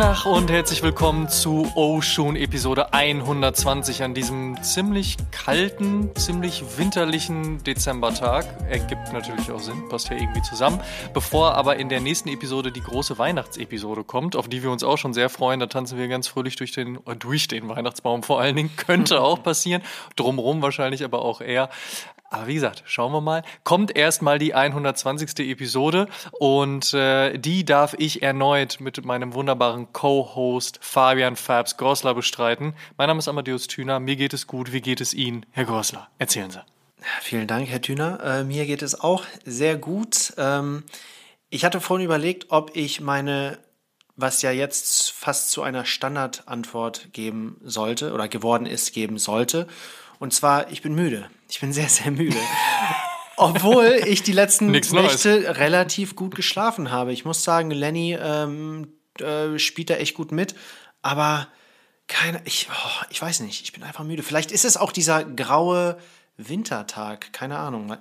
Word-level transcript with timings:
Tag 0.00 0.24
und 0.24 0.50
herzlich 0.50 0.82
willkommen 0.82 1.28
zu 1.28 1.70
Oshun 1.74 2.34
Episode 2.34 2.94
120 2.94 4.02
an 4.02 4.14
diesem 4.14 4.56
ziemlich 4.62 5.18
kalten, 5.30 6.16
ziemlich 6.16 6.64
winterlichen 6.78 7.62
Dezembertag. 7.64 8.46
Ergibt 8.70 9.12
natürlich 9.12 9.50
auch 9.50 9.60
Sinn, 9.60 9.90
passt 9.90 10.08
ja 10.08 10.16
irgendwie 10.16 10.40
zusammen. 10.40 10.80
Bevor 11.12 11.54
aber 11.54 11.76
in 11.76 11.90
der 11.90 12.00
nächsten 12.00 12.30
Episode 12.30 12.72
die 12.72 12.80
große 12.80 13.18
Weihnachtsepisode 13.18 14.02
kommt, 14.02 14.36
auf 14.36 14.48
die 14.48 14.62
wir 14.62 14.70
uns 14.70 14.84
auch 14.84 14.96
schon 14.96 15.12
sehr 15.12 15.28
freuen, 15.28 15.60
da 15.60 15.66
tanzen 15.66 15.98
wir 15.98 16.08
ganz 16.08 16.28
fröhlich 16.28 16.56
durch 16.56 16.72
den, 16.72 16.96
äh, 17.06 17.14
durch 17.14 17.46
den 17.46 17.68
Weihnachtsbaum 17.68 18.22
vor 18.22 18.40
allen 18.40 18.56
Dingen. 18.56 18.70
Könnte 18.78 19.20
auch 19.20 19.42
passieren. 19.42 19.82
Drumherum 20.16 20.62
wahrscheinlich 20.62 21.04
aber 21.04 21.20
auch 21.20 21.42
eher. 21.42 21.68
Aber 22.30 22.46
wie 22.46 22.54
gesagt, 22.54 22.84
schauen 22.86 23.12
wir 23.12 23.20
mal. 23.20 23.42
Kommt 23.64 23.96
erstmal 23.96 24.38
die 24.38 24.54
120. 24.54 25.40
Episode 25.50 26.06
und 26.38 26.94
äh, 26.94 27.36
die 27.36 27.64
darf 27.64 27.94
ich 27.98 28.22
erneut 28.22 28.78
mit 28.78 29.04
meinem 29.04 29.34
wunderbaren 29.34 29.92
Co-Host 29.92 30.78
Fabian 30.80 31.34
Fabs 31.34 31.76
Gorsler 31.76 32.14
bestreiten. 32.14 32.74
Mein 32.96 33.08
Name 33.08 33.18
ist 33.18 33.26
Amadeus 33.26 33.66
Thüner, 33.66 33.98
mir 33.98 34.14
geht 34.14 34.32
es 34.32 34.46
gut. 34.46 34.72
Wie 34.72 34.80
geht 34.80 35.00
es 35.00 35.12
Ihnen, 35.12 35.44
Herr 35.50 35.64
Gorsler? 35.64 36.08
Erzählen 36.18 36.52
Sie. 36.52 36.62
Vielen 37.20 37.48
Dank, 37.48 37.68
Herr 37.68 37.80
Thüner. 37.80 38.20
Äh, 38.22 38.44
mir 38.44 38.64
geht 38.64 38.82
es 38.82 39.00
auch 39.00 39.24
sehr 39.44 39.76
gut. 39.76 40.32
Ähm, 40.38 40.84
ich 41.48 41.64
hatte 41.64 41.80
vorhin 41.80 42.04
überlegt, 42.04 42.46
ob 42.50 42.76
ich 42.76 43.00
meine, 43.00 43.58
was 44.14 44.40
ja 44.42 44.52
jetzt 44.52 45.10
fast 45.10 45.50
zu 45.50 45.62
einer 45.62 45.84
Standardantwort 45.84 47.12
geben 47.12 47.60
sollte 47.64 48.12
oder 48.12 48.28
geworden 48.28 48.66
ist, 48.66 48.92
geben 48.92 49.18
sollte. 49.18 49.66
Und 50.20 50.32
zwar, 50.32 50.70
ich 50.70 50.80
bin 50.80 50.94
müde. 50.94 51.28
Ich 51.50 51.60
bin 51.60 51.72
sehr, 51.72 51.88
sehr 51.88 52.12
müde. 52.12 52.38
Obwohl 53.36 54.00
ich 54.06 54.22
die 54.22 54.32
letzten 54.32 54.66
Nächte 54.70 55.56
relativ 55.58 56.14
gut 56.14 56.36
geschlafen 56.36 56.90
habe. 56.90 57.12
Ich 57.12 57.24
muss 57.24 57.42
sagen, 57.42 57.70
Lenny 57.70 58.16
ähm, 58.20 58.92
äh, 59.18 59.58
spielt 59.58 59.90
da 59.90 59.94
echt 59.94 60.14
gut 60.14 60.30
mit. 60.30 60.54
Aber 61.02 61.48
keine, 62.06 62.40
ich, 62.44 62.68
oh, 62.70 63.04
ich 63.10 63.20
weiß 63.20 63.40
nicht, 63.40 63.62
ich 63.62 63.72
bin 63.72 63.82
einfach 63.82 64.04
müde. 64.04 64.22
Vielleicht 64.22 64.52
ist 64.52 64.64
es 64.64 64.76
auch 64.76 64.92
dieser 64.92 65.24
graue 65.24 65.98
Wintertag, 66.36 67.32
keine 67.32 67.58
Ahnung. 67.58 67.96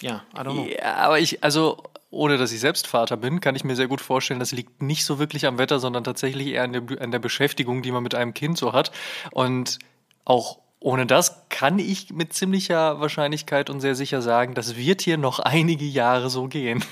Ja, 0.00 0.22
I 0.34 0.38
don't 0.38 0.52
know. 0.52 0.66
Ja, 0.66 0.94
aber 0.96 1.18
ich, 1.18 1.42
also 1.42 1.82
ohne 2.10 2.36
dass 2.36 2.52
ich 2.52 2.60
selbst 2.60 2.86
Vater 2.86 3.16
bin, 3.16 3.40
kann 3.40 3.56
ich 3.56 3.64
mir 3.64 3.74
sehr 3.74 3.88
gut 3.88 4.00
vorstellen, 4.00 4.38
das 4.38 4.52
liegt 4.52 4.82
nicht 4.82 5.04
so 5.04 5.18
wirklich 5.18 5.46
am 5.46 5.58
Wetter, 5.58 5.80
sondern 5.80 6.04
tatsächlich 6.04 6.48
eher 6.48 6.64
an 6.64 6.72
der, 6.72 7.00
an 7.00 7.10
der 7.10 7.18
Beschäftigung, 7.18 7.82
die 7.82 7.90
man 7.90 8.02
mit 8.02 8.14
einem 8.14 8.34
Kind 8.34 8.58
so 8.58 8.72
hat. 8.72 8.92
Und 9.30 9.78
auch 10.24 10.61
ohne 10.82 11.06
das 11.06 11.48
kann 11.48 11.78
ich 11.78 12.10
mit 12.10 12.32
ziemlicher 12.32 13.00
Wahrscheinlichkeit 13.00 13.70
und 13.70 13.80
sehr 13.80 13.94
sicher 13.94 14.20
sagen, 14.20 14.54
das 14.54 14.76
wird 14.76 15.00
hier 15.02 15.16
noch 15.16 15.38
einige 15.38 15.84
Jahre 15.84 16.28
so 16.28 16.48
gehen. 16.48 16.84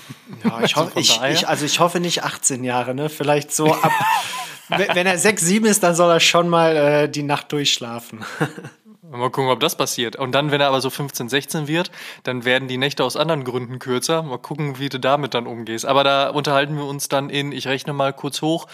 Ja, 0.43 0.61
ich, 0.63 0.75
hoffe, 0.77 0.99
ich, 0.99 1.21
ich, 1.29 1.47
also 1.47 1.65
ich 1.65 1.79
hoffe 1.79 1.99
nicht 1.99 2.23
18 2.23 2.63
Jahre, 2.63 2.95
ne? 2.95 3.09
Vielleicht 3.09 3.53
so 3.53 3.73
ab. 3.73 3.91
wenn 4.69 5.05
er 5.05 5.17
6, 5.17 5.41
7 5.41 5.65
ist, 5.65 5.83
dann 5.83 5.95
soll 5.95 6.09
er 6.11 6.19
schon 6.19 6.47
mal 6.47 6.75
äh, 6.75 7.09
die 7.09 7.23
Nacht 7.23 7.51
durchschlafen. 7.51 8.23
Mal 9.11 9.29
gucken, 9.29 9.49
ob 9.49 9.59
das 9.59 9.75
passiert. 9.75 10.15
Und 10.15 10.31
dann, 10.31 10.51
wenn 10.51 10.61
er 10.61 10.67
aber 10.67 10.79
so 10.79 10.89
15, 10.89 11.27
16 11.27 11.67
wird, 11.67 11.91
dann 12.23 12.45
werden 12.45 12.67
die 12.67 12.77
Nächte 12.77 13.03
aus 13.03 13.17
anderen 13.17 13.43
Gründen 13.43 13.77
kürzer. 13.77 14.23
Mal 14.23 14.37
gucken, 14.37 14.79
wie 14.79 14.87
du 14.87 14.99
damit 14.99 15.33
dann 15.33 15.47
umgehst. 15.47 15.85
Aber 15.85 16.03
da 16.03 16.29
unterhalten 16.29 16.77
wir 16.77 16.85
uns 16.85 17.09
dann 17.09 17.29
in, 17.29 17.51
ich 17.51 17.67
rechne 17.67 17.91
mal 17.91 18.13
kurz 18.13 18.41
hoch, 18.41 18.67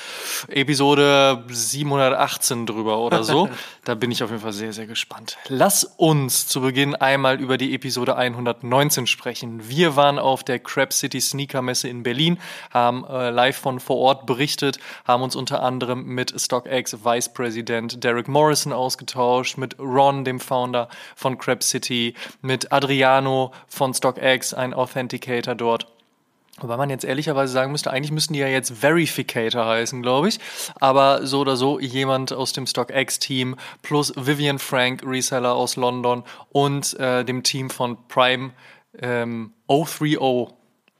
Episode 0.48 1.44
718 1.50 2.68
drüber 2.68 3.00
oder 3.00 3.24
so. 3.24 3.50
da 3.84 3.96
bin 3.96 4.12
ich 4.12 4.22
auf 4.22 4.30
jeden 4.30 4.42
Fall 4.42 4.54
sehr, 4.54 4.74
sehr 4.74 4.86
gespannt. 4.86 5.38
Lass 5.48 5.84
uns 5.84 6.48
zu 6.48 6.62
Beginn 6.62 6.94
einmal 6.94 7.40
über 7.40 7.58
die 7.58 7.74
Episode 7.74 8.16
119 8.16 9.08
sprechen. 9.08 9.68
Wir 9.68 9.96
waren 9.96 10.20
auf 10.20 10.44
der 10.44 10.60
Crab 10.60 10.94
City 10.94 11.20
Sneaker 11.20 11.64
Messe 11.64 11.88
in 11.88 12.04
Berlin, 12.04 12.38
haben 12.72 13.06
äh, 13.06 13.32
live 13.32 13.58
von 13.58 13.80
vor 13.80 13.98
Ort 13.98 14.28
berichtet, 14.28 14.78
haben 15.06 15.24
uns 15.24 15.36
unter 15.36 15.64
anderem 15.64 16.06
mit 16.06 16.40
StockX 16.40 17.04
Vice 17.04 17.34
President 17.34 18.04
Derek 18.04 18.28
Morrison 18.28 18.72
ausgetauscht, 18.72 19.58
mit 19.58 19.80
Ron, 19.80 20.27
dem 20.28 20.40
Founder 20.40 20.90
von 21.16 21.38
Crab 21.38 21.64
City, 21.64 22.14
mit 22.42 22.72
Adriano 22.72 23.54
von 23.68 23.94
StockX, 23.94 24.54
ein 24.54 24.74
Authenticator 24.74 25.56
dort. 25.56 25.88
Wobei 26.60 26.76
man 26.78 26.90
jetzt 26.90 27.06
ehrlicherweise 27.06 27.54
sagen 27.54 27.72
müsste, 27.72 27.92
eigentlich 27.92 28.12
müssten 28.12 28.34
die 28.34 28.40
ja 28.40 28.48
jetzt 28.48 28.74
Verificator 28.82 29.66
heißen, 29.66 30.02
glaube 30.02 30.30
ich. 30.30 30.40
Aber 30.80 31.26
so 31.26 31.42
oder 31.42 31.56
so 31.56 31.80
jemand 31.80 32.34
aus 32.34 32.52
dem 32.52 32.66
StockX-Team 32.66 33.56
plus 33.84 34.12
Vivian 34.16 34.58
Frank, 34.58 35.04
Reseller 35.06 35.54
aus 35.54 35.76
London 35.76 36.24
und 36.50 37.00
äh, 37.00 37.24
dem 37.24 37.44
Team 37.44 37.70
von 37.70 37.98
Prime 38.08 38.54
ähm, 39.00 39.54
030 39.68 40.18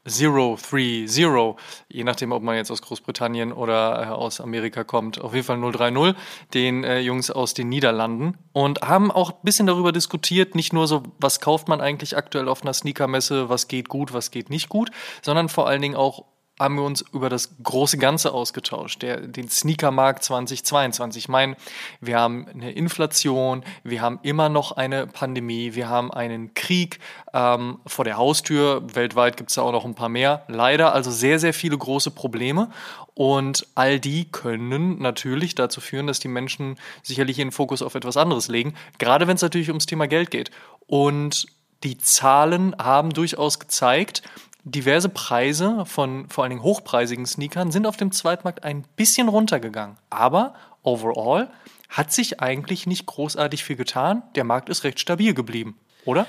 Zero, 0.08 0.58
Three, 0.60 1.06
Zero, 1.06 1.56
je 1.88 2.04
nachdem, 2.04 2.32
ob 2.32 2.42
man 2.42 2.56
jetzt 2.56 2.70
aus 2.70 2.82
Großbritannien 2.82 3.52
oder 3.52 4.02
äh, 4.02 4.06
aus 4.06 4.40
Amerika 4.40 4.84
kommt. 4.84 5.20
Auf 5.20 5.34
jeden 5.34 5.46
Fall 5.46 5.60
030, 5.60 6.14
den 6.54 6.84
äh, 6.84 7.00
Jungs 7.00 7.30
aus 7.30 7.54
den 7.54 7.68
Niederlanden. 7.68 8.36
Und 8.52 8.82
haben 8.82 9.10
auch 9.10 9.30
ein 9.30 9.42
bisschen 9.42 9.66
darüber 9.66 9.92
diskutiert, 9.92 10.54
nicht 10.54 10.72
nur 10.72 10.86
so, 10.86 11.02
was 11.18 11.40
kauft 11.40 11.68
man 11.68 11.80
eigentlich 11.80 12.16
aktuell 12.16 12.48
auf 12.48 12.62
einer 12.62 12.72
Sneakermesse, 12.72 13.48
was 13.48 13.68
geht 13.68 13.88
gut, 13.88 14.12
was 14.12 14.30
geht 14.30 14.50
nicht 14.50 14.68
gut, 14.68 14.90
sondern 15.22 15.48
vor 15.48 15.68
allen 15.68 15.82
Dingen 15.82 15.96
auch, 15.96 16.24
haben 16.58 16.76
wir 16.76 16.82
uns 16.82 17.04
über 17.12 17.28
das 17.28 17.50
große 17.62 17.98
Ganze 17.98 18.32
ausgetauscht, 18.32 19.02
der, 19.02 19.20
den 19.20 19.48
Sneakermarkt 19.48 20.24
2022. 20.24 21.24
Ich 21.24 21.28
meine, 21.28 21.56
wir 22.00 22.18
haben 22.18 22.46
eine 22.48 22.72
Inflation, 22.72 23.64
wir 23.84 24.02
haben 24.02 24.18
immer 24.22 24.48
noch 24.48 24.72
eine 24.72 25.06
Pandemie, 25.06 25.74
wir 25.74 25.88
haben 25.88 26.10
einen 26.10 26.54
Krieg 26.54 26.98
ähm, 27.32 27.78
vor 27.86 28.04
der 28.04 28.16
Haustür. 28.16 28.82
Weltweit 28.94 29.36
gibt 29.36 29.50
es 29.50 29.56
da 29.56 29.62
auch 29.62 29.72
noch 29.72 29.84
ein 29.84 29.94
paar 29.94 30.08
mehr. 30.08 30.44
Leider 30.48 30.92
also 30.92 31.10
sehr, 31.10 31.38
sehr 31.38 31.54
viele 31.54 31.78
große 31.78 32.10
Probleme. 32.10 32.70
Und 33.14 33.66
all 33.74 33.98
die 33.98 34.30
können 34.30 35.02
natürlich 35.02 35.56
dazu 35.56 35.80
führen, 35.80 36.06
dass 36.06 36.20
die 36.20 36.28
Menschen 36.28 36.76
sicherlich 37.02 37.38
ihren 37.38 37.50
Fokus 37.50 37.82
auf 37.82 37.96
etwas 37.96 38.16
anderes 38.16 38.46
legen, 38.46 38.74
gerade 38.98 39.26
wenn 39.26 39.34
es 39.34 39.42
natürlich 39.42 39.68
ums 39.68 39.86
Thema 39.86 40.06
Geld 40.06 40.30
geht. 40.30 40.52
Und 40.86 41.46
die 41.84 41.98
Zahlen 41.98 42.74
haben 42.78 43.10
durchaus 43.10 43.58
gezeigt, 43.58 44.22
diverse 44.70 45.08
Preise 45.08 45.84
von 45.86 46.28
vor 46.28 46.44
allen 46.44 46.50
Dingen 46.50 46.62
hochpreisigen 46.62 47.26
Sneakern 47.26 47.70
sind 47.70 47.86
auf 47.86 47.96
dem 47.96 48.12
Zweitmarkt 48.12 48.64
ein 48.64 48.84
bisschen 48.96 49.28
runtergegangen. 49.28 49.96
Aber 50.10 50.54
overall 50.82 51.50
hat 51.88 52.12
sich 52.12 52.40
eigentlich 52.40 52.86
nicht 52.86 53.06
großartig 53.06 53.64
viel 53.64 53.76
getan. 53.76 54.22
Der 54.34 54.44
Markt 54.44 54.68
ist 54.68 54.84
recht 54.84 55.00
stabil 55.00 55.34
geblieben, 55.34 55.78
oder? 56.04 56.26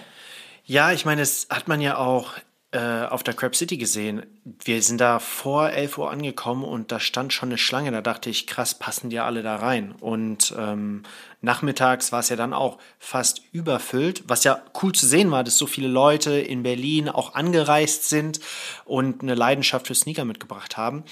Ja, 0.66 0.92
ich 0.92 1.06
meine, 1.06 1.22
das 1.22 1.48
hat 1.50 1.68
man 1.68 1.82
ja 1.82 1.98
auch 1.98 2.34
äh, 2.72 3.06
auf 3.06 3.24
der 3.24 3.34
Crab 3.34 3.56
City 3.56 3.78
gesehen. 3.78 4.26
Wir 4.64 4.84
sind 4.84 5.02
da 5.02 5.18
vor 5.18 5.72
11 5.72 5.98
Uhr 5.98 6.12
angekommen 6.12 6.64
und 6.64 6.92
da 6.92 7.00
stand 7.00 7.34
schon 7.34 7.50
eine 7.50 7.58
Schlange. 7.58 7.92
Da 7.92 8.02
dachte 8.02 8.30
ich, 8.30 8.46
krass, 8.46 8.78
passen 8.78 9.10
die 9.10 9.20
alle 9.20 9.42
da 9.42 9.56
rein. 9.56 9.94
Und 9.94 10.54
ähm, 10.56 11.02
nachmittags 11.42 12.12
war 12.12 12.20
es 12.20 12.30
ja 12.30 12.36
dann 12.36 12.54
auch 12.54 12.78
fast 13.00 13.42
überfüllt, 13.52 14.24
was 14.28 14.44
ja 14.44 14.62
cool 14.84 14.92
zu 14.92 15.08
sehen 15.08 15.32
war, 15.32 15.44
dass 15.44 15.58
so 15.58 15.66
viele 15.66 15.88
Leute 15.88 16.40
in 16.40 16.62
Berlin 16.62 17.10
auch 17.10 17.34
angereist 17.34 18.08
sind 18.08 18.40
und 18.86 19.24
eine 19.24 19.34
Leidenschaft 19.34 19.88
für 19.88 19.96
Sneaker 19.96 20.26
mitgebracht 20.26 20.78
haben. 20.78 21.06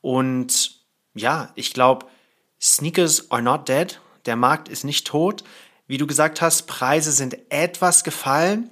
Und 0.00 0.80
ja, 1.14 1.50
ich 1.56 1.74
glaube, 1.74 2.06
Sneakers 2.60 3.32
are 3.32 3.42
not 3.42 3.68
dead. 3.68 4.00
Der 4.26 4.36
Markt 4.36 4.68
ist 4.68 4.84
nicht 4.84 5.08
tot. 5.08 5.42
Wie 5.88 5.98
du 5.98 6.06
gesagt 6.06 6.40
hast, 6.40 6.68
Preise 6.68 7.10
sind 7.10 7.36
etwas 7.50 8.04
gefallen, 8.04 8.70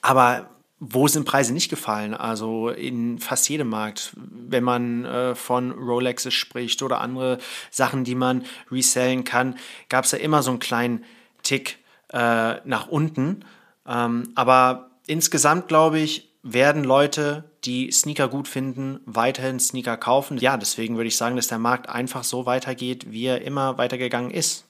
aber 0.00 0.55
wo 0.78 1.08
sind 1.08 1.24
Preise 1.24 1.54
nicht 1.54 1.70
gefallen? 1.70 2.14
Also 2.14 2.68
in 2.68 3.18
fast 3.18 3.48
jedem 3.48 3.68
Markt, 3.68 4.12
wenn 4.16 4.62
man 4.62 5.04
äh, 5.04 5.34
von 5.34 5.72
Rolexes 5.72 6.34
spricht 6.34 6.82
oder 6.82 7.00
andere 7.00 7.38
Sachen, 7.70 8.04
die 8.04 8.14
man 8.14 8.44
resellen 8.70 9.24
kann, 9.24 9.56
gab 9.88 10.04
es 10.04 10.12
ja 10.12 10.18
immer 10.18 10.42
so 10.42 10.50
einen 10.50 10.60
kleinen 10.60 11.04
Tick 11.42 11.78
äh, 12.12 12.56
nach 12.66 12.88
unten. 12.88 13.44
Ähm, 13.86 14.32
aber 14.34 14.90
insgesamt 15.06 15.68
glaube 15.68 15.98
ich, 15.98 16.30
werden 16.42 16.84
Leute, 16.84 17.44
die 17.64 17.90
Sneaker 17.90 18.28
gut 18.28 18.46
finden, 18.46 19.00
weiterhin 19.06 19.58
Sneaker 19.58 19.96
kaufen. 19.96 20.38
Ja, 20.38 20.56
deswegen 20.56 20.96
würde 20.96 21.08
ich 21.08 21.16
sagen, 21.16 21.36
dass 21.36 21.48
der 21.48 21.58
Markt 21.58 21.88
einfach 21.88 22.22
so 22.22 22.46
weitergeht, 22.46 23.10
wie 23.10 23.24
er 23.24 23.42
immer 23.42 23.78
weitergegangen 23.78 24.30
ist. 24.30 24.65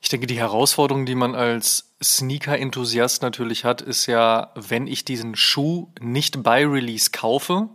Ich 0.00 0.08
denke, 0.08 0.26
die 0.26 0.38
Herausforderung, 0.38 1.04
die 1.04 1.14
man 1.14 1.34
als 1.34 1.92
Sneaker-Enthusiast 2.02 3.22
natürlich 3.22 3.64
hat, 3.64 3.82
ist 3.82 4.06
ja, 4.06 4.50
wenn 4.54 4.86
ich 4.86 5.04
diesen 5.04 5.36
Schuh 5.36 5.88
nicht 6.00 6.42
bei 6.42 6.66
Release 6.66 7.10
kaufe, 7.10 7.68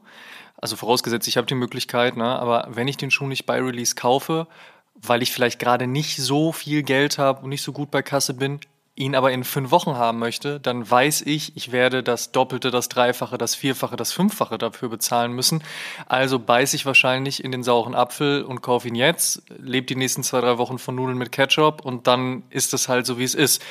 also 0.57 0.75
vorausgesetzt, 0.75 1.27
ich 1.27 1.38
habe 1.38 1.48
die 1.48 1.56
Möglichkeit, 1.56 2.18
ne, 2.18 2.25
aber 2.25 2.68
wenn 2.69 2.88
ich 2.88 2.98
den 2.98 3.12
Schuh 3.12 3.27
nicht 3.27 3.45
bei 3.45 3.62
Release 3.62 3.94
kaufe, 3.94 4.48
weil 4.95 5.22
ich 5.22 5.31
vielleicht 5.31 5.60
gerade 5.60 5.86
nicht 5.86 6.18
so 6.18 6.51
viel 6.51 6.81
Geld 6.81 7.18
habe 7.18 7.44
und 7.44 7.50
nicht 7.50 7.62
so 7.62 7.72
gut 7.72 7.92
bei 7.92 8.01
Kasse 8.01 8.33
bin, 8.33 8.60
ihn 8.95 9.15
aber 9.15 9.31
in 9.31 9.44
fünf 9.44 9.71
Wochen 9.71 9.95
haben 9.95 10.19
möchte, 10.19 10.59
dann 10.59 10.89
weiß 10.89 11.21
ich, 11.24 11.56
ich 11.57 11.71
werde 11.71 12.01
das 12.01 12.31
Doppelte, 12.31 12.71
das 12.71 12.88
Dreifache, 12.88 13.38
das 13.38 13.53
Vierfache, 13.53 13.97
das 13.97 14.13
Fünffache 14.13 14.57
dafür 14.57 14.89
bezahlen 14.89 15.33
müssen. 15.33 15.63
Also 16.07 16.39
beiße 16.39 16.75
ich 16.77 16.86
wahrscheinlich 16.86 17.44
in 17.44 17.51
den 17.51 17.63
sauren 17.63 17.94
Apfel 17.94 18.44
und 18.44 18.62
kaufe 18.62 18.88
ihn 18.88 18.95
jetzt, 18.95 19.44
lebe 19.57 19.86
die 19.86 19.97
nächsten 19.97 20.24
zwei, 20.24 20.39
drei 20.39 20.57
Wochen 20.57 20.80
von 20.80 20.95
Nudeln 20.95 21.18
mit 21.18 21.33
Ketchup 21.33 21.83
und 21.83 22.07
dann 22.07 22.44
ist 22.50 22.74
es 22.74 22.88
halt 22.88 23.06
so, 23.06 23.19
wie 23.19 23.25
es 23.25 23.36
ist. 23.36 23.62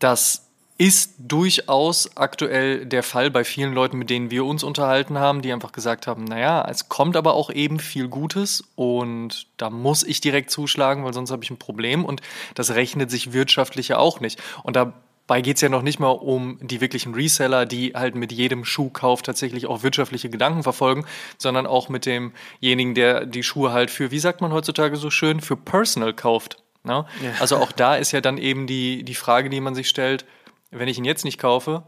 Das 0.00 0.48
Ist 0.82 1.14
durchaus 1.18 2.16
aktuell 2.16 2.86
der 2.86 3.04
Fall 3.04 3.30
bei 3.30 3.44
vielen 3.44 3.72
Leuten, 3.72 3.98
mit 3.98 4.10
denen 4.10 4.32
wir 4.32 4.44
uns 4.44 4.64
unterhalten 4.64 5.16
haben, 5.16 5.40
die 5.40 5.52
einfach 5.52 5.70
gesagt 5.70 6.08
haben, 6.08 6.24
naja, 6.24 6.66
es 6.68 6.88
kommt 6.88 7.16
aber 7.16 7.34
auch 7.34 7.50
eben 7.50 7.78
viel 7.78 8.08
Gutes 8.08 8.64
und 8.74 9.46
da 9.58 9.70
muss 9.70 10.02
ich 10.02 10.20
direkt 10.20 10.50
zuschlagen, 10.50 11.04
weil 11.04 11.14
sonst 11.14 11.30
habe 11.30 11.44
ich 11.44 11.50
ein 11.50 11.58
Problem 11.58 12.04
und 12.04 12.20
das 12.56 12.74
rechnet 12.74 13.12
sich 13.12 13.32
wirtschaftlich 13.32 13.88
ja 13.88 13.98
auch 13.98 14.18
nicht. 14.18 14.42
Und 14.64 14.74
da 14.74 14.92
Dabei 15.32 15.40
geht 15.40 15.56
es 15.56 15.62
ja 15.62 15.70
noch 15.70 15.80
nicht 15.80 15.98
mal 15.98 16.10
um 16.10 16.58
die 16.60 16.82
wirklichen 16.82 17.14
Reseller, 17.14 17.64
die 17.64 17.92
halt 17.94 18.14
mit 18.14 18.32
jedem 18.32 18.66
Schuhkauf 18.66 19.22
tatsächlich 19.22 19.66
auch 19.66 19.82
wirtschaftliche 19.82 20.28
Gedanken 20.28 20.62
verfolgen, 20.62 21.06
sondern 21.38 21.66
auch 21.66 21.88
mit 21.88 22.04
demjenigen, 22.04 22.94
der 22.94 23.24
die 23.24 23.42
Schuhe 23.42 23.72
halt 23.72 23.90
für, 23.90 24.10
wie 24.10 24.18
sagt 24.18 24.42
man 24.42 24.52
heutzutage 24.52 24.96
so 24.96 25.08
schön, 25.08 25.40
für 25.40 25.56
Personal 25.56 26.12
kauft. 26.12 26.58
Ne? 26.84 27.06
Ja. 27.22 27.30
Also 27.40 27.56
auch 27.56 27.72
da 27.72 27.96
ist 27.96 28.12
ja 28.12 28.20
dann 28.20 28.36
eben 28.36 28.66
die, 28.66 29.04
die 29.04 29.14
Frage, 29.14 29.48
die 29.48 29.62
man 29.62 29.74
sich 29.74 29.88
stellt, 29.88 30.26
wenn 30.72 30.88
ich 30.88 30.98
ihn 30.98 31.04
jetzt 31.04 31.24
nicht 31.24 31.38
kaufe, 31.38 31.84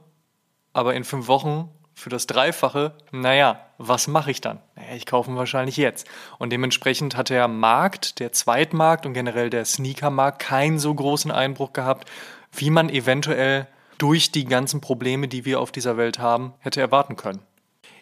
aber 0.72 0.94
in 0.94 1.04
fünf 1.04 1.26
Wochen 1.26 1.70
für 1.94 2.10
das 2.10 2.26
Dreifache, 2.26 2.92
naja, 3.12 3.60
was 3.78 4.08
mache 4.08 4.30
ich 4.30 4.40
dann? 4.40 4.60
Naja, 4.76 4.94
ich 4.94 5.06
kaufe 5.06 5.30
ihn 5.30 5.36
wahrscheinlich 5.36 5.76
jetzt. 5.76 6.06
Und 6.38 6.50
dementsprechend 6.50 7.16
hat 7.16 7.30
der 7.30 7.48
Markt, 7.48 8.18
der 8.20 8.32
Zweitmarkt 8.32 9.06
und 9.06 9.14
generell 9.14 9.50
der 9.50 9.64
Sneakermarkt 9.64 10.40
keinen 10.40 10.78
so 10.78 10.94
großen 10.94 11.30
Einbruch 11.30 11.72
gehabt, 11.72 12.10
wie 12.52 12.70
man 12.70 12.88
eventuell 12.88 13.66
durch 13.98 14.32
die 14.32 14.44
ganzen 14.44 14.80
Probleme, 14.80 15.28
die 15.28 15.44
wir 15.44 15.60
auf 15.60 15.72
dieser 15.72 15.96
Welt 15.96 16.18
haben, 16.18 16.52
hätte 16.58 16.80
erwarten 16.80 17.16
können. 17.16 17.40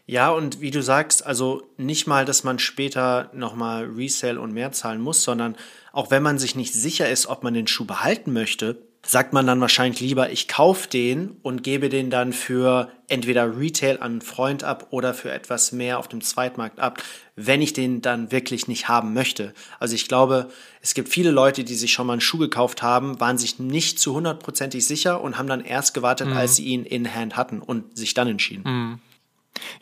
Ja, 0.06 0.31
und 0.31 0.61
wie 0.61 0.70
du 0.70 0.82
sagst, 0.82 1.25
also 1.25 1.62
nicht 1.76 2.06
mal, 2.06 2.25
dass 2.25 2.43
man 2.44 2.58
später 2.58 3.31
nochmal 3.35 3.85
Resale 3.85 4.40
und 4.40 4.52
mehr 4.52 4.73
zahlen 4.73 5.00
muss, 5.00 5.23
sondern 5.23 5.56
auch 5.93 6.11
wenn 6.11 6.23
man 6.23 6.38
sich 6.38 6.56
nicht 6.56 6.75
sicher 6.75 7.08
ist, 7.08 7.26
ob 7.26 7.44
man 7.44 7.55
den 7.55 7.67
Schuh 7.67 7.85
behalten 7.85 8.32
möchte, 8.32 8.78
sagt 9.04 9.32
man 9.32 9.46
dann 9.46 9.60
wahrscheinlich 9.60 10.00
lieber, 10.00 10.31
ich 10.31 10.46
kaufe 10.46 10.88
den 10.88 11.37
und 11.43 11.64
gebe 11.64 11.88
den 11.88 12.08
dann 12.08 12.32
für 12.32 12.90
entweder 13.08 13.58
Retail 13.58 13.96
an 13.96 14.12
einen 14.12 14.20
Freund 14.20 14.62
ab 14.62 14.87
oder 14.90 15.12
für 15.12 15.32
etwas 15.32 15.72
mehr 15.72 15.99
auf 15.99 16.06
dem 16.06 16.20
Zweitmarkt 16.20 16.78
ab, 16.78 17.02
wenn 17.34 17.62
ich 17.62 17.72
den 17.72 18.00
dann 18.00 18.31
wirklich 18.31 18.69
nicht 18.69 18.88
haben 18.88 19.12
möchte. 19.12 19.54
Also 19.81 19.96
ich 19.96 20.06
glaube, 20.06 20.50
es 20.81 20.94
gibt 20.94 21.08
viele 21.08 21.32
Leute, 21.32 21.64
die 21.64 21.75
sich 21.75 21.93
schon 21.93 22.06
mal 22.06 22.14
einen 22.14 22.20
Schuh 22.20 22.38
gekauft 22.38 22.82
haben, 22.82 23.19
waren 23.19 23.38
sich 23.38 23.58
nicht 23.58 23.99
zu 23.99 24.14
hundertprozentig 24.14 24.87
sicher 24.87 25.20
und 25.20 25.37
haben 25.37 25.49
dann 25.49 25.64
erst 25.64 25.94
gewartet, 25.94 26.28
mhm. 26.28 26.37
als 26.37 26.56
sie 26.56 26.64
ihn 26.66 26.84
in 26.84 27.12
Hand 27.12 27.37
hatten 27.37 27.60
und 27.60 27.99
sich 27.99 28.14
dann 28.14 28.28
entschieden. 28.28 28.62
Mhm. 28.64 28.99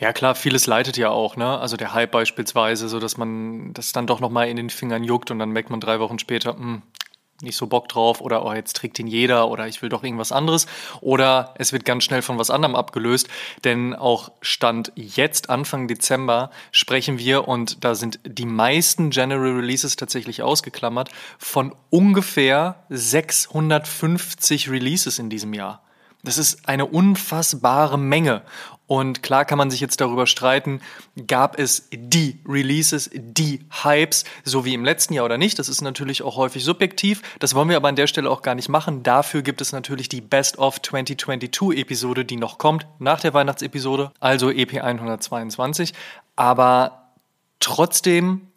Ja 0.01 0.13
klar, 0.13 0.35
vieles 0.35 0.67
leitet 0.67 0.97
ja 0.97 1.11
auch, 1.11 1.37
ne? 1.37 1.59
Also 1.59 1.77
der 1.77 1.95
Hype 1.95 2.11
beispielsweise, 2.11 2.89
so 2.89 2.99
dass 2.99 3.17
man 3.17 3.73
das 3.75 3.93
dann 3.93 4.07
doch 4.07 4.21
noch 4.21 4.31
mal 4.31 4.49
in 4.49 4.57
den 4.57 4.71
Fingern 4.71 5.05
juckt 5.05 5.31
und 5.31 5.39
dann 5.39 5.51
merkt 5.51 5.71
man 5.71 5.81
drei 5.81 6.01
Wochen 6.01 6.19
später, 6.19 6.55
mh, 6.55 6.61
hm, 6.61 6.83
nicht 7.43 7.57
so 7.57 7.67
Bock 7.67 7.89
drauf 7.89 8.21
oder 8.21 8.45
oh, 8.45 8.53
jetzt 8.53 8.77
trägt 8.77 8.99
ihn 8.99 9.07
jeder 9.07 9.49
oder 9.49 9.67
ich 9.67 9.83
will 9.83 9.89
doch 9.89 10.03
irgendwas 10.03 10.33
anderes 10.33 10.67
oder 11.01 11.55
es 11.59 11.73
wird 11.73 11.85
ganz 11.85 12.05
schnell 12.05 12.23
von 12.23 12.39
was 12.39 12.51
anderem 12.51 12.75
abgelöst, 12.75 13.29
denn 13.65 13.95
auch 13.95 14.33
Stand 14.41 14.93
jetzt 14.95 15.51
Anfang 15.51 15.89
Dezember 15.89 16.51
sprechen 16.73 17.19
wir 17.19 17.49
und 17.49 17.85
da 17.85 17.95
sind 17.95 18.21
die 18.25 18.47
meisten 18.47 19.11
General 19.11 19.53
Releases 19.53 19.97
tatsächlich 19.97 20.43
ausgeklammert 20.43 21.11
von 21.39 21.75
ungefähr 21.91 22.85
650 22.89 24.71
Releases 24.71 25.19
in 25.19 25.31
diesem 25.31 25.55
Jahr. 25.55 25.83
Das 26.23 26.39
ist 26.39 26.69
eine 26.69 26.87
unfassbare 26.87 27.99
Menge. 27.99 28.43
Und 28.91 29.23
klar 29.23 29.45
kann 29.45 29.57
man 29.57 29.71
sich 29.71 29.79
jetzt 29.79 30.01
darüber 30.01 30.27
streiten, 30.27 30.81
gab 31.29 31.61
es 31.61 31.89
die 31.93 32.41
Releases, 32.45 33.09
die 33.15 33.61
Hypes, 33.85 34.25
so 34.43 34.65
wie 34.65 34.75
im 34.75 34.85
letzten 34.85 35.15
Jahr 35.15 35.27
oder 35.27 35.39
nicht. 35.39 35.61
Das 35.61 35.69
ist 35.69 35.81
natürlich 35.81 36.25
auch 36.25 36.37
häufig 36.37 36.65
subjektiv. 36.65 37.23
Das 37.39 37.55
wollen 37.55 37.69
wir 37.69 37.77
aber 37.77 37.87
an 37.87 37.95
der 37.95 38.09
Stelle 38.09 38.29
auch 38.29 38.43
gar 38.43 38.57
nicht 38.57 38.69
machen. 38.69 39.05
Dafür 39.05 39.43
gibt 39.43 39.61
es 39.61 39.71
natürlich 39.71 40.09
die 40.09 40.21
Best 40.21 40.59
of 40.59 40.83
2022 40.83 41.79
Episode, 41.79 42.25
die 42.25 42.35
noch 42.35 42.59
kommt, 42.59 42.85
nach 42.99 43.21
der 43.21 43.33
Weihnachtsepisode, 43.33 44.11
also 44.19 44.51
EP 44.51 44.83
122. 44.83 45.95
Aber 46.35 47.13
trotzdem, 47.61 48.49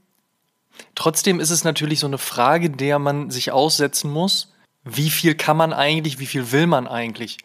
trotzdem 0.96 1.40
ist 1.40 1.52
es 1.52 1.64
natürlich 1.64 2.00
so 2.00 2.08
eine 2.08 2.18
Frage, 2.18 2.72
der 2.72 2.98
man 2.98 3.30
sich 3.30 3.52
aussetzen 3.52 4.10
muss 4.10 4.53
wie 4.84 5.10
viel 5.10 5.36
kann 5.36 5.58
man 5.58 5.74
eigentlich, 5.74 6.20
wie 6.20 6.26
viel 6.26 6.52
will 6.52 6.68
man 6.68 6.88
eigentlich? 6.88 7.38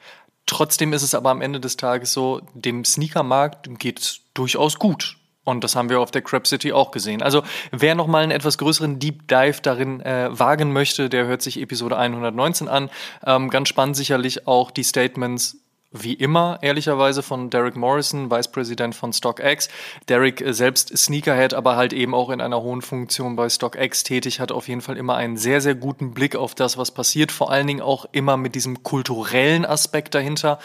Trotzdem 0.46 0.92
ist 0.92 1.02
es 1.02 1.14
aber 1.14 1.30
am 1.30 1.42
Ende 1.42 1.60
des 1.60 1.76
Tages 1.76 2.12
so, 2.12 2.40
dem 2.54 2.84
Sneakermarkt 2.84 3.68
geht 3.78 4.00
es 4.00 4.20
durchaus 4.34 4.78
gut. 4.78 5.16
Und 5.44 5.64
das 5.64 5.76
haben 5.76 5.88
wir 5.88 6.00
auf 6.00 6.10
der 6.10 6.20
Crap 6.20 6.46
City 6.46 6.72
auch 6.72 6.90
gesehen. 6.90 7.22
Also 7.22 7.42
wer 7.70 7.94
nochmal 7.94 8.22
einen 8.22 8.32
etwas 8.32 8.58
größeren 8.58 8.98
Deep 8.98 9.28
Dive 9.28 9.60
darin 9.62 10.00
äh, 10.00 10.28
wagen 10.30 10.72
möchte, 10.72 11.08
der 11.08 11.26
hört 11.26 11.40
sich 11.40 11.60
Episode 11.60 11.96
119 11.96 12.68
an. 12.68 12.90
Ähm, 13.24 13.48
ganz 13.48 13.68
spannend 13.68 13.96
sicherlich 13.96 14.46
auch 14.46 14.70
die 14.70 14.82
Statements 14.82 15.56
wie 15.90 16.14
immer, 16.14 16.58
ehrlicherweise, 16.60 17.22
von 17.22 17.48
Derek 17.48 17.74
Morrison, 17.74 18.30
Vice 18.30 18.48
President 18.48 18.94
von 18.94 19.12
StockX. 19.12 19.68
Derek 20.08 20.40
äh, 20.40 20.52
selbst 20.52 20.96
Sneakerhead, 20.96 21.54
aber 21.54 21.76
halt 21.76 21.92
eben 21.92 22.14
auch 22.14 22.30
in 22.30 22.40
einer 22.40 22.60
hohen 22.60 22.82
Funktion 22.82 23.36
bei 23.36 23.48
StockX 23.48 24.02
tätig, 24.02 24.40
hat 24.40 24.52
auf 24.52 24.68
jeden 24.68 24.82
Fall 24.82 24.96
immer 24.96 25.16
einen 25.16 25.36
sehr, 25.36 25.60
sehr 25.60 25.74
guten 25.74 26.12
Blick 26.12 26.36
auf 26.36 26.54
das, 26.54 26.76
was 26.76 26.90
passiert. 26.90 27.32
Vor 27.32 27.50
allen 27.50 27.66
Dingen 27.66 27.80
auch 27.80 28.06
immer 28.12 28.36
mit 28.36 28.54
diesem 28.54 28.82
kulturellen 28.82 29.64
Aspekt 29.64 30.14
dahinter. 30.14 30.58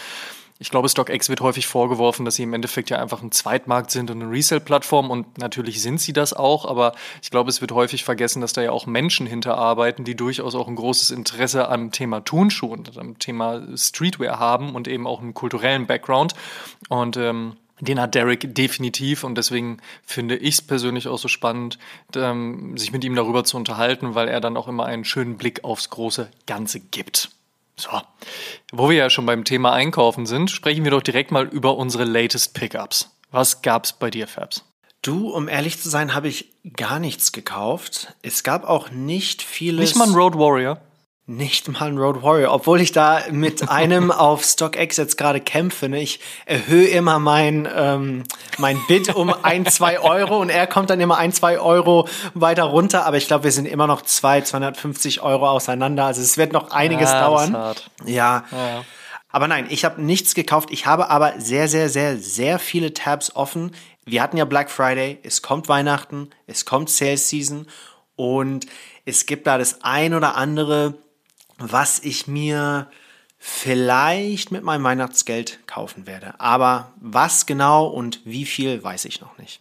Ich 0.63 0.71
glaube, 0.71 0.87
StockX 0.87 1.27
wird 1.27 1.41
häufig 1.41 1.67
vorgeworfen, 1.67 2.23
dass 2.23 2.35
sie 2.35 2.43
im 2.43 2.53
Endeffekt 2.53 2.89
ja 2.89 2.97
einfach 2.97 3.21
ein 3.21 3.33
Zweitmarkt 3.33 3.91
sind 3.91 4.09
und 4.09 4.21
eine 4.21 4.31
Resell-Plattform 4.31 5.11
und 5.11 5.37
natürlich 5.37 5.81
sind 5.81 5.99
sie 5.99 6.13
das 6.13 6.31
auch, 6.31 6.63
aber 6.63 6.93
ich 7.21 7.31
glaube, 7.31 7.49
es 7.49 7.59
wird 7.59 7.73
häufig 7.73 8.05
vergessen, 8.05 8.39
dass 8.39 8.53
da 8.53 8.61
ja 8.61 8.71
auch 8.71 8.85
Menschen 8.85 9.27
hinterarbeiten, 9.27 10.05
die 10.05 10.15
durchaus 10.15 10.55
auch 10.55 10.69
ein 10.69 10.77
großes 10.77 11.11
Interesse 11.11 11.67
am 11.67 11.91
Thema 11.91 12.21
Turnschuh 12.21 12.67
und 12.67 12.97
am 12.97 13.19
Thema 13.19 13.61
Streetwear 13.75 14.39
haben 14.39 14.73
und 14.73 14.87
eben 14.87 15.05
auch 15.05 15.19
einen 15.19 15.33
kulturellen 15.33 15.85
Background 15.85 16.33
und 16.87 17.17
ähm, 17.17 17.57
den 17.81 17.99
hat 17.99 18.15
Derek 18.15 18.55
definitiv 18.55 19.25
und 19.25 19.37
deswegen 19.37 19.79
finde 20.05 20.37
ich 20.37 20.53
es 20.53 20.61
persönlich 20.61 21.09
auch 21.09 21.19
so 21.19 21.27
spannend, 21.27 21.77
ähm, 22.15 22.77
sich 22.77 22.93
mit 22.93 23.03
ihm 23.03 23.15
darüber 23.15 23.43
zu 23.43 23.57
unterhalten, 23.57 24.15
weil 24.15 24.29
er 24.29 24.39
dann 24.39 24.55
auch 24.55 24.69
immer 24.69 24.85
einen 24.85 25.03
schönen 25.03 25.35
Blick 25.35 25.65
aufs 25.65 25.89
große 25.89 26.29
Ganze 26.45 26.79
gibt. 26.79 27.31
So, 27.75 27.89
wo 28.71 28.89
wir 28.89 28.97
ja 28.97 29.09
schon 29.09 29.25
beim 29.25 29.43
Thema 29.45 29.73
Einkaufen 29.73 30.25
sind, 30.25 30.51
sprechen 30.51 30.83
wir 30.83 30.91
doch 30.91 31.01
direkt 31.01 31.31
mal 31.31 31.45
über 31.47 31.77
unsere 31.77 32.03
latest 32.03 32.53
Pickups. 32.53 33.09
Was 33.31 33.61
gab's 33.61 33.93
bei 33.93 34.09
dir, 34.09 34.27
Fabs? 34.27 34.63
Du, 35.01 35.29
um 35.31 35.49
ehrlich 35.49 35.81
zu 35.81 35.89
sein, 35.89 36.13
habe 36.13 36.29
ich 36.29 36.53
gar 36.77 36.99
nichts 36.99 37.31
gekauft. 37.31 38.15
Es 38.21 38.43
gab 38.43 38.63
auch 38.63 38.89
nicht 38.89 39.41
vieles. 39.41 39.89
Nicht 39.89 39.95
mal 39.97 40.07
ein 40.07 40.15
Road 40.15 40.35
Warrior. 40.35 40.79
Nicht 41.25 41.69
mal 41.69 41.87
ein 41.87 41.97
Road 41.97 42.21
Warrior, 42.21 42.53
obwohl 42.53 42.81
ich 42.81 42.91
da 42.91 43.21
mit 43.31 43.69
einem 43.69 44.11
auf 44.11 44.43
StockX 44.43 44.97
jetzt 44.97 45.17
gerade 45.17 45.39
kämpfe. 45.39 45.87
Ne? 45.87 46.01
Ich 46.01 46.19
erhöhe 46.45 46.87
immer 46.87 47.17
mein, 47.17 47.65
ähm, 47.73 48.23
mein 48.57 48.77
Bid 48.89 49.15
um 49.15 49.33
ein, 49.41 49.65
zwei 49.65 49.99
Euro 49.99 50.39
und 50.39 50.49
er 50.49 50.67
kommt 50.67 50.89
dann 50.89 50.99
immer 50.99 51.17
ein, 51.17 51.31
zwei 51.31 51.59
Euro 51.59 52.09
weiter 52.33 52.63
runter. 52.63 53.05
Aber 53.05 53.15
ich 53.15 53.27
glaube, 53.27 53.45
wir 53.45 53.53
sind 53.53 53.67
immer 53.67 53.87
noch 53.87 54.01
zwei, 54.01 54.41
250 54.41 55.21
Euro 55.21 55.49
auseinander. 55.49 56.03
Also 56.03 56.21
es 56.21 56.37
wird 56.37 56.51
noch 56.51 56.71
einiges 56.71 57.11
ja, 57.11 57.21
dauern. 57.21 57.53
Ja. 58.05 58.43
ja. 58.51 58.83
Aber 59.29 59.47
nein, 59.47 59.67
ich 59.69 59.85
habe 59.85 60.01
nichts 60.01 60.35
gekauft. 60.35 60.71
Ich 60.71 60.85
habe 60.85 61.09
aber 61.09 61.39
sehr, 61.39 61.69
sehr, 61.69 61.87
sehr, 61.87 62.17
sehr 62.17 62.59
viele 62.59 62.93
Tabs 62.93 63.33
offen. 63.33 63.71
Wir 64.03 64.21
hatten 64.21 64.35
ja 64.35 64.43
Black 64.43 64.69
Friday, 64.69 65.19
es 65.23 65.41
kommt 65.41 65.69
Weihnachten, 65.69 66.31
es 66.47 66.65
kommt 66.65 66.89
Sales 66.89 67.29
Season 67.29 67.65
und 68.17 68.65
es 69.05 69.25
gibt 69.25 69.47
da 69.47 69.57
das 69.57 69.83
ein 69.83 70.13
oder 70.13 70.35
andere 70.35 71.02
was 71.57 71.99
ich 71.99 72.27
mir 72.27 72.87
vielleicht 73.37 74.51
mit 74.51 74.63
meinem 74.63 74.83
Weihnachtsgeld 74.83 75.59
kaufen 75.67 76.07
werde. 76.07 76.39
Aber 76.39 76.93
was 77.01 77.45
genau 77.45 77.87
und 77.87 78.21
wie 78.23 78.45
viel, 78.45 78.81
weiß 78.81 79.05
ich 79.05 79.19
noch 79.19 79.37
nicht. 79.37 79.59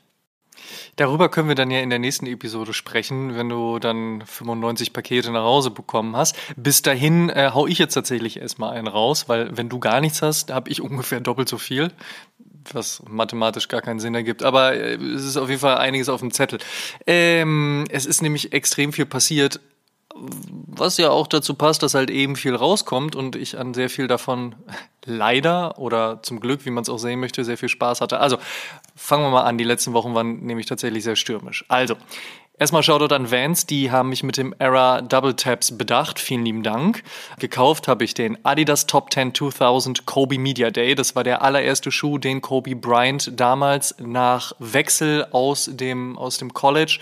Darüber 0.96 1.28
können 1.28 1.48
wir 1.48 1.54
dann 1.54 1.70
ja 1.70 1.80
in 1.80 1.90
der 1.90 1.98
nächsten 1.98 2.26
Episode 2.26 2.74
sprechen, 2.74 3.34
wenn 3.34 3.48
du 3.48 3.78
dann 3.78 4.22
95 4.24 4.92
Pakete 4.92 5.32
nach 5.32 5.42
Hause 5.42 5.70
bekommen 5.70 6.16
hast. 6.16 6.36
Bis 6.56 6.82
dahin 6.82 7.28
äh, 7.30 7.50
hau 7.52 7.66
ich 7.66 7.78
jetzt 7.78 7.94
tatsächlich 7.94 8.38
erstmal 8.38 8.76
einen 8.76 8.86
raus, 8.86 9.28
weil 9.28 9.56
wenn 9.56 9.68
du 9.68 9.80
gar 9.80 10.00
nichts 10.00 10.22
hast, 10.22 10.52
habe 10.52 10.70
ich 10.70 10.80
ungefähr 10.82 11.20
doppelt 11.20 11.48
so 11.48 11.58
viel, 11.58 11.90
was 12.72 13.02
mathematisch 13.08 13.68
gar 13.68 13.82
keinen 13.82 14.00
Sinn 14.00 14.14
ergibt. 14.14 14.42
Aber 14.42 14.74
äh, 14.74 14.94
es 14.94 15.24
ist 15.24 15.36
auf 15.36 15.48
jeden 15.48 15.60
Fall 15.60 15.78
einiges 15.78 16.08
auf 16.08 16.20
dem 16.20 16.32
Zettel. 16.32 16.58
Ähm, 17.06 17.84
es 17.90 18.06
ist 18.06 18.22
nämlich 18.22 18.52
extrem 18.52 18.92
viel 18.92 19.06
passiert 19.06 19.60
was 20.66 20.98
ja 20.98 21.10
auch 21.10 21.26
dazu 21.26 21.54
passt, 21.54 21.82
dass 21.82 21.94
halt 21.94 22.10
eben 22.10 22.36
viel 22.36 22.54
rauskommt 22.54 23.16
und 23.16 23.36
ich 23.36 23.58
an 23.58 23.74
sehr 23.74 23.90
viel 23.90 24.06
davon 24.06 24.54
leider 25.04 25.78
oder 25.78 26.22
zum 26.22 26.40
Glück, 26.40 26.64
wie 26.64 26.70
man 26.70 26.82
es 26.82 26.88
auch 26.88 26.98
sehen 26.98 27.20
möchte, 27.20 27.44
sehr 27.44 27.58
viel 27.58 27.68
Spaß 27.68 28.00
hatte. 28.00 28.20
Also 28.20 28.38
fangen 28.94 29.24
wir 29.24 29.30
mal 29.30 29.42
an. 29.42 29.58
Die 29.58 29.64
letzten 29.64 29.92
Wochen 29.92 30.14
waren 30.14 30.40
nämlich 30.40 30.66
tatsächlich 30.66 31.02
sehr 31.02 31.16
stürmisch. 31.16 31.64
Also, 31.68 31.96
erstmal 32.58 32.82
Shoutout 32.84 33.14
an 33.14 33.30
Vans, 33.30 33.66
die 33.66 33.90
haben 33.90 34.10
mich 34.10 34.22
mit 34.22 34.36
dem 34.36 34.54
Era 34.58 35.02
Double 35.02 35.34
Taps 35.34 35.76
bedacht. 35.76 36.20
Vielen 36.20 36.44
lieben 36.44 36.62
Dank. 36.62 37.02
Gekauft 37.40 37.88
habe 37.88 38.04
ich 38.04 38.14
den 38.14 38.42
Adidas 38.44 38.86
Top 38.86 39.12
10 39.12 39.34
2000 39.34 40.06
Kobe 40.06 40.38
Media 40.38 40.70
Day. 40.70 40.94
Das 40.94 41.16
war 41.16 41.24
der 41.24 41.42
allererste 41.42 41.90
Schuh, 41.90 42.18
den 42.18 42.40
Kobe 42.40 42.76
Bryant 42.76 43.32
damals 43.38 43.96
nach 43.98 44.52
Wechsel 44.60 45.26
aus 45.32 45.68
dem, 45.72 46.16
aus 46.16 46.38
dem 46.38 46.54
College 46.54 47.00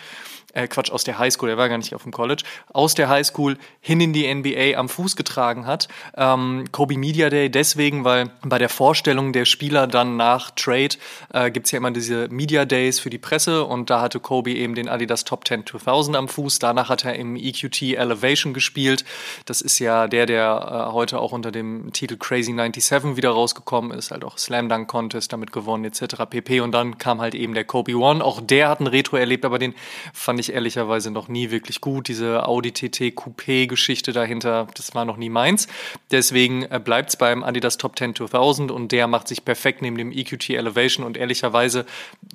äh, 0.54 0.68
Quatsch, 0.68 0.90
aus 0.90 1.04
der 1.04 1.18
Highschool, 1.18 1.50
er 1.50 1.56
war 1.56 1.68
gar 1.68 1.78
nicht 1.78 1.94
auf 1.94 2.02
dem 2.02 2.12
College, 2.12 2.42
aus 2.72 2.94
der 2.94 3.08
Highschool 3.08 3.56
hin 3.80 4.00
in 4.00 4.12
die 4.12 4.32
NBA 4.32 4.78
am 4.78 4.88
Fuß 4.88 5.16
getragen 5.16 5.66
hat. 5.66 5.88
Ähm, 6.16 6.64
Kobe 6.72 6.98
Media 6.98 7.30
Day 7.30 7.50
deswegen, 7.50 8.04
weil 8.04 8.30
bei 8.42 8.58
der 8.58 8.68
Vorstellung 8.68 9.32
der 9.32 9.44
Spieler 9.44 9.86
dann 9.86 10.16
nach 10.16 10.50
Trade 10.50 10.96
äh, 11.32 11.50
gibt 11.50 11.70
ja 11.70 11.78
immer 11.78 11.90
diese 11.90 12.28
Media 12.28 12.64
Days 12.64 13.00
für 13.00 13.10
die 13.10 13.18
Presse 13.18 13.64
und 13.64 13.90
da 13.90 14.00
hatte 14.00 14.20
Kobe 14.20 14.52
eben 14.52 14.74
den 14.74 14.88
Adidas 14.88 15.24
Top 15.24 15.46
10 15.46 15.66
2000 15.66 16.16
am 16.16 16.28
Fuß. 16.28 16.58
Danach 16.58 16.88
hat 16.88 17.04
er 17.04 17.14
im 17.14 17.36
EQT 17.36 17.82
Elevation 17.82 18.54
gespielt. 18.54 19.04
Das 19.44 19.60
ist 19.60 19.78
ja 19.78 20.08
der, 20.08 20.26
der 20.26 20.88
äh, 20.88 20.92
heute 20.92 21.20
auch 21.20 21.32
unter 21.32 21.50
dem 21.50 21.92
Titel 21.92 22.16
Crazy 22.16 22.52
97 22.52 23.16
wieder 23.16 23.30
rausgekommen 23.30 23.92
ist, 23.92 24.10
halt 24.10 24.24
auch 24.24 24.38
Slam 24.38 24.68
Dunk 24.68 24.88
Contest 24.88 25.32
damit 25.32 25.52
gewonnen 25.52 25.84
etc. 25.84 26.24
pp. 26.28 26.60
Und 26.60 26.72
dann 26.72 26.98
kam 26.98 27.20
halt 27.20 27.34
eben 27.34 27.54
der 27.54 27.64
Kobe 27.64 27.94
One. 27.94 28.24
Auch 28.24 28.40
der 28.40 28.68
hat 28.68 28.80
ein 28.80 28.86
Retro 28.86 29.16
erlebt, 29.16 29.44
aber 29.44 29.58
den 29.58 29.74
fand 30.12 30.39
ich 30.40 30.52
ehrlicherweise 30.52 31.10
noch 31.10 31.28
nie 31.28 31.50
wirklich 31.50 31.80
gut. 31.80 32.08
Diese 32.08 32.46
Audi 32.46 32.72
TT 32.72 33.14
Coupé 33.14 33.66
Geschichte 33.66 34.12
dahinter, 34.12 34.66
das 34.74 34.94
war 34.94 35.04
noch 35.04 35.16
nie 35.16 35.30
meins. 35.30 35.68
Deswegen 36.10 36.64
äh, 36.64 36.80
bleibt 36.82 37.10
es 37.10 37.16
beim 37.16 37.44
Adidas 37.44 37.76
Top 37.76 37.96
10 37.96 38.16
2000 38.16 38.70
und 38.70 38.92
der 38.92 39.06
macht 39.06 39.28
sich 39.28 39.44
perfekt 39.44 39.82
neben 39.82 39.96
dem 39.96 40.12
EQT 40.12 40.50
Elevation 40.50 41.06
und 41.06 41.16
ehrlicherweise, 41.16 41.86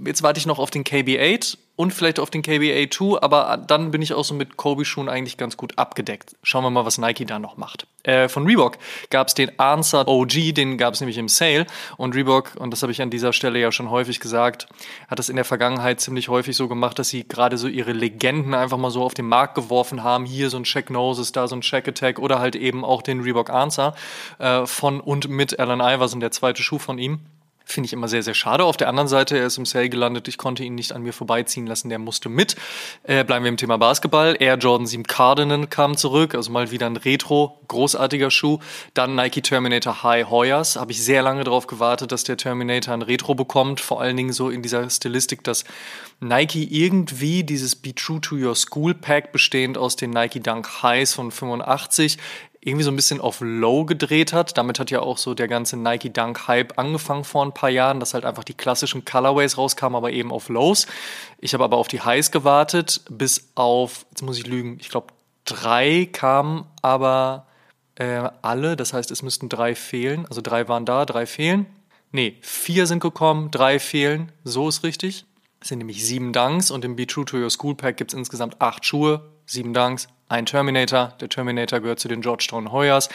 jetzt 0.06 0.24
warte 0.24 0.40
ich 0.40 0.46
noch 0.46 0.60
auf 0.60 0.72
den 0.72 0.84
KB8 0.84 1.58
und 1.76 1.94
vielleicht 1.94 2.20
auf 2.20 2.30
den 2.30 2.42
KBA 2.42 2.90
2, 2.90 3.22
aber 3.22 3.58
dann 3.58 3.92
bin 3.92 4.02
ich 4.02 4.14
auch 4.14 4.24
so 4.24 4.34
mit 4.34 4.58
Kobe-Schuhen 4.58 5.10
eigentlich 5.10 5.38
ganz 5.38 5.58
gut 5.58 5.78
abgedeckt. 5.78 6.36
Schauen 6.42 6.64
wir 6.64 6.70
mal, 6.70 6.86
was 6.86 6.98
Nike 6.98 7.26
da 7.26 7.40
noch 7.40 7.58
macht. 7.58 7.88
Äh, 8.04 8.30
von 8.30 8.46
Reebok 8.46 8.78
gab 9.10 9.28
es 9.28 9.34
den 9.34 9.60
Answer 9.60 10.08
OG, 10.08 10.54
den 10.54 10.78
gab 10.78 10.94
es 10.94 11.02
nämlich 11.02 11.18
im 11.18 11.28
Sale 11.28 11.66
und 11.98 12.16
Reebok, 12.16 12.52
und 12.58 12.72
das 12.72 12.82
habe 12.82 12.92
ich 12.92 13.02
an 13.02 13.10
dieser 13.10 13.34
Stelle 13.34 13.60
ja 13.60 13.72
schon 13.72 13.90
häufig 13.90 14.20
gesagt, 14.20 14.68
hat 15.08 15.20
das 15.20 15.30
in 15.30 15.36
der 15.36 15.46
Vergangenheit 15.46 16.00
ziemlich 16.00 16.30
häufig 16.30 16.56
so 16.56 16.68
gemacht, 16.68 16.98
dass 17.00 17.10
sie 17.10 17.28
gerade 17.28 17.58
so 17.58 17.68
ihre 17.68 17.92
Legenden 17.92 18.54
einfach 18.54 18.78
mal 18.78 18.92
so 18.92 19.04
auf 19.04 19.14
den 19.14 19.28
Markt 19.28 19.56
geworfen 19.56 20.04
haben. 20.04 20.26
Hier 20.26 20.50
so 20.50 20.58
ein 20.58 20.64
Check 20.64 20.90
Noses, 20.90 21.32
da 21.32 21.48
so 21.48 21.56
ein 21.56 21.62
Check 21.62 21.88
Attack 21.88 22.20
oder 22.20 22.40
halt 22.40 22.56
eben 22.56 22.86
auch 22.86 23.02
den 23.02 23.22
Reebok 23.22 23.50
Answer 23.50 23.96
äh, 24.40 24.66
von 24.66 25.02
und 25.02 25.28
mit 25.28 25.60
Alan 25.60 25.82
Iverson, 25.82 26.20
der 26.20 26.32
zweite 26.32 26.64
Schuh 26.64 26.80
von 26.80 26.98
ihm. 26.98 27.20
Finde 27.68 27.88
ich 27.88 27.94
immer 27.94 28.08
sehr, 28.08 28.22
sehr 28.22 28.36
schade. 28.36 28.64
Auf 28.64 28.78
der 28.78 28.88
anderen 28.90 29.08
Seite, 29.08 29.38
er 29.40 29.48
ist 29.48 29.58
im 29.58 29.66
Sale 29.66 29.90
gelandet. 29.90 30.28
Ich 30.28 30.38
konnte 30.38 30.64
ihn 30.64 30.76
nicht 30.76 30.94
an 30.94 31.02
mir 31.02 31.14
vorbeiziehen 31.14 31.66
lassen. 31.66 31.90
Der 31.90 31.98
musste 31.98 32.30
mit. 32.30 32.56
Äh, 33.04 33.24
bleiben 33.24 33.44
wir 33.44 33.50
im 33.50 33.58
Thema 33.58 33.78
Basketball. 33.78 34.38
Air 34.40 34.58
Jordan 34.58 34.86
7 34.86 35.04
Cardinal 35.04 35.66
kam 35.66 35.98
zurück. 35.98 36.36
Also 36.36 36.52
mal 36.52 36.70
wieder 36.70 36.86
ein 36.86 36.96
Retro, 36.96 37.60
großartiger 37.68 38.30
Schuh. 38.30 38.60
Dann 38.94 39.16
Nike 39.16 39.42
Terminator 39.42 40.04
High 40.04 40.30
Hoyas. 40.30 40.76
Habe 40.76 40.92
ich 40.92 41.04
sehr 41.04 41.24
lange 41.24 41.44
darauf 41.44 41.66
gewartet, 41.66 42.12
dass 42.12 42.24
der 42.24 42.38
Terminator 42.38 42.94
ein 42.94 43.02
Retro 43.02 43.34
bekommt. 43.34 43.80
Vor 43.82 44.00
allen 44.00 44.16
Dingen 44.16 44.32
so 44.32 44.52
in 44.52 44.62
dieser 44.62 44.88
Stilistik, 44.92 45.44
dass 45.44 45.64
Nike 46.20 46.64
irgendwie 46.64 47.44
dieses 47.44 47.76
Be 47.76 47.96
True 47.96 48.22
to 48.22 48.36
Your 48.36 48.56
School 48.56 48.94
Pack 48.94 49.32
bestehend 49.32 49.78
aus 49.78 49.96
den 49.96 50.12
Nike 50.12 50.40
Dunk 50.40 50.84
Highs 50.84 51.14
von 51.14 51.32
85 51.32 52.20
irgendwie 52.66 52.84
so 52.84 52.92
ein 52.92 52.96
bisschen 52.96 53.22
auf 53.22 53.42
Low 53.42 53.86
gedreht 53.86 54.34
hat. 54.34 54.58
Damit 54.58 54.80
hat 54.80 54.90
ja 54.90 55.00
auch 55.00 55.20
so 55.20 55.36
der 55.36 55.48
ganze 55.48 55.78
Nike 55.78 56.12
Dunk 56.12 56.48
Hype 56.48 56.78
angefangen 56.80 57.24
vor 57.24 57.46
ein 57.46 57.54
paar 57.54 57.70
Jahren, 57.70 58.00
dass 58.00 58.16
halt 58.16 58.26
einfach 58.26 58.44
die 58.44 58.56
klassischen 58.56 59.06
Colorways 59.06 59.58
rauskamen, 59.58 59.96
aber 59.96 60.12
eben 60.12 60.32
auf 60.32 60.50
Lows. 60.50 60.88
Ich 61.40 61.54
habe 61.54 61.64
aber 61.64 61.78
auf 61.78 61.88
die 61.88 62.02
Highs 62.02 62.32
gewartet, 62.32 63.02
bis 63.10 63.52
auf, 63.54 64.08
jetzt 64.10 64.24
muss 64.24 64.40
ich 64.40 64.48
lügen, 64.48 64.78
ich 64.82 64.90
glaube 64.90 65.08
drei 65.46 66.10
kamen 66.12 66.66
aber 66.82 67.46
äh, 67.96 68.30
alle. 68.42 68.76
Das 68.76 68.94
heißt, 68.94 69.12
es 69.12 69.22
müssten 69.22 69.48
drei 69.48 69.76
fehlen. 69.76 70.26
Also 70.28 70.42
drei 70.42 70.68
waren 70.68 70.86
da, 70.86 71.06
drei 71.06 71.28
fehlen. 71.28 71.68
Nee, 72.12 72.38
vier 72.42 72.88
sind 72.88 73.00
gekommen, 73.00 73.52
drei 73.52 73.78
fehlen. 73.78 74.32
So 74.44 74.68
ist 74.68 74.84
richtig. 74.84 75.26
Es 75.62 75.70
sind 75.70 75.78
nämlich 75.78 76.04
sieben 76.04 76.34
Dunks 76.34 76.72
und 76.72 76.84
im 76.84 76.96
Be 76.96 77.06
True 77.06 77.26
to 77.26 77.38
Your 77.38 77.52
School 77.52 77.76
Pack 77.76 77.98
gibt 77.98 78.12
es 78.14 78.18
insgesamt 78.18 78.60
acht 78.60 78.86
Schuhe, 78.86 79.30
sieben 79.46 79.74
Dunks, 79.74 80.08
ein 80.28 80.48
Terminator. 80.48 81.14
Der 81.20 81.30
Terminator 81.30 81.80
gehört 81.80 82.00
zu 82.00 82.08
den 82.08 82.22
Georgetown 82.22 82.72
Hoyas. 82.72 83.10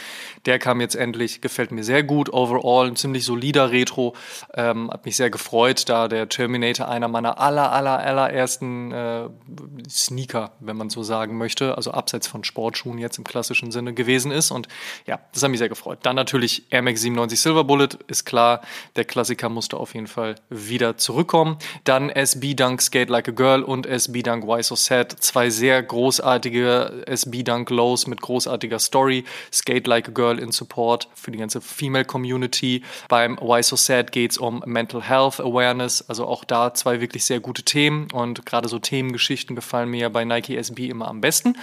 Der 0.47 0.61
kam 0.61 0.81
jetzt 0.81 0.95
endlich, 0.95 1.41
gefällt 1.41 1.73
mir 1.73 1.83
sehr 1.83 2.05
gut. 2.05 2.33
Overall 2.33 2.87
ein 2.87 2.95
ziemlich 2.95 3.25
solider 3.25 3.73
Retro. 3.73 4.15
Ähm, 4.55 4.91
hat 4.91 5.05
mich 5.07 5.17
sehr 5.17 5.29
gefreut, 5.29 5.89
da 5.89 6.07
der 6.07 6.29
Terminator 6.29 6.89
einer 6.89 7.09
meiner 7.09 7.41
aller, 7.41 7.73
aller, 7.73 7.99
allerersten 7.99 8.93
äh, 8.93 9.29
Sneaker, 9.89 10.53
wenn 10.61 10.77
man 10.77 10.89
so 10.89 11.03
sagen 11.03 11.37
möchte, 11.37 11.77
also 11.77 11.91
abseits 11.91 12.29
von 12.29 12.45
Sportschuhen 12.45 12.99
jetzt 12.99 13.19
im 13.19 13.25
klassischen 13.25 13.73
Sinne 13.73 13.93
gewesen 13.93 14.31
ist. 14.31 14.53
Und 14.53 14.69
ja, 15.07 15.19
das 15.33 15.43
hat 15.43 15.51
mich 15.51 15.59
sehr 15.59 15.69
gefreut. 15.69 15.99
Dann 16.03 16.15
natürlich 16.15 16.71
Air 16.71 16.83
Max 16.83 17.01
97 17.01 17.41
Silver 17.41 17.65
Bullet, 17.65 17.89
ist 18.07 18.25
klar. 18.25 18.61
Der 18.95 19.05
Klassiker 19.05 19.49
musste 19.49 19.79
auf 19.79 19.95
jeden 19.95 20.07
Fall 20.07 20.37
wieder 20.49 20.97
zurückkommen. 20.97 21.57
Dann 21.83 22.09
SB 22.09 22.55
Dunk 22.55 22.81
Skate 22.81 23.11
Like 23.11 23.29
a 23.29 23.33
Girl 23.33 23.65
und 23.65 23.87
SB 23.87 24.23
Dunk 24.23 24.47
Why 24.47 24.63
So 24.63 24.77
Sad. 24.77 25.11
Zwei 25.19 25.51
sehr 25.51 25.83
großartige 25.83 27.00
SB 27.07 27.43
Dunk 27.43 27.71
Lows 27.71 28.07
mit 28.07 28.21
großartiger 28.21 28.79
Story, 28.79 29.25
Skate 29.53 29.87
Like 29.87 30.09
a 30.09 30.13
Girl 30.13 30.39
in 30.39 30.53
Support 30.53 31.09
für 31.15 31.31
die 31.31 31.39
ganze 31.39 31.61
Female 31.61 32.05
Community. 32.05 32.83
Beim 33.09 33.37
Why 33.39 33.63
So 33.63 33.77
Sad 33.77 34.13
geht 34.13 34.33
es 34.33 34.39
um 34.39 34.63
Mental 34.67 35.03
Health 35.03 35.41
Awareness, 35.41 36.09
also 36.09 36.27
auch 36.27 36.45
da 36.45 36.75
zwei 36.75 37.01
wirklich 37.01 37.25
sehr 37.25 37.41
gute 37.41 37.63
Themen 37.63 38.09
und 38.13 38.47
gerade 38.47 38.69
so 38.69 38.79
Themengeschichten 38.79 39.57
gefallen 39.57 39.89
mir 39.91 40.01
ja 40.01 40.09
bei 40.09 40.25
Nike 40.25 40.57
SB 40.57 40.89
immer 40.89 41.09
am 41.09 41.21
besten. 41.21 41.57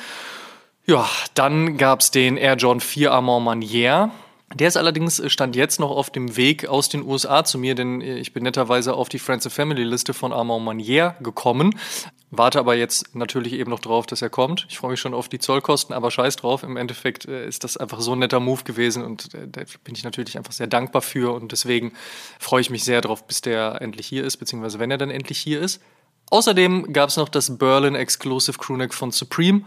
Ja, 0.85 1.09
dann 1.33 1.77
gab 1.77 1.99
es 1.99 2.11
den 2.11 2.37
Air 2.37 2.55
Jordan 2.55 2.79
4 2.79 3.11
Armand 3.11 3.43
Manier. 3.43 4.11
Der 4.53 4.69
ist 4.69 4.77
allerdings 4.77 5.19
äh, 5.19 5.29
stand 5.29 5.55
jetzt 5.55 5.79
noch 5.79 5.91
auf 5.91 6.09
dem 6.09 6.37
Weg 6.37 6.67
aus 6.67 6.87
den 6.89 7.05
USA 7.05 7.43
zu 7.43 7.57
mir, 7.57 7.75
denn 7.75 8.01
äh, 8.01 8.17
ich 8.17 8.33
bin 8.33 8.43
netterweise 8.43 8.93
auf 8.93 9.09
die 9.09 9.19
Friends 9.19 9.45
and 9.45 9.53
Family 9.53 9.83
Liste 9.83 10.13
von 10.13 10.31
Armand 10.31 10.63
Manier 10.63 11.15
gekommen. 11.19 11.77
Warte 12.29 12.59
aber 12.59 12.75
jetzt 12.75 13.15
natürlich 13.15 13.53
eben 13.53 13.69
noch 13.69 13.79
drauf, 13.79 14.05
dass 14.05 14.21
er 14.21 14.29
kommt. 14.29 14.65
Ich 14.69 14.77
freue 14.77 14.91
mich 14.91 14.99
schon 14.99 15.13
auf 15.13 15.29
die 15.29 15.39
Zollkosten, 15.39 15.93
aber 15.93 16.11
scheiß 16.11 16.37
drauf. 16.37 16.63
Im 16.63 16.77
Endeffekt 16.77 17.25
äh, 17.25 17.45
ist 17.45 17.63
das 17.63 17.77
einfach 17.77 17.99
so 17.99 18.13
ein 18.13 18.19
netter 18.19 18.39
Move 18.39 18.63
gewesen 18.63 19.03
und 19.03 19.33
da 19.33 19.61
bin 19.83 19.95
ich 19.95 20.03
natürlich 20.03 20.37
einfach 20.37 20.53
sehr 20.53 20.67
dankbar 20.67 21.01
für 21.01 21.33
und 21.33 21.51
deswegen 21.51 21.93
freue 22.39 22.61
ich 22.61 22.69
mich 22.69 22.83
sehr 22.83 23.01
drauf, 23.01 23.27
bis 23.27 23.41
der 23.41 23.81
endlich 23.81 24.07
hier 24.07 24.23
ist, 24.23 24.37
beziehungsweise 24.37 24.79
wenn 24.79 24.91
er 24.91 24.97
dann 24.97 25.09
endlich 25.09 25.39
hier 25.39 25.61
ist. 25.61 25.81
Außerdem 26.29 26.91
gab 26.91 27.09
es 27.09 27.15
noch 27.15 27.29
das 27.29 27.57
Berlin 27.57 27.95
Exclusive 27.95 28.57
Crewneck 28.57 28.93
von 28.93 29.11
Supreme 29.11 29.63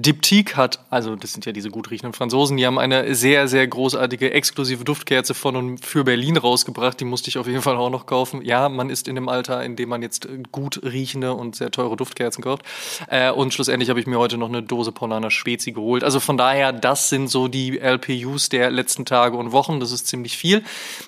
Diptyque 0.00 0.56
hat, 0.56 0.78
also 0.90 1.16
das 1.16 1.32
sind 1.32 1.44
ja 1.44 1.50
diese 1.50 1.70
gut 1.70 1.90
riechenden 1.90 2.12
Franzosen, 2.12 2.56
die 2.56 2.64
haben 2.64 2.78
eine 2.78 3.14
sehr, 3.16 3.48
sehr 3.48 3.66
großartige 3.66 4.32
exklusive 4.32 4.84
Duftkerze 4.84 5.34
von 5.34 5.56
und 5.56 5.84
für 5.84 6.04
Berlin 6.04 6.36
rausgebracht. 6.36 7.00
Die 7.00 7.04
musste 7.04 7.30
ich 7.30 7.38
auf 7.38 7.48
jeden 7.48 7.62
Fall 7.62 7.76
auch 7.76 7.90
noch 7.90 8.06
kaufen. 8.06 8.42
Ja, 8.44 8.68
man 8.68 8.90
ist 8.90 9.08
in 9.08 9.16
dem 9.16 9.28
Alter, 9.28 9.64
in 9.64 9.74
dem 9.74 9.88
man 9.88 10.02
jetzt 10.02 10.28
gut 10.52 10.80
riechende 10.84 11.34
und 11.34 11.56
sehr 11.56 11.72
teure 11.72 11.96
Duftkerzen 11.96 12.44
kauft. 12.44 12.62
Äh, 13.08 13.32
und 13.32 13.52
schlussendlich 13.52 13.90
habe 13.90 13.98
ich 13.98 14.06
mir 14.06 14.18
heute 14.18 14.38
noch 14.38 14.48
eine 14.48 14.62
Dose 14.62 14.92
Paulaner 14.92 15.32
Spezi 15.32 15.72
geholt. 15.72 16.04
Also 16.04 16.20
von 16.20 16.38
daher, 16.38 16.72
das 16.72 17.08
sind 17.08 17.28
so 17.28 17.48
die 17.48 17.78
LPUs 17.78 18.50
der 18.50 18.70
letzten 18.70 19.04
Tage 19.04 19.36
und 19.36 19.50
Wochen. 19.50 19.80
Das 19.80 19.90
ist 19.90 20.06
ziemlich 20.06 20.36
viel. 20.36 20.62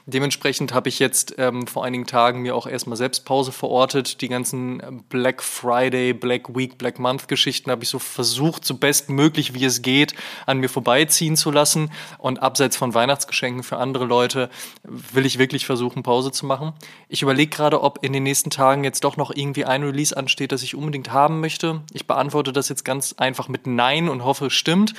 Dementsprechend 0.07 0.75
habe 0.75 0.89
ich 0.89 0.99
jetzt 0.99 1.37
ähm, 1.39 1.69
vor 1.69 1.85
einigen 1.85 2.07
Tagen 2.07 2.43
mir 2.43 2.57
auch 2.57 2.67
erstmal 2.67 2.97
selbst 2.97 3.25
Pause 3.25 3.53
verortet. 3.53 4.21
Die 4.21 4.29
ganzen 4.29 5.05
Black 5.09 5.45
Friday, 5.45 6.13
Black 6.13 6.57
Week, 6.57 6.77
Black 6.77 6.99
Month 6.99 7.29
Geschichten 7.29 7.71
habe 7.71 7.85
ich 7.85 7.89
so 7.89 8.01
versucht 8.01 8.65
zu 8.65 8.80
bestmöglich, 8.81 9.55
wie 9.55 9.65
es 9.65 9.83
geht, 9.83 10.15
an 10.47 10.59
mir 10.59 10.69
vorbeiziehen 10.69 11.37
zu 11.37 11.51
lassen. 11.51 11.91
Und 12.19 12.43
abseits 12.43 12.77
von 12.77 12.95
Weihnachtsgeschenken 12.95 13.63
für 13.63 13.77
andere 13.77 14.05
Leute 14.05 14.51
will 14.83 15.27
ich 15.27 15.39
wirklich 15.39 15.67
versuchen, 15.67 16.03
Pause 16.03 16.33
zu 16.33 16.47
machen. 16.47 16.73
Ich 17.09 17.23
überlege 17.23 17.55
gerade, 17.55 17.83
ob 17.83 18.03
in 18.03 18.13
den 18.13 18.23
nächsten 18.23 18.51
Tagen 18.51 18.85
jetzt 18.85 19.05
doch 19.05 19.17
noch 19.17 19.31
irgendwie 19.35 19.65
ein 19.65 19.83
Release 19.83 20.17
ansteht, 20.17 20.53
das 20.53 20.63
ich 20.63 20.75
unbedingt 20.75 21.13
haben 21.13 21.41
möchte. 21.41 21.83
Ich 21.93 22.07
beantworte 22.07 22.53
das 22.53 22.69
jetzt 22.69 22.85
ganz 22.85 23.15
einfach 23.19 23.49
mit 23.49 23.67
Nein 23.67 24.09
und 24.09 24.25
hoffe, 24.25 24.47
es 24.47 24.55
stimmt. 24.55 24.95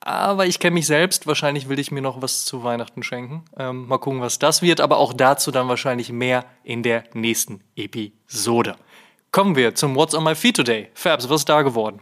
Aber 0.00 0.46
ich 0.46 0.58
kenne 0.58 0.74
mich 0.74 0.86
selbst. 0.86 1.26
Wahrscheinlich 1.26 1.68
will 1.68 1.78
ich 1.78 1.90
mir 1.90 2.00
noch 2.00 2.22
was 2.22 2.44
zu 2.44 2.62
Weihnachten 2.62 3.02
schenken. 3.02 3.44
Ähm, 3.56 3.88
mal 3.88 3.98
gucken, 3.98 4.20
was 4.20 4.38
das 4.38 4.62
wird. 4.62 4.80
Aber 4.80 4.98
auch 4.98 5.12
dazu 5.12 5.50
dann 5.50 5.68
wahrscheinlich 5.68 6.12
mehr 6.12 6.44
in 6.62 6.82
der 6.82 7.04
nächsten 7.14 7.60
Episode. 7.76 8.76
Kommen 9.32 9.56
wir 9.56 9.74
zum 9.74 9.94
What's 9.94 10.14
on 10.14 10.24
my 10.24 10.34
feet 10.34 10.56
today. 10.56 10.88
Fabs, 10.94 11.28
was 11.28 11.42
ist 11.42 11.48
da 11.48 11.62
geworden? 11.62 12.00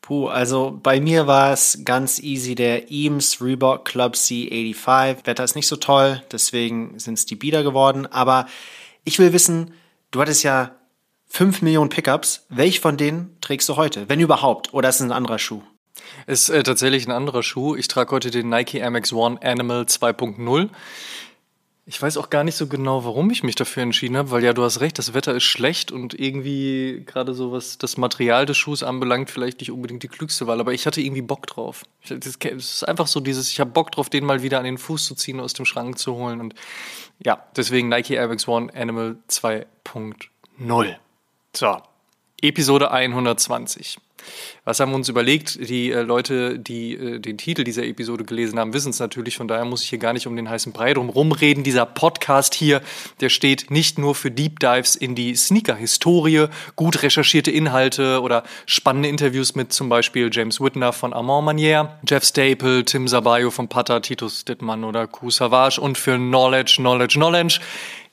Puh, 0.00 0.28
also 0.28 0.78
bei 0.82 1.00
mir 1.00 1.26
war 1.26 1.52
es 1.52 1.80
ganz 1.84 2.20
easy 2.20 2.54
der 2.54 2.90
Eames 2.90 3.40
Reebok 3.40 3.84
Club 3.84 4.14
C85. 4.14 5.26
Wetter 5.26 5.42
ist 5.42 5.56
nicht 5.56 5.66
so 5.66 5.76
toll, 5.76 6.22
deswegen 6.30 6.98
sind 6.98 7.14
es 7.14 7.26
die 7.26 7.34
Bieder 7.34 7.62
geworden. 7.64 8.06
Aber 8.06 8.46
ich 9.04 9.18
will 9.18 9.32
wissen, 9.32 9.74
du 10.12 10.20
hattest 10.20 10.44
ja 10.44 10.76
5 11.28 11.62
Millionen 11.62 11.90
Pickups. 11.90 12.46
Welch 12.48 12.80
von 12.80 12.96
denen 12.96 13.36
trägst 13.40 13.68
du 13.68 13.76
heute, 13.76 14.08
wenn 14.08 14.20
überhaupt? 14.20 14.72
Oder 14.72 14.88
ist 14.88 14.96
es 14.96 15.02
ein 15.02 15.12
anderer 15.12 15.38
Schuh? 15.38 15.62
Ist 16.26 16.48
äh, 16.48 16.62
tatsächlich 16.62 17.06
ein 17.06 17.12
anderer 17.12 17.42
Schuh. 17.42 17.74
Ich 17.74 17.88
trage 17.88 18.14
heute 18.14 18.30
den 18.30 18.48
Nike 18.48 18.78
Air 18.78 18.92
One 19.12 19.40
Animal 19.42 19.82
2.0. 19.82 20.68
Ich 21.88 22.02
weiß 22.02 22.16
auch 22.16 22.30
gar 22.30 22.42
nicht 22.42 22.56
so 22.56 22.66
genau, 22.66 23.04
warum 23.04 23.30
ich 23.30 23.44
mich 23.44 23.54
dafür 23.54 23.84
entschieden 23.84 24.16
habe, 24.16 24.32
weil 24.32 24.42
ja, 24.42 24.52
du 24.52 24.64
hast 24.64 24.80
recht, 24.80 24.98
das 24.98 25.14
Wetter 25.14 25.36
ist 25.36 25.44
schlecht 25.44 25.92
und 25.92 26.18
irgendwie 26.18 27.04
gerade 27.06 27.32
so 27.32 27.52
was 27.52 27.78
das 27.78 27.96
Material 27.96 28.44
des 28.44 28.56
Schuhs 28.56 28.82
anbelangt, 28.82 29.30
vielleicht 29.30 29.60
nicht 29.60 29.70
unbedingt 29.70 30.02
die 30.02 30.08
klügste 30.08 30.48
Wahl, 30.48 30.58
aber 30.58 30.72
ich 30.72 30.84
hatte 30.84 31.00
irgendwie 31.00 31.22
Bock 31.22 31.46
drauf. 31.46 31.84
Es 32.02 32.36
ist 32.42 32.88
einfach 32.88 33.06
so 33.06 33.20
dieses, 33.20 33.52
ich 33.52 33.60
habe 33.60 33.70
Bock 33.70 33.92
drauf, 33.92 34.10
den 34.10 34.24
mal 34.24 34.42
wieder 34.42 34.58
an 34.58 34.64
den 34.64 34.78
Fuß 34.78 35.06
zu 35.06 35.14
ziehen, 35.14 35.38
aus 35.38 35.52
dem 35.52 35.64
Schrank 35.64 35.96
zu 35.96 36.16
holen 36.16 36.40
und 36.40 36.56
ja, 37.24 37.46
deswegen 37.56 37.88
Nike 37.88 38.14
Air 38.14 38.26
Max 38.26 38.48
One 38.48 38.74
Animal 38.74 39.18
2.0. 39.28 40.96
So, 41.54 41.82
Episode 42.42 42.90
120. 42.90 43.98
Was 44.64 44.80
haben 44.80 44.90
wir 44.90 44.96
uns 44.96 45.08
überlegt? 45.08 45.68
Die 45.68 45.90
äh, 45.92 46.02
Leute, 46.02 46.58
die 46.58 46.94
äh, 46.94 47.18
den 47.20 47.38
Titel 47.38 47.64
dieser 47.64 47.84
Episode 47.84 48.24
gelesen 48.24 48.58
haben, 48.58 48.72
wissen 48.72 48.90
es 48.90 48.98
natürlich. 48.98 49.36
Von 49.36 49.48
daher 49.48 49.64
muss 49.64 49.82
ich 49.82 49.90
hier 49.90 49.98
gar 49.98 50.12
nicht 50.12 50.26
um 50.26 50.36
den 50.36 50.50
heißen 50.50 50.72
Brei 50.72 50.94
drum 50.94 51.08
rumreden. 51.08 51.62
Dieser 51.64 51.86
Podcast 51.86 52.54
hier, 52.54 52.80
der 53.20 53.28
steht 53.28 53.70
nicht 53.70 53.98
nur 53.98 54.14
für 54.14 54.30
Deep 54.30 54.60
Dives 54.60 54.96
in 54.96 55.14
die 55.14 55.34
Sneaker-Historie, 55.34 56.46
gut 56.74 57.02
recherchierte 57.02 57.50
Inhalte 57.50 58.20
oder 58.20 58.42
spannende 58.66 59.08
Interviews 59.08 59.54
mit 59.54 59.72
zum 59.72 59.88
Beispiel 59.88 60.30
James 60.32 60.60
Whitner 60.60 60.92
von 60.92 61.12
Armand 61.12 61.44
Manier, 61.46 61.98
Jeff 62.06 62.24
Staple, 62.24 62.84
Tim 62.84 63.08
Sabayo 63.08 63.50
von 63.50 63.68
Pata, 63.68 64.00
Titus 64.00 64.44
Dittmann 64.44 64.84
oder 64.84 65.06
Ku 65.06 65.30
Savage 65.30 65.80
und 65.80 65.96
für 65.96 66.16
Knowledge, 66.16 66.76
Knowledge, 66.78 67.14
Knowledge. 67.14 67.60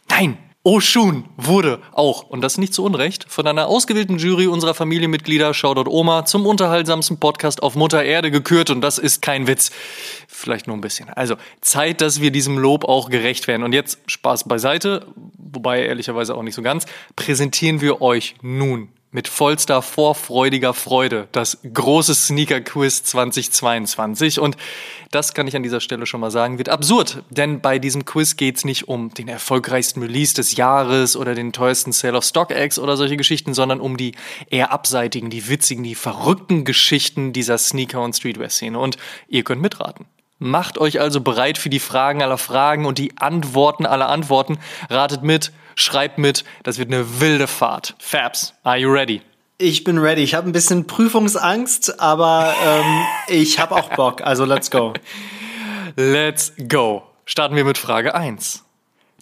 Nein, 0.09 0.37
Oshun 0.65 1.25
wurde 1.35 1.81
auch, 1.91 2.23
und 2.23 2.39
das 2.39 2.57
nicht 2.57 2.73
zu 2.73 2.85
Unrecht, 2.85 3.25
von 3.27 3.45
einer 3.45 3.67
ausgewählten 3.67 4.17
Jury 4.17 4.47
unserer 4.47 4.73
Familienmitglieder, 4.73 5.53
Shoutout 5.53 5.91
Oma, 5.91 6.23
zum 6.23 6.45
unterhaltsamsten 6.45 7.19
Podcast 7.19 7.61
auf 7.61 7.75
Mutter 7.75 8.01
Erde 8.01 8.31
gekürt 8.31 8.69
und 8.69 8.79
das 8.79 8.97
ist 8.97 9.21
kein 9.21 9.45
Witz. 9.45 9.71
Vielleicht 10.29 10.67
nur 10.67 10.77
ein 10.77 10.81
bisschen. 10.81 11.09
Also 11.09 11.35
Zeit, 11.59 11.99
dass 11.99 12.21
wir 12.21 12.31
diesem 12.31 12.57
Lob 12.57 12.85
auch 12.85 13.09
gerecht 13.09 13.47
werden. 13.47 13.63
Und 13.63 13.73
jetzt 13.73 13.99
Spaß 14.07 14.47
beiseite, 14.47 15.05
wobei 15.37 15.83
ehrlicherweise 15.83 16.33
auch 16.33 16.43
nicht 16.43 16.55
so 16.55 16.61
ganz, 16.61 16.85
präsentieren 17.17 17.81
wir 17.81 18.01
euch 18.01 18.35
nun 18.41 18.87
mit 19.13 19.29
vollster 19.29 19.81
vorfreudiger 19.81 20.73
Freude 20.73 21.29
das 21.31 21.59
große 21.71 22.13
Sneaker 22.13 22.59
Quiz 22.59 23.03
2022 23.03 24.39
und 24.39 24.57
das 25.11 25.33
kann 25.33 25.47
ich 25.47 25.55
an 25.55 25.63
dieser 25.63 25.79
Stelle 25.79 26.05
schon 26.05 26.19
mal 26.19 26.31
sagen, 26.31 26.57
wird 26.57 26.69
absurd, 26.69 27.23
denn 27.29 27.61
bei 27.61 27.77
diesem 27.79 28.03
Quiz 28.03 28.35
geht's 28.35 28.65
nicht 28.65 28.87
um 28.87 29.13
den 29.13 29.27
erfolgreichsten 29.27 30.01
Release 30.01 30.33
des 30.33 30.55
Jahres 30.55 31.15
oder 31.15 31.35
den 31.35 31.53
teuersten 31.53 31.91
Sale 31.91 32.17
of 32.17 32.25
StockX 32.25 32.79
oder 32.79 32.97
solche 32.97 33.15
Geschichten, 33.15 33.53
sondern 33.53 33.79
um 33.79 33.95
die 33.95 34.15
eher 34.49 34.73
abseitigen, 34.73 35.29
die 35.29 35.47
witzigen, 35.47 35.83
die 35.83 35.95
verrückten 35.95 36.65
Geschichten 36.65 37.31
dieser 37.31 37.59
Sneaker- 37.59 38.01
und 38.01 38.15
Streetwear-Szene 38.15 38.77
und 38.79 38.97
ihr 39.27 39.43
könnt 39.43 39.61
mitraten. 39.61 40.07
Macht 40.39 40.77
euch 40.77 40.99
also 40.99 41.21
bereit 41.21 41.57
für 41.57 41.69
die 41.69 41.79
Fragen 41.79 42.21
aller 42.21 42.39
Fragen 42.39 42.85
und 42.85 42.97
die 42.97 43.17
Antworten 43.17 43.85
aller 43.85 44.09
Antworten. 44.09 44.57
Ratet 44.89 45.23
mit, 45.23 45.53
schreibt 45.75 46.17
mit, 46.17 46.43
das 46.63 46.77
wird 46.77 46.91
eine 46.91 47.19
wilde 47.19 47.47
Fahrt. 47.47 47.95
Fabs, 47.99 48.53
are 48.63 48.77
you 48.77 48.91
ready? 48.91 49.21
Ich 49.57 49.83
bin 49.83 49.97
ready. 49.97 50.23
Ich 50.23 50.33
habe 50.33 50.49
ein 50.49 50.51
bisschen 50.51 50.87
Prüfungsangst, 50.87 51.99
aber 51.99 52.53
ähm, 52.65 53.05
ich 53.27 53.59
habe 53.59 53.75
auch 53.75 53.89
Bock. 53.95 54.21
Also 54.21 54.45
let's 54.45 54.69
go. 54.69 54.93
Let's 55.95 56.53
go. 56.67 57.03
Starten 57.25 57.55
wir 57.55 57.63
mit 57.63 57.77
Frage 57.77 58.15
1. 58.15 58.63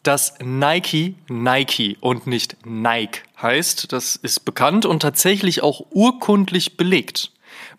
Dass 0.04 0.34
Nike 0.40 1.16
Nike 1.28 1.98
und 2.00 2.26
nicht 2.26 2.58
Nike 2.66 3.22
heißt, 3.40 3.92
das 3.92 4.16
ist 4.16 4.46
bekannt 4.46 4.86
und 4.86 5.02
tatsächlich 5.02 5.62
auch 5.62 5.86
urkundlich 5.92 6.76
belegt. 6.76 7.32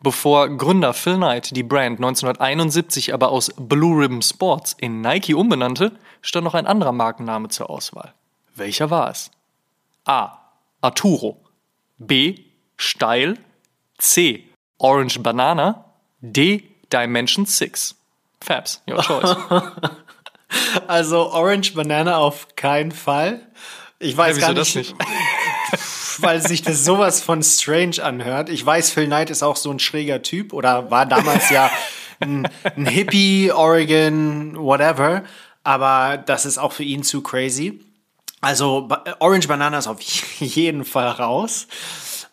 Bevor 0.03 0.49
Gründer 0.49 0.95
Phil 0.95 1.17
Knight 1.17 1.57
die 1.57 1.63
Brand 1.63 1.99
1971 1.99 3.15
aber 3.15 3.31
aus 3.31 3.53
Blue 3.57 4.01
Ribbon 4.01 4.23
Sports 4.23 4.77
in 4.79 5.01
Nike 5.01 5.35
umbenannte, 5.35 5.93
stand 6.21 6.45
noch 6.45 6.55
ein 6.55 6.67
anderer 6.67 6.93
Markenname 6.93 7.49
zur 7.49 7.71
Auswahl. 7.71 8.13
Welcher 8.55 8.91
war 8.91 9.11
es? 9.11 9.31
A. 10.05 10.39
Arturo. 10.81 11.41
B. 11.99 12.37
Steil. 12.77 13.39
C. 13.99 14.45
Orange 14.79 15.21
Banana. 15.23 15.85
D. 16.21 16.65
Dimension 16.93 17.47
6. 17.47 17.95
Fabs, 18.41 18.83
your 18.89 19.03
choice. 19.03 19.37
Also 20.87 21.33
Orange 21.33 21.73
Banana 21.73 22.19
auf 22.19 22.57
keinen 22.57 22.93
Fall. 22.93 23.41
Ich 23.99 24.15
weiß 24.15 24.39
Ja, 24.39 24.49
gar 24.49 24.53
nicht, 24.55 24.77
nicht? 24.77 24.95
weil 26.19 26.47
sich 26.47 26.61
das 26.61 26.85
sowas 26.85 27.23
von 27.23 27.43
strange 27.43 28.03
anhört. 28.03 28.51
Ich 28.51 28.65
weiß, 28.65 28.91
Phil 28.91 29.07
Knight 29.07 29.31
ist 29.31 29.43
auch 29.43 29.57
so 29.57 29.71
ein 29.71 29.79
schräger 29.79 30.21
Typ 30.21 30.53
oder 30.53 30.91
war 30.91 31.07
damals 31.07 31.49
ja 31.49 31.71
ein, 32.21 32.49
ein 32.77 32.87
Hippie, 32.87 33.51
Oregon, 33.51 34.57
whatever. 34.59 35.23
Aber 35.65 36.19
das 36.19 36.45
ist 36.45 36.59
auch 36.59 36.73
für 36.73 36.85
ihn 36.85 37.03
zu 37.03 37.23
crazy. 37.23 37.81
Also 38.43 38.83
Ba- 38.89 39.05
Orange 39.21 39.49
Banana 39.49 39.79
ist 39.79 39.87
auf 39.87 40.03
jeden 40.41 40.85
Fall 40.85 41.09
raus. 41.09 41.69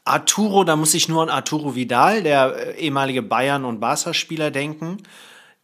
Arturo, 0.03 0.63
da 0.63 0.75
muss 0.75 0.95
ich 0.95 1.07
nur 1.07 1.21
an 1.21 1.29
Arturo 1.29 1.75
Vidal, 1.75 2.23
der 2.23 2.75
äh, 2.75 2.79
ehemalige 2.81 3.21
Bayern- 3.21 3.63
und 3.63 3.79
Barca-Spieler, 3.79 4.49
denken. 4.51 4.97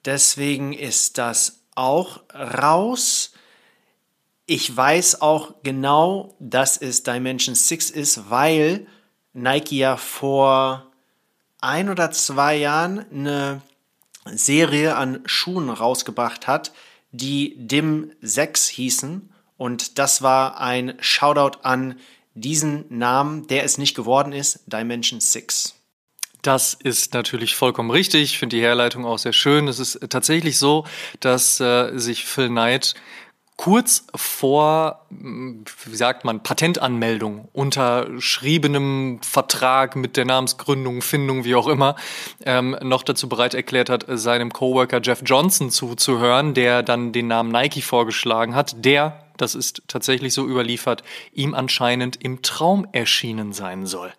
Deswegen 0.05 0.71
ist 0.71 1.17
das 1.17 1.63
auch 1.73 2.21
raus. 2.33 3.33
Ich 4.45 4.75
weiß 4.75 5.21
auch 5.21 5.55
genau, 5.63 6.35
dass 6.39 6.77
es 6.77 7.01
Dimension 7.01 7.55
6 7.55 7.89
ist, 7.89 8.29
weil 8.29 8.85
Nike 9.33 9.77
ja 9.77 9.97
vor 9.97 10.91
ein 11.59 11.89
oder 11.89 12.11
zwei 12.11 12.55
Jahren 12.55 13.03
eine 13.11 13.61
Serie 14.25 14.95
an 14.95 15.23
Schuhen 15.25 15.71
rausgebracht 15.71 16.45
hat, 16.45 16.71
die 17.11 17.55
Dim 17.57 18.11
6 18.21 18.67
hießen. 18.67 19.31
Und 19.57 19.99
das 19.99 20.21
war 20.21 20.59
ein 20.59 20.95
Shoutout 20.99 21.59
an 21.63 21.95
diesen 22.33 22.85
Namen, 22.89 23.47
der 23.47 23.63
es 23.63 23.77
nicht 23.77 23.95
geworden 23.95 24.33
ist, 24.33 24.61
Dimension 24.67 25.21
6. 25.21 25.75
Das 26.41 26.75
ist 26.75 27.13
natürlich 27.13 27.55
vollkommen 27.55 27.89
richtig. 27.89 28.23
Ich 28.23 28.37
finde 28.37 28.57
die 28.57 28.61
Herleitung 28.61 29.05
auch 29.05 29.17
sehr 29.17 29.33
schön. 29.33 29.67
Es 29.67 29.79
ist 29.79 29.99
tatsächlich 30.09 30.59
so, 30.59 30.85
dass 31.19 31.59
äh, 31.59 31.97
sich 31.97 32.25
Phil 32.25 32.49
Knight 32.49 32.93
kurz 33.57 34.05
vor, 34.13 35.05
mh, 35.09 35.63
wie 35.85 35.95
sagt 35.95 36.25
man, 36.25 36.43
Patentanmeldung, 36.43 37.47
unterschriebenem 37.53 39.21
Vertrag 39.23 39.95
mit 39.95 40.17
der 40.17 40.25
Namensgründung, 40.25 41.01
Findung, 41.01 41.45
wie 41.45 41.55
auch 41.55 41.67
immer, 41.67 41.95
ähm, 42.45 42.77
noch 42.81 43.01
dazu 43.01 43.27
bereit 43.29 43.53
erklärt 43.53 43.89
hat, 43.89 44.05
seinem 44.07 44.51
Coworker 44.51 44.99
Jeff 45.01 45.21
Johnson 45.25 45.71
zuzuhören, 45.71 46.53
der 46.53 46.83
dann 46.83 47.11
den 47.11 47.27
Namen 47.27 47.51
Nike 47.51 47.81
vorgeschlagen 47.81 48.53
hat, 48.53 48.85
der 48.85 49.24
das 49.37 49.55
ist 49.55 49.83
tatsächlich 49.87 50.33
so 50.33 50.45
überliefert, 50.45 51.03
ihm 51.33 51.53
anscheinend 51.53 52.23
im 52.23 52.41
Traum 52.41 52.87
erschienen 52.91 53.53
sein 53.53 53.85
soll. 53.85 54.13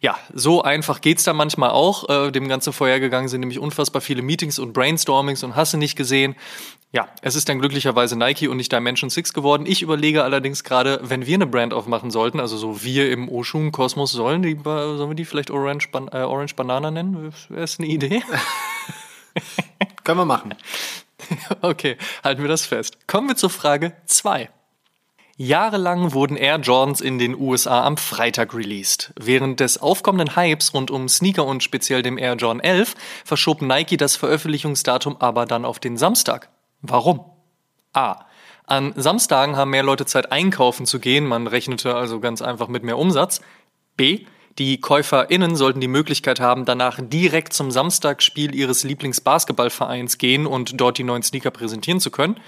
Ja, 0.00 0.16
so 0.32 0.62
einfach 0.62 1.02
geht's 1.02 1.24
da 1.24 1.34
manchmal 1.34 1.70
auch. 1.70 2.08
Äh, 2.08 2.30
dem 2.30 2.48
Ganze 2.48 2.72
vorhergegangen 2.72 3.28
sind 3.28 3.40
nämlich 3.40 3.58
unfassbar 3.58 4.00
viele 4.00 4.22
Meetings 4.22 4.58
und 4.58 4.72
Brainstormings 4.72 5.42
und 5.44 5.56
hast 5.56 5.74
du 5.74 5.76
nicht 5.76 5.94
gesehen. 5.94 6.36
Ja, 6.92 7.08
es 7.22 7.36
ist 7.36 7.48
dann 7.48 7.60
glücklicherweise 7.60 8.16
Nike 8.16 8.48
und 8.48 8.56
nicht 8.56 8.72
Dimension 8.72 9.10
6 9.10 9.32
geworden. 9.32 9.64
Ich 9.66 9.82
überlege 9.82 10.24
allerdings 10.24 10.64
gerade, 10.64 10.98
wenn 11.02 11.26
wir 11.26 11.34
eine 11.34 11.46
Brand 11.46 11.72
aufmachen 11.72 12.10
sollten, 12.10 12.40
also 12.40 12.56
so 12.56 12.82
wir 12.82 13.12
im 13.12 13.28
Oshun-Kosmos, 13.28 14.10
sollen, 14.10 14.42
die, 14.42 14.58
sollen 14.64 15.10
wir 15.10 15.14
die 15.14 15.24
vielleicht 15.24 15.50
Orange, 15.50 15.90
Ban 15.92 16.08
äh, 16.08 16.22
Orange 16.22 16.56
Banana 16.56 16.90
nennen? 16.90 17.32
Wäre 17.48 17.62
es 17.62 17.78
eine 17.78 17.88
Idee? 17.88 18.22
Können 20.04 20.18
wir 20.18 20.24
machen. 20.24 20.54
Okay, 21.62 21.96
halten 22.24 22.42
wir 22.42 22.48
das 22.48 22.66
fest. 22.66 23.06
Kommen 23.06 23.28
wir 23.28 23.36
zur 23.36 23.50
Frage 23.50 23.92
2. 24.06 24.48
Jahrelang 25.36 26.12
wurden 26.12 26.36
Air 26.36 26.58
Jordans 26.58 27.00
in 27.00 27.18
den 27.18 27.34
USA 27.34 27.84
am 27.86 27.96
Freitag 27.96 28.52
released. 28.52 29.14
Während 29.18 29.58
des 29.60 29.78
aufkommenden 29.78 30.36
Hypes 30.36 30.74
rund 30.74 30.90
um 30.90 31.08
Sneaker 31.08 31.46
und 31.46 31.62
speziell 31.62 32.02
dem 32.02 32.18
Air 32.18 32.34
Jordan 32.34 32.60
11 32.60 32.94
verschob 33.24 33.62
Nike 33.62 33.96
das 33.96 34.16
Veröffentlichungsdatum 34.16 35.16
aber 35.18 35.46
dann 35.46 35.64
auf 35.64 35.78
den 35.78 35.96
Samstag. 35.96 36.50
Warum? 36.82 37.24
A. 37.94 38.26
An 38.66 38.92
Samstagen 38.96 39.56
haben 39.56 39.70
mehr 39.70 39.82
Leute 39.82 40.04
Zeit 40.04 40.30
einkaufen 40.30 40.84
zu 40.84 41.00
gehen, 41.00 41.26
man 41.26 41.46
rechnete 41.46 41.94
also 41.94 42.20
ganz 42.20 42.42
einfach 42.42 42.68
mit 42.68 42.84
mehr 42.84 42.98
Umsatz. 42.98 43.40
B. 43.96 44.26
Die 44.58 44.80
KäuferInnen 44.80 45.56
sollten 45.56 45.80
die 45.80 45.88
Möglichkeit 45.88 46.40
haben, 46.40 46.64
danach 46.64 46.98
direkt 47.00 47.52
zum 47.52 47.70
Samstagsspiel 47.70 48.54
ihres 48.54 48.84
Lieblingsbasketballvereins 48.84 50.18
gehen 50.18 50.46
und 50.46 50.80
dort 50.80 50.98
die 50.98 51.04
neuen 51.04 51.22
Sneaker 51.22 51.50
präsentieren 51.50 52.00
zu 52.00 52.10
können. 52.10 52.38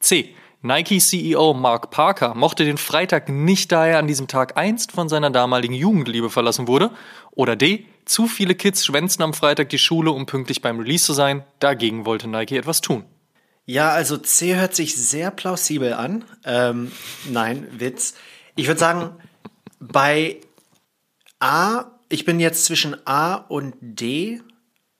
C. 0.00 0.34
Nike-CEO 0.60 1.54
Mark 1.54 1.90
Parker 1.90 2.34
mochte 2.34 2.64
den 2.64 2.78
Freitag 2.78 3.28
nicht, 3.28 3.70
da 3.70 3.86
er 3.86 4.00
an 4.00 4.08
diesem 4.08 4.26
Tag 4.26 4.56
einst 4.56 4.90
von 4.90 5.08
seiner 5.08 5.30
damaligen 5.30 5.74
Jugendliebe 5.74 6.30
verlassen 6.30 6.66
wurde. 6.66 6.90
Oder 7.30 7.54
D. 7.54 7.86
Zu 8.04 8.26
viele 8.26 8.56
Kids 8.56 8.84
schwänzen 8.84 9.22
am 9.22 9.34
Freitag 9.34 9.68
die 9.68 9.78
Schule, 9.78 10.10
um 10.10 10.26
pünktlich 10.26 10.60
beim 10.60 10.80
Release 10.80 11.04
zu 11.04 11.12
sein. 11.12 11.44
Dagegen 11.60 12.06
wollte 12.06 12.26
Nike 12.26 12.56
etwas 12.56 12.80
tun. 12.80 13.04
Ja, 13.66 13.90
also 13.90 14.16
C 14.16 14.56
hört 14.56 14.74
sich 14.74 14.96
sehr 14.96 15.30
plausibel 15.30 15.92
an. 15.92 16.24
Ähm, 16.44 16.90
nein, 17.30 17.68
Witz. 17.70 18.14
Ich 18.56 18.66
würde 18.66 18.80
sagen, 18.80 19.10
bei 19.78 20.38
A, 21.40 21.84
ich 22.08 22.24
bin 22.24 22.40
jetzt 22.40 22.64
zwischen 22.64 22.96
A 23.06 23.34
und 23.34 23.74
D. 23.80 24.40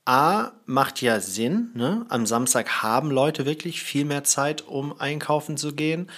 A 0.05 0.53
macht 0.67 1.03
ja 1.03 1.21
Sinn. 1.21 1.71
Ne? 1.75 2.07
Am 2.09 2.27
Samstag 2.27 2.83
haben 2.83 3.11
Leute 3.11 3.45
wirklich 3.47 3.83
viel 3.83 4.05
mehr 4.05 4.25
Zeit, 4.25 4.67
um 4.67 4.99
einkaufen 4.99 5.57
zu 5.57 5.75
gehen. 5.75 6.11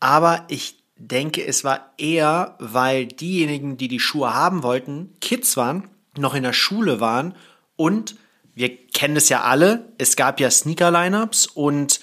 Aber 0.00 0.44
ich 0.48 0.82
denke, 0.96 1.44
es 1.46 1.62
war 1.62 1.92
eher, 1.98 2.56
weil 2.58 3.06
diejenigen, 3.06 3.76
die 3.76 3.88
die 3.88 4.00
Schuhe 4.00 4.34
haben 4.34 4.62
wollten, 4.62 5.14
Kids 5.20 5.56
waren, 5.56 5.88
noch 6.16 6.34
in 6.34 6.42
der 6.42 6.54
Schule 6.54 7.00
waren 7.00 7.34
und 7.76 8.16
wir 8.54 8.74
kennen 8.74 9.16
es 9.16 9.28
ja 9.28 9.42
alle, 9.42 9.92
es 9.98 10.16
gab 10.16 10.40
ja 10.40 10.50
Sneaker-Lineups 10.50 11.46
und 11.46 12.00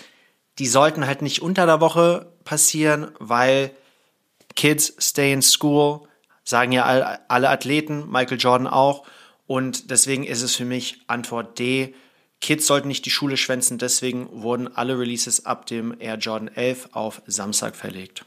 die 0.59 0.67
sollten 0.67 1.07
halt 1.07 1.23
nicht 1.23 1.41
unter 1.41 1.65
der 1.65 1.81
Woche 1.81 2.31
passieren, 2.43 3.09
weil 3.17 3.71
Kids 4.55 4.93
stay 4.99 5.33
in 5.33 5.41
school, 5.41 6.01
Sagen 6.43 6.71
ja 6.71 7.19
alle 7.27 7.49
Athleten, 7.49 8.09
Michael 8.09 8.37
Jordan 8.37 8.67
auch. 8.67 9.05
Und 9.47 9.91
deswegen 9.91 10.23
ist 10.23 10.41
es 10.41 10.55
für 10.55 10.65
mich 10.65 11.01
Antwort 11.07 11.59
D. 11.59 11.93
Kids 12.41 12.67
sollten 12.67 12.89
nicht 12.89 13.05
die 13.05 13.09
Schule 13.09 13.37
schwänzen, 13.37 13.77
deswegen 13.77 14.27
wurden 14.31 14.67
alle 14.75 14.99
Releases 14.99 15.45
ab 15.45 15.65
dem 15.65 15.95
Air 15.97 16.17
Jordan 16.17 16.49
11 16.49 16.89
auf 16.91 17.21
Samstag 17.25 17.75
verlegt. 17.75 18.25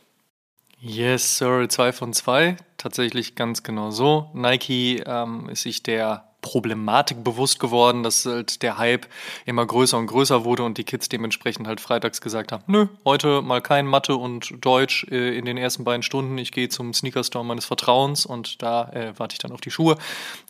Yes, 0.78 1.38
Sir, 1.38 1.68
zwei 1.68 1.92
von 1.92 2.12
zwei. 2.12 2.56
Tatsächlich 2.78 3.34
ganz 3.34 3.62
genau 3.62 3.90
so. 3.90 4.30
Nike 4.32 5.02
ähm, 5.04 5.48
ist 5.50 5.62
sich 5.62 5.82
der 5.82 6.28
Problematik 6.46 7.24
bewusst 7.24 7.58
geworden, 7.58 8.04
dass 8.04 8.24
halt 8.24 8.62
der 8.62 8.78
Hype 8.78 9.06
immer 9.46 9.66
größer 9.66 9.98
und 9.98 10.06
größer 10.06 10.44
wurde 10.44 10.62
und 10.62 10.78
die 10.78 10.84
Kids 10.84 11.08
dementsprechend 11.08 11.66
halt 11.66 11.80
freitags 11.80 12.20
gesagt 12.20 12.52
haben, 12.52 12.62
nö, 12.68 12.86
heute 13.04 13.42
mal 13.42 13.60
kein 13.60 13.84
Mathe 13.84 14.14
und 14.14 14.54
Deutsch 14.64 15.04
äh, 15.10 15.36
in 15.36 15.44
den 15.44 15.56
ersten 15.56 15.82
beiden 15.82 16.04
Stunden. 16.04 16.38
Ich 16.38 16.52
gehe 16.52 16.68
zum 16.68 16.94
Sneakerstore 16.94 17.44
meines 17.44 17.64
Vertrauens 17.64 18.26
und 18.26 18.62
da 18.62 18.88
äh, 18.90 19.12
warte 19.16 19.34
ich 19.34 19.40
dann 19.40 19.50
auf 19.50 19.60
die 19.60 19.72
Schuhe. 19.72 19.96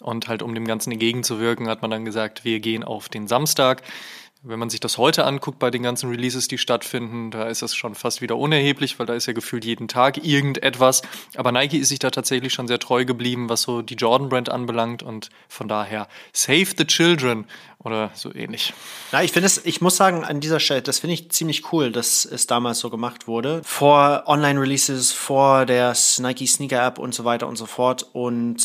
Und 0.03 0.29
halt 0.29 0.43
um 0.43 0.55
dem 0.55 0.67
Ganzen 0.67 0.93
entgegenzuwirken, 0.93 1.67
hat 1.67 1.81
man 1.81 1.91
dann 1.91 2.05
gesagt, 2.05 2.45
wir 2.45 2.61
gehen 2.61 2.85
auf 2.85 3.09
den 3.09 3.27
Samstag. 3.27 3.83
Wenn 4.49 4.61
man 4.61 4.71
sich 4.71 4.79
das 4.79 4.97
heute 4.97 5.25
anguckt 5.25 5.59
bei 5.59 5.73
den 5.73 5.83
ganzen 5.83 6.09
Releases, 6.09 6.47
die 6.47 6.57
stattfinden, 6.57 7.33
da 7.33 7.49
ist 7.49 7.63
das 7.63 7.75
schon 7.75 7.97
fast 7.97 8.23
wieder 8.23 8.37
unerheblich, 8.37 8.97
weil 8.99 9.07
da 9.07 9.15
ist 9.15 9.27
ja 9.27 9.33
gefühlt 9.33 9.65
jeden 9.65 9.89
Tag 9.89 10.25
irgendetwas. 10.25 11.03
Aber 11.35 11.51
Nike 11.51 11.79
ist 11.79 11.89
sich 11.89 11.99
da 11.99 12.11
tatsächlich 12.11 12.53
schon 12.53 12.69
sehr 12.69 12.79
treu 12.79 13.05
geblieben, 13.05 13.49
was 13.49 13.63
so 13.63 13.83
die 13.83 13.97
Jordan-Brand 13.97 14.49
anbelangt 14.49 15.03
und 15.03 15.31
von 15.49 15.67
daher 15.67 16.07
Save 16.33 16.69
the 16.79 16.87
Children 16.87 17.47
oder 17.81 18.13
so 18.15 18.33
ähnlich. 18.33 18.73
Ja, 19.11 19.23
ich 19.23 19.33
finde 19.33 19.47
es, 19.47 19.65
ich 19.65 19.81
muss 19.81 19.97
sagen, 19.97 20.23
an 20.23 20.39
dieser 20.41 20.61
Stelle, 20.61 20.83
das 20.83 21.01
finde 21.01 21.15
ich 21.15 21.31
ziemlich 21.33 21.73
cool, 21.73 21.91
dass 21.91 22.25
es 22.25 22.47
damals 22.47 22.79
so 22.79 22.89
gemacht 22.89 23.27
wurde. 23.27 23.63
Vor 23.65 24.25
Online-Releases, 24.27 25.13
vor 25.13 25.67
der 25.67 25.97
Nike 26.19 26.47
Sneaker-App 26.47 26.99
und 26.99 27.15
so 27.15 27.25
weiter 27.25 27.49
und 27.49 27.57
so 27.57 27.67
fort. 27.67 28.07
Und 28.13 28.59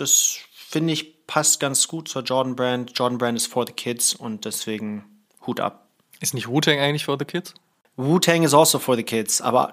das 0.00 0.38
finde 0.50 0.94
ich 0.94 1.26
passt 1.28 1.60
ganz 1.60 1.86
gut 1.86 2.08
zur 2.08 2.22
Jordan-Brand. 2.22 2.98
Jordan-Brand 2.98 3.36
ist 3.36 3.46
for 3.46 3.64
the 3.64 3.72
kids 3.72 4.14
und 4.14 4.44
deswegen 4.44 5.17
Hut 5.48 5.58
ab. 5.58 5.88
Ist 6.20 6.34
nicht 6.34 6.46
Wu-Tang 6.46 6.78
eigentlich 6.78 7.04
for 7.04 7.16
the 7.18 7.24
kids? 7.24 7.54
Wu-Tang 7.96 8.44
is 8.44 8.54
also 8.54 8.78
for 8.78 8.94
the 8.94 9.02
kids, 9.02 9.40
aber 9.40 9.72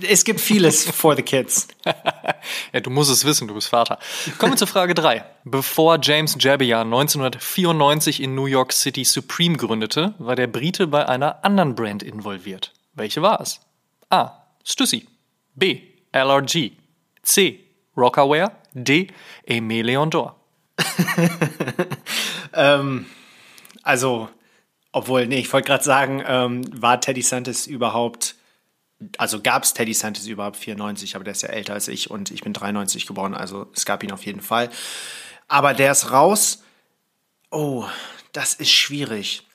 es 0.00 0.24
gibt 0.24 0.40
vieles 0.40 0.84
for 0.90 1.14
the 1.14 1.22
kids. 1.22 1.68
ja, 2.72 2.80
du 2.80 2.88
musst 2.88 3.10
es 3.10 3.26
wissen, 3.26 3.46
du 3.46 3.54
bist 3.54 3.68
Vater. 3.68 3.98
Kommen 4.38 4.54
wir 4.54 4.56
zur 4.56 4.68
Frage 4.68 4.94
3. 4.94 5.22
Bevor 5.44 5.98
James 6.00 6.36
Jabian 6.38 6.86
1994 6.86 8.22
in 8.22 8.34
New 8.34 8.46
York 8.46 8.72
City 8.72 9.04
Supreme 9.04 9.58
gründete, 9.58 10.14
war 10.18 10.34
der 10.34 10.46
Brite 10.46 10.86
bei 10.86 11.06
einer 11.06 11.44
anderen 11.44 11.74
Brand 11.74 12.02
involviert. 12.02 12.72
Welche 12.94 13.20
war 13.20 13.40
es? 13.42 13.60
A. 14.08 14.30
Stussy. 14.64 15.06
B. 15.54 15.82
LRG. 16.12 16.72
C. 17.22 17.60
Rockaware. 17.96 18.52
D. 18.72 19.08
Aimé 19.46 19.82
Leon 19.82 20.08
Dor. 20.08 20.36
ähm, 22.54 23.06
also, 23.82 24.30
obwohl, 24.92 25.26
nee, 25.26 25.38
ich 25.40 25.52
wollte 25.52 25.66
gerade 25.66 25.84
sagen, 25.84 26.22
ähm, 26.26 26.64
war 26.80 27.00
Teddy 27.00 27.22
Santis 27.22 27.66
überhaupt, 27.66 28.36
also 29.18 29.40
gab 29.40 29.64
es 29.64 29.74
Teddy 29.74 29.94
Santis 29.94 30.26
überhaupt 30.26 30.56
94, 30.56 31.16
aber 31.16 31.24
der 31.24 31.32
ist 31.32 31.42
ja 31.42 31.48
älter 31.48 31.72
als 31.72 31.88
ich 31.88 32.10
und 32.10 32.30
ich 32.30 32.42
bin 32.42 32.52
93 32.52 33.06
geboren, 33.06 33.34
also 33.34 33.66
es 33.74 33.86
gab 33.86 34.02
ihn 34.02 34.12
auf 34.12 34.24
jeden 34.26 34.42
Fall. 34.42 34.70
Aber 35.48 35.74
der 35.74 35.92
ist 35.92 36.12
raus. 36.12 36.62
Oh, 37.50 37.86
das 38.32 38.54
ist 38.54 38.70
schwierig. 38.70 39.46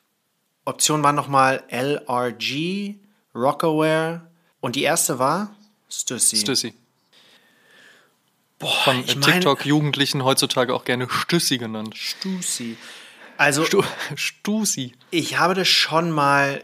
Option 0.65 1.01
war 1.01 1.13
nochmal 1.13 1.63
LRG, 1.69 2.95
Rockaware 3.33 4.29
und 4.59 4.75
die 4.75 4.83
erste 4.83 5.17
war 5.17 5.55
Stussy. 5.89 6.37
Stussy. 6.37 6.73
Boah, 8.59 8.69
Von 8.83 9.05
TikTok-Jugendlichen 9.05 10.23
heutzutage 10.23 10.73
auch 10.73 10.83
gerne 10.83 11.07
Stüssi 11.09 11.57
genannt. 11.57 11.95
Stussy. 11.95 12.75
Also, 13.37 13.65
Stu 13.65 13.83
Stusi. 14.15 14.93
Ich 15.11 15.37
habe 15.37 15.53
das 15.53 15.67
schon 15.67 16.11
mal 16.11 16.61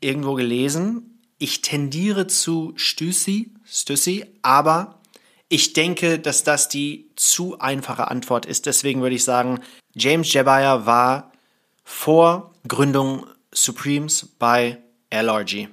irgendwo 0.00 0.34
gelesen. 0.34 1.18
Ich 1.38 1.62
tendiere 1.62 2.26
zu 2.26 2.72
Stüssi, 2.76 3.50
Stüssi, 3.64 4.26
aber 4.42 5.00
ich 5.48 5.72
denke, 5.72 6.18
dass 6.18 6.44
das 6.44 6.68
die 6.68 7.10
zu 7.16 7.58
einfache 7.58 8.08
Antwort 8.08 8.46
ist. 8.46 8.66
Deswegen 8.66 9.00
würde 9.00 9.16
ich 9.16 9.24
sagen, 9.24 9.60
James 9.94 10.32
Jabaya 10.32 10.86
war 10.86 11.32
vor 11.82 12.52
Gründung 12.68 13.26
Supremes 13.52 14.28
bei 14.38 14.78
LRG. 15.10 15.68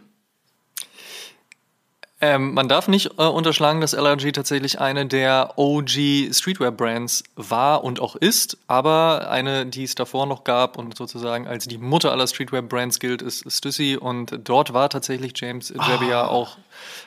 Ähm, 2.20 2.56
man 2.56 2.68
darf 2.68 2.88
nicht 2.88 3.12
äh, 3.20 3.26
unterschlagen, 3.26 3.80
dass 3.80 3.94
LRG 3.94 4.32
tatsächlich 4.32 4.80
eine 4.80 5.06
der 5.06 5.54
OG 5.58 6.32
Streetwear-Brands 6.32 7.24
war 7.36 7.84
und 7.84 8.00
auch 8.00 8.16
ist, 8.16 8.58
aber 8.66 9.30
eine, 9.30 9.68
die 9.68 9.84
es 9.84 9.94
davor 9.94 10.26
noch 10.26 10.44
gab 10.44 10.80
und 10.80 10.98
sozusagen 10.98 11.48
als 11.48 11.68
die 11.68 11.78
Mutter 11.78 12.12
aller 12.12 12.26
Streetwear-Brands 12.26 13.00
gilt, 13.00 13.22
ist 13.22 13.46
Stussy 13.52 13.98
und 13.98 14.40
dort 14.46 14.74
war 14.74 14.90
tatsächlich 14.90 15.34
James 15.36 15.70
Jebbia 15.70 16.26
oh. 16.26 16.32
auch 16.32 16.58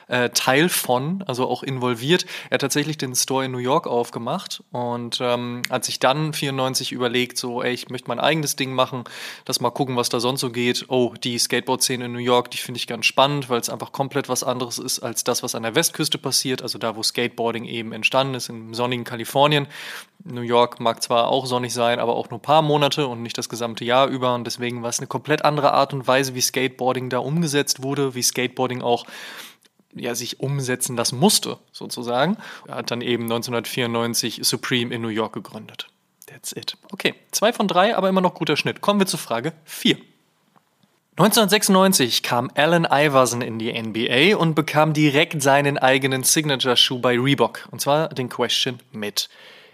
äh, 0.07 0.29
Teil 0.29 0.69
von, 0.69 1.23
also 1.27 1.47
auch 1.47 1.63
involviert. 1.63 2.25
Er 2.49 2.55
hat 2.55 2.61
tatsächlich 2.61 2.97
den 2.97 3.13
Store 3.15 3.45
in 3.45 3.51
New 3.51 3.57
York 3.57 3.87
aufgemacht 3.87 4.63
und 4.71 5.19
ähm, 5.21 5.63
hat 5.69 5.83
sich 5.83 5.99
dann 5.99 6.33
94 6.33 6.91
überlegt, 6.91 7.37
so, 7.37 7.61
ey, 7.61 7.73
ich 7.73 7.89
möchte 7.89 8.07
mein 8.07 8.19
eigenes 8.19 8.55
Ding 8.55 8.73
machen, 8.73 9.03
das 9.45 9.59
mal 9.59 9.71
gucken, 9.71 9.97
was 9.97 10.09
da 10.09 10.19
sonst 10.19 10.41
so 10.41 10.51
geht. 10.51 10.85
Oh, 10.87 11.13
die 11.21 11.37
Skateboard-Szene 11.37 12.05
in 12.05 12.13
New 12.13 12.19
York, 12.19 12.51
die 12.51 12.57
finde 12.57 12.77
ich 12.77 12.87
ganz 12.87 13.05
spannend, 13.05 13.49
weil 13.49 13.59
es 13.59 13.69
einfach 13.69 13.91
komplett 13.91 14.29
was 14.29 14.43
anderes 14.43 14.79
ist 14.79 15.00
als 15.01 15.23
das, 15.23 15.43
was 15.43 15.55
an 15.55 15.63
der 15.63 15.75
Westküste 15.75 16.17
passiert, 16.17 16.61
also 16.61 16.77
da, 16.77 16.95
wo 16.95 17.03
Skateboarding 17.03 17.65
eben 17.65 17.91
entstanden 17.91 18.35
ist, 18.35 18.49
im 18.49 18.73
sonnigen 18.73 19.03
Kalifornien. 19.03 19.67
New 20.23 20.41
York 20.41 20.79
mag 20.79 21.01
zwar 21.01 21.27
auch 21.27 21.45
sonnig 21.45 21.73
sein, 21.73 21.99
aber 21.99 22.15
auch 22.15 22.29
nur 22.29 22.39
ein 22.39 22.43
paar 22.43 22.61
Monate 22.61 23.07
und 23.07 23.21
nicht 23.21 23.37
das 23.37 23.49
gesamte 23.49 23.85
Jahr 23.85 24.07
über. 24.07 24.33
Und 24.35 24.45
deswegen 24.45 24.83
war 24.83 24.89
es 24.89 24.99
eine 24.99 25.07
komplett 25.07 25.43
andere 25.43 25.73
Art 25.73 25.93
und 25.93 26.07
Weise, 26.07 26.35
wie 26.35 26.41
Skateboarding 26.41 27.09
da 27.09 27.19
umgesetzt 27.19 27.83
wurde, 27.83 28.15
wie 28.15 28.21
Skateboarding 28.21 28.81
auch 28.81 29.05
ja, 29.93 30.15
sich 30.15 30.39
umsetzen 30.39 30.95
lassen 30.95 31.19
musste, 31.19 31.57
sozusagen. 31.71 32.37
Er 32.67 32.75
hat 32.75 32.91
dann 32.91 33.01
eben 33.01 33.23
1994 33.23 34.39
Supreme 34.43 34.93
in 34.93 35.01
New 35.01 35.09
York 35.09 35.33
gegründet. 35.33 35.87
That's 36.27 36.53
it. 36.53 36.77
Okay, 36.91 37.15
zwei 37.31 37.51
von 37.51 37.67
drei, 37.67 37.95
aber 37.95 38.07
immer 38.07 38.21
noch 38.21 38.33
guter 38.33 38.55
Schnitt. 38.55 38.81
Kommen 38.81 38.99
wir 38.99 39.07
zu 39.07 39.17
Frage 39.17 39.53
vier. 39.65 39.97
1996 41.21 42.23
kam 42.23 42.49
Allen 42.55 42.87
Iverson 42.89 43.43
in 43.43 43.59
die 43.59 43.71
NBA 43.79 44.35
und 44.35 44.55
bekam 44.55 44.91
direkt 44.93 45.43
seinen 45.43 45.77
eigenen 45.77 46.23
Signature-Schuh 46.23 46.97
bei 46.97 47.15
Reebok, 47.15 47.67
und 47.69 47.79
zwar 47.79 48.09
den 48.09 48.27
Question 48.27 48.79
mit. 48.91 49.29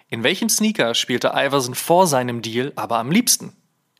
In 0.10 0.24
welchem 0.24 0.50
Sneaker 0.50 0.94
spielte 0.94 1.32
Iverson 1.34 1.74
vor 1.74 2.06
seinem 2.06 2.42
Deal 2.42 2.74
aber 2.76 2.98
am 2.98 3.12
liebsten? 3.12 3.56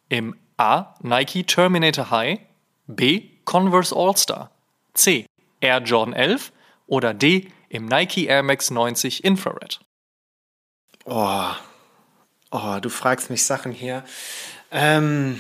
Im 0.10 0.36
A. 0.58 0.94
Nike 1.02 1.46
Terminator 1.46 2.12
High, 2.12 2.40
B. 2.88 3.30
Converse 3.46 3.96
All-Star, 3.96 4.52
C. 4.94 5.26
Air 5.62 5.80
Jordan 5.84 6.14
11 6.14 6.52
oder 6.86 7.14
D. 7.14 7.50
im 7.70 7.86
Nike 7.86 8.28
Air 8.28 8.44
Max 8.44 8.72
90 8.72 9.24
Infrared? 9.24 9.80
Oh, 11.06 11.52
oh 12.52 12.80
du 12.82 12.90
fragst 12.90 13.30
mich 13.30 13.46
Sachen 13.46 13.72
hier. 13.72 14.04
Ähm, 14.70 15.40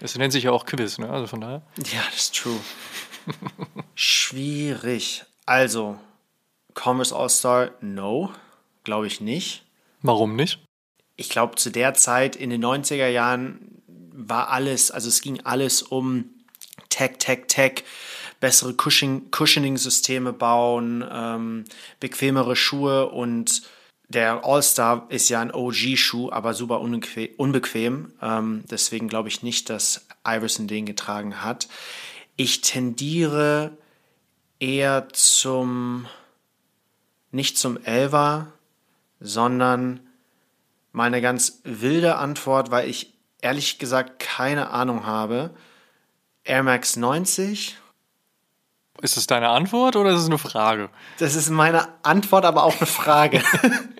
das 0.00 0.16
nennt 0.16 0.32
sich 0.32 0.44
ja 0.44 0.50
auch 0.50 0.66
Quiz, 0.66 0.98
ne? 0.98 1.08
Also 1.08 1.26
von 1.26 1.40
daher. 1.40 1.62
Ja, 1.92 2.02
das 2.10 2.22
ist 2.22 2.34
true. 2.34 2.58
Schwierig. 3.94 5.24
Also, 5.46 5.98
Commerce 6.74 7.14
All-Star, 7.14 7.70
no. 7.80 8.32
Glaube 8.84 9.06
ich 9.06 9.20
nicht. 9.20 9.64
Warum 10.02 10.36
nicht? 10.36 10.58
Ich 11.16 11.28
glaube, 11.28 11.56
zu 11.56 11.70
der 11.70 11.94
Zeit 11.94 12.34
in 12.34 12.50
den 12.50 12.64
90er 12.64 13.08
Jahren 13.08 13.82
war 13.86 14.48
alles, 14.48 14.90
also 14.90 15.08
es 15.08 15.20
ging 15.20 15.40
alles 15.44 15.82
um 15.82 16.30
Tech, 16.88 17.18
Tech, 17.18 17.44
Tech, 17.46 17.84
bessere 18.40 18.74
Cushioning-Systeme 18.74 20.32
bauen, 20.32 21.04
ähm, 21.10 21.64
bequemere 22.00 22.56
Schuhe 22.56 23.10
und 23.10 23.62
der 24.10 24.44
All-Star 24.44 25.06
ist 25.08 25.28
ja 25.28 25.40
ein 25.40 25.54
OG-Schuh, 25.54 26.30
aber 26.32 26.52
super 26.52 26.80
unbequem. 26.80 28.12
Ähm, 28.20 28.64
deswegen 28.68 29.08
glaube 29.08 29.28
ich 29.28 29.44
nicht, 29.44 29.70
dass 29.70 30.04
Iverson 30.26 30.66
den 30.66 30.84
getragen 30.84 31.42
hat. 31.44 31.68
Ich 32.34 32.60
tendiere 32.60 33.78
eher 34.58 35.08
zum, 35.12 36.06
nicht 37.30 37.56
zum 37.56 37.82
Elver, 37.84 38.48
sondern 39.20 40.00
meine 40.90 41.20
ganz 41.20 41.60
wilde 41.62 42.16
Antwort, 42.16 42.72
weil 42.72 42.88
ich 42.88 43.14
ehrlich 43.40 43.78
gesagt 43.78 44.18
keine 44.18 44.70
Ahnung 44.70 45.06
habe. 45.06 45.50
Air 46.42 46.64
Max 46.64 46.96
90. 46.96 47.76
Ist 49.02 49.16
es 49.16 49.28
deine 49.28 49.50
Antwort 49.50 49.94
oder 49.94 50.10
ist 50.10 50.20
es 50.20 50.26
eine 50.26 50.38
Frage? 50.38 50.90
Das 51.18 51.36
ist 51.36 51.48
meine 51.48 51.88
Antwort, 52.02 52.44
aber 52.44 52.64
auch 52.64 52.76
eine 52.76 52.86
Frage. 52.86 53.40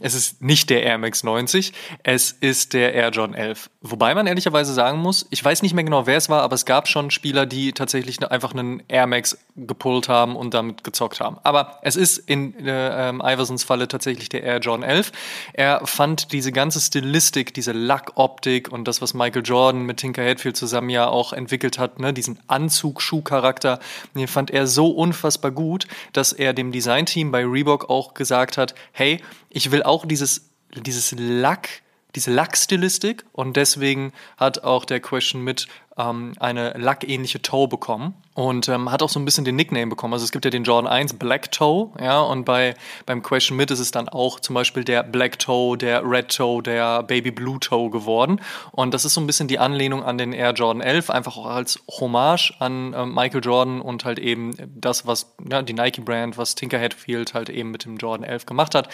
Es 0.00 0.14
ist 0.14 0.42
nicht 0.42 0.70
der 0.70 0.82
Air 0.82 0.98
Max 0.98 1.24
90, 1.24 1.72
es 2.02 2.32
ist 2.32 2.72
der 2.72 2.94
Air 2.94 3.10
John 3.10 3.34
11. 3.34 3.70
Wobei 3.80 4.14
man 4.14 4.26
ehrlicherweise 4.26 4.72
sagen 4.72 4.98
muss, 4.98 5.26
ich 5.30 5.44
weiß 5.44 5.62
nicht 5.62 5.74
mehr 5.74 5.84
genau, 5.84 6.06
wer 6.06 6.16
es 6.16 6.28
war, 6.28 6.42
aber 6.42 6.54
es 6.54 6.64
gab 6.64 6.88
schon 6.88 7.10
Spieler, 7.10 7.46
die 7.46 7.72
tatsächlich 7.72 8.18
einfach 8.28 8.52
einen 8.52 8.82
Air 8.88 9.06
Max 9.06 9.38
gepullt 9.56 10.08
haben 10.08 10.36
und 10.36 10.54
damit 10.54 10.84
gezockt 10.84 11.20
haben. 11.20 11.38
Aber 11.42 11.78
es 11.82 11.96
ist 11.96 12.18
in 12.18 12.66
äh, 12.66 13.08
ähm, 13.08 13.22
Iversons 13.24 13.64
Falle 13.64 13.88
tatsächlich 13.88 14.28
der 14.28 14.42
Air 14.42 14.58
John 14.58 14.82
11. 14.82 15.12
Er 15.52 15.86
fand 15.86 16.32
diese 16.32 16.52
ganze 16.52 16.80
Stilistik, 16.80 17.54
diese 17.54 17.72
Lackoptik 17.72 18.70
und 18.70 18.86
das, 18.86 19.02
was 19.02 19.14
Michael 19.14 19.42
Jordan 19.44 19.82
mit 19.82 19.98
Tinker 19.98 20.24
Hatfield 20.24 20.56
zusammen 20.56 20.90
ja 20.90 21.08
auch 21.08 21.32
entwickelt 21.32 21.78
hat, 21.78 21.98
ne, 21.98 22.12
diesen 22.12 22.38
Anzug-Schuhcharakter, 22.46 23.80
den 24.14 24.28
fand 24.28 24.50
er 24.50 24.66
so 24.66 24.88
unfassbar 24.88 25.50
gut, 25.50 25.86
dass 26.12 26.32
er 26.32 26.52
dem 26.52 26.72
Designteam 26.72 27.30
bei 27.30 27.44
Reebok 27.44 27.90
auch 27.90 28.14
gesagt 28.14 28.58
hat, 28.58 28.74
hey, 28.92 29.20
ich 29.50 29.70
will 29.70 29.82
auch 29.88 30.06
dieses, 30.06 30.50
dieses 30.74 31.14
Lack, 31.18 31.82
diese 32.14 32.30
Lackstilistik 32.32 33.24
und 33.32 33.56
deswegen 33.56 34.12
hat 34.36 34.64
auch 34.64 34.84
der 34.84 35.00
Question 35.00 35.42
mit 35.42 35.66
ähm, 35.96 36.34
eine 36.38 36.72
lackähnliche 36.72 37.42
Toe 37.42 37.68
bekommen 37.68 38.14
und 38.38 38.68
ähm, 38.68 38.92
hat 38.92 39.02
auch 39.02 39.08
so 39.08 39.18
ein 39.18 39.24
bisschen 39.24 39.44
den 39.44 39.56
Nickname 39.56 39.88
bekommen. 39.88 40.12
Also 40.12 40.24
es 40.24 40.30
gibt 40.30 40.44
ja 40.44 40.52
den 40.52 40.62
Jordan 40.62 40.88
1 40.88 41.14
Black 41.14 41.50
Toe, 41.50 41.90
ja, 42.00 42.20
und 42.20 42.44
bei 42.44 42.76
beim 43.04 43.20
Question 43.20 43.56
Mid 43.56 43.72
ist 43.72 43.80
es 43.80 43.90
dann 43.90 44.08
auch 44.08 44.38
zum 44.38 44.54
Beispiel 44.54 44.84
der 44.84 45.02
Black 45.02 45.40
Toe, 45.40 45.76
der 45.76 46.08
Red 46.08 46.28
Toe, 46.28 46.62
der 46.62 47.02
Baby 47.02 47.32
Blue 47.32 47.58
Toe 47.58 47.90
geworden. 47.90 48.40
Und 48.70 48.94
das 48.94 49.04
ist 49.04 49.14
so 49.14 49.20
ein 49.20 49.26
bisschen 49.26 49.48
die 49.48 49.58
Anlehnung 49.58 50.04
an 50.04 50.18
den 50.18 50.32
Air 50.32 50.52
Jordan 50.52 50.80
11, 50.80 51.10
einfach 51.10 51.36
auch 51.36 51.46
als 51.46 51.80
Hommage 51.90 52.54
an 52.60 52.92
äh, 52.92 53.06
Michael 53.06 53.40
Jordan 53.42 53.80
und 53.80 54.04
halt 54.04 54.20
eben 54.20 54.54
das, 54.72 55.04
was 55.04 55.34
ja, 55.50 55.60
die 55.62 55.74
Nike 55.74 56.02
Brand, 56.02 56.38
was 56.38 56.54
Tinker 56.54 56.78
Hatfield 56.78 57.34
halt 57.34 57.50
eben 57.50 57.72
mit 57.72 57.86
dem 57.86 57.96
Jordan 57.96 58.24
11 58.24 58.46
gemacht 58.46 58.76
hat. 58.76 58.88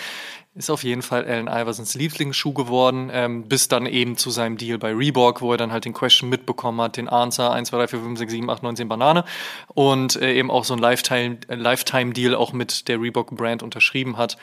Ist 0.57 0.71
auf 0.71 0.85
jeden 0.85 1.03
Fall 1.03 1.25
Allen 1.25 1.49
Iversons 1.49 1.95
Lieblingsschuh 1.95 2.53
geworden, 2.53 3.11
ähm, 3.13 3.49
bis 3.49 3.67
dann 3.67 3.87
eben 3.87 4.17
zu 4.17 4.31
seinem 4.31 4.57
Deal 4.57 4.79
bei 4.79 4.95
Reebok, 4.95 5.43
wo 5.43 5.51
er 5.51 5.59
dann 5.59 5.73
halt 5.73 5.85
den 5.85 5.93
Question 5.93 6.31
mitbekommen 6.31 6.81
hat, 6.81 6.97
den 6.97 7.09
Answer 7.09 7.53
1, 7.53 7.71
2, 7.71 7.77
3, 7.77 7.89
4, 7.89 7.99
5, 7.99 8.19
6, 8.21 8.33
7, 8.33 8.51
8, 8.51 8.63
9, 8.63 8.77
10 8.77 8.89
Banane 8.89 9.25
und 9.69 10.17
äh, 10.17 10.35
eben 10.35 10.51
auch 10.51 10.65
so 10.65 10.75
ein 10.75 10.81
Lifetime-Deal 10.81 11.59
Lifetime 11.59 12.39
auch 12.39 12.53
mit 12.53 12.89
der 12.89 13.01
Reebok-Brand 13.01 13.63
unterschrieben 13.63 14.17
hat. 14.17 14.37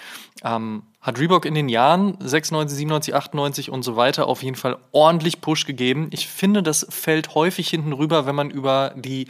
Ähm, 0.44 0.84
hat 1.02 1.20
Reebok 1.20 1.46
in 1.46 1.56
den 1.56 1.70
Jahren 1.70 2.18
96, 2.20 2.78
97, 2.78 3.16
98 3.16 3.70
und 3.72 3.84
so 3.84 3.96
weiter 3.96 4.28
auf 4.28 4.44
jeden 4.44 4.56
Fall 4.56 4.78
ordentlich 4.92 5.42
Push 5.42 5.66
gegeben. 5.66 6.10
Ich 6.12 6.28
finde, 6.28 6.62
das 6.62 6.86
fällt 6.90 7.34
häufig 7.34 7.70
hinten 7.70 7.94
rüber, 7.94 8.26
wenn 8.26 8.36
man 8.36 8.50
über 8.50 8.94
die 8.96 9.28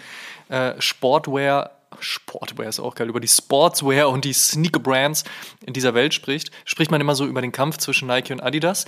äh, 0.49 0.73
Sportwear 0.79 1.71
Sportwear 1.99 2.69
ist 2.69 2.79
auch 2.79 2.95
geil, 2.95 3.09
über 3.09 3.19
die 3.19 3.27
Sportswear 3.27 4.09
und 4.09 4.25
die 4.25 4.33
Sneaker-Brands 4.33 5.23
in 5.65 5.73
dieser 5.73 5.93
Welt 5.93 6.13
spricht, 6.13 6.49
spricht 6.65 6.89
man 6.89 7.01
immer 7.01 7.15
so 7.15 7.25
über 7.25 7.41
den 7.41 7.51
Kampf 7.51 7.77
zwischen 7.77 8.07
Nike 8.07 8.31
und 8.31 8.41
Adidas. 8.41 8.85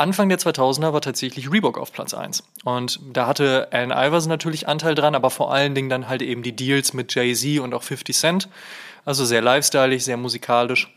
Anfang 0.00 0.28
der 0.28 0.38
2000er 0.38 0.92
war 0.92 1.00
tatsächlich 1.00 1.52
Reebok 1.52 1.78
auf 1.78 1.92
Platz 1.92 2.14
1. 2.14 2.42
Und 2.64 3.00
da 3.12 3.26
hatte 3.26 3.68
Allen 3.70 3.90
Iverson 3.90 4.30
natürlich 4.30 4.66
Anteil 4.66 4.94
dran, 4.94 5.14
aber 5.14 5.30
vor 5.30 5.52
allen 5.52 5.74
Dingen 5.74 5.90
dann 5.90 6.08
halt 6.08 6.22
eben 6.22 6.42
die 6.42 6.56
Deals 6.56 6.94
mit 6.94 7.14
Jay-Z 7.14 7.60
und 7.60 7.74
auch 7.74 7.82
50 7.82 8.16
Cent. 8.16 8.48
Also 9.04 9.24
sehr 9.24 9.42
lifestyleig, 9.42 10.00
sehr 10.00 10.16
musikalisch. 10.16 10.92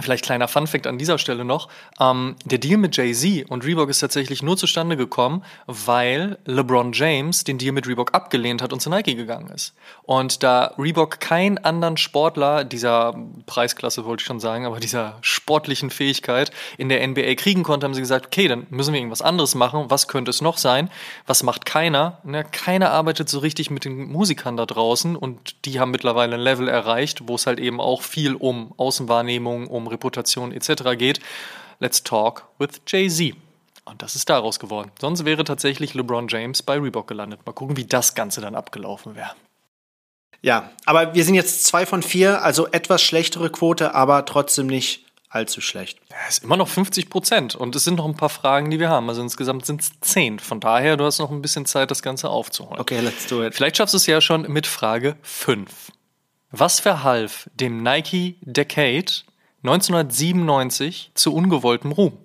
Vielleicht 0.00 0.24
kleiner 0.24 0.48
Funfact 0.48 0.86
an 0.86 0.96
dieser 0.96 1.18
Stelle 1.18 1.44
noch. 1.44 1.68
Ähm, 2.00 2.36
der 2.46 2.56
Deal 2.56 2.78
mit 2.78 2.96
Jay-Z 2.96 3.50
und 3.50 3.62
Reebok 3.62 3.90
ist 3.90 4.00
tatsächlich 4.00 4.42
nur 4.42 4.56
zustande 4.56 4.96
gekommen, 4.96 5.44
weil 5.66 6.38
LeBron 6.46 6.94
James 6.94 7.44
den 7.44 7.58
Deal 7.58 7.72
mit 7.72 7.86
Reebok 7.86 8.14
abgelehnt 8.14 8.62
hat 8.62 8.72
und 8.72 8.80
zu 8.80 8.88
Nike 8.88 9.14
gegangen 9.14 9.50
ist. 9.50 9.74
Und 10.04 10.42
da 10.42 10.72
Reebok 10.78 11.20
keinen 11.20 11.58
anderen 11.58 11.98
Sportler 11.98 12.64
dieser 12.64 13.14
Preisklasse, 13.44 14.06
wollte 14.06 14.22
ich 14.22 14.26
schon 14.26 14.40
sagen, 14.40 14.64
aber 14.64 14.80
dieser 14.80 15.18
sportlichen 15.20 15.90
Fähigkeit 15.90 16.52
in 16.78 16.88
der 16.88 17.06
NBA 17.06 17.34
kriegen 17.34 17.62
konnte, 17.62 17.84
haben 17.84 17.92
sie 17.92 18.00
gesagt, 18.00 18.26
okay, 18.26 18.48
dann 18.48 18.66
müssen 18.70 18.94
wir 18.94 18.98
irgendwas 18.98 19.20
anderes 19.20 19.54
machen. 19.54 19.90
Was 19.90 20.08
könnte 20.08 20.30
es 20.30 20.40
noch 20.40 20.56
sein? 20.56 20.88
Was 21.26 21.42
macht 21.42 21.66
keiner? 21.66 22.18
Na, 22.24 22.44
keiner 22.44 22.92
arbeitet 22.92 23.28
so 23.28 23.40
richtig 23.40 23.70
mit 23.70 23.84
den 23.84 24.10
Musikern 24.10 24.56
da 24.56 24.64
draußen 24.64 25.16
und 25.16 25.66
die 25.66 25.80
haben 25.80 25.90
mittlerweile 25.90 26.36
ein 26.36 26.40
Level 26.40 26.68
erreicht, 26.68 27.28
wo 27.28 27.34
es 27.34 27.46
halt 27.46 27.60
eben 27.60 27.78
auch 27.78 28.00
viel 28.00 28.34
um 28.34 28.72
Außenwahrnehmung, 28.78 29.66
um 29.66 29.81
um 29.82 29.88
Reputation 29.88 30.52
etc. 30.52 30.96
geht. 30.96 31.20
Let's 31.80 32.02
talk 32.02 32.48
with 32.58 32.80
Jay-Z. 32.86 33.34
Und 33.84 34.02
das 34.02 34.14
ist 34.14 34.30
daraus 34.30 34.60
geworden. 34.60 34.92
Sonst 35.00 35.24
wäre 35.24 35.44
tatsächlich 35.44 35.94
LeBron 35.94 36.28
James 36.28 36.62
bei 36.62 36.78
Reebok 36.78 37.08
gelandet. 37.08 37.40
Mal 37.44 37.52
gucken, 37.52 37.76
wie 37.76 37.84
das 37.84 38.14
Ganze 38.14 38.40
dann 38.40 38.54
abgelaufen 38.54 39.16
wäre. 39.16 39.32
Ja, 40.40 40.70
aber 40.84 41.14
wir 41.14 41.24
sind 41.24 41.34
jetzt 41.34 41.64
zwei 41.64 41.86
von 41.86 42.02
vier, 42.02 42.42
also 42.42 42.68
etwas 42.68 43.02
schlechtere 43.02 43.50
Quote, 43.50 43.94
aber 43.94 44.24
trotzdem 44.24 44.66
nicht 44.66 45.04
allzu 45.28 45.60
schlecht. 45.60 45.98
Ja, 46.10 46.16
ist 46.28 46.44
immer 46.44 46.56
noch 46.56 46.68
50 46.68 47.08
Prozent 47.08 47.54
und 47.54 47.74
es 47.74 47.84
sind 47.84 47.96
noch 47.96 48.04
ein 48.04 48.16
paar 48.16 48.28
Fragen, 48.28 48.70
die 48.70 48.78
wir 48.78 48.88
haben. 48.88 49.08
Also 49.08 49.22
insgesamt 49.22 49.66
sind 49.66 49.80
es 49.80 49.92
zehn. 50.00 50.38
Von 50.38 50.60
daher, 50.60 50.96
du 50.96 51.04
hast 51.04 51.18
noch 51.18 51.30
ein 51.30 51.42
bisschen 51.42 51.64
Zeit, 51.64 51.90
das 51.90 52.02
Ganze 52.02 52.28
aufzuholen. 52.28 52.80
Okay, 52.80 53.00
let's 53.00 53.26
do 53.26 53.42
it. 53.42 53.54
Vielleicht 53.54 53.78
schaffst 53.78 53.94
du 53.94 53.96
es 53.96 54.06
ja 54.06 54.20
schon 54.20 54.42
mit 54.42 54.66
Frage 54.66 55.16
5. 55.22 55.90
Was 56.50 56.80
verhalf 56.80 57.48
dem 57.54 57.82
Nike 57.82 58.36
Decade 58.42 59.10
1997 59.62 61.12
zu 61.14 61.34
ungewolltem 61.34 61.92
Ruhm. 61.92 62.18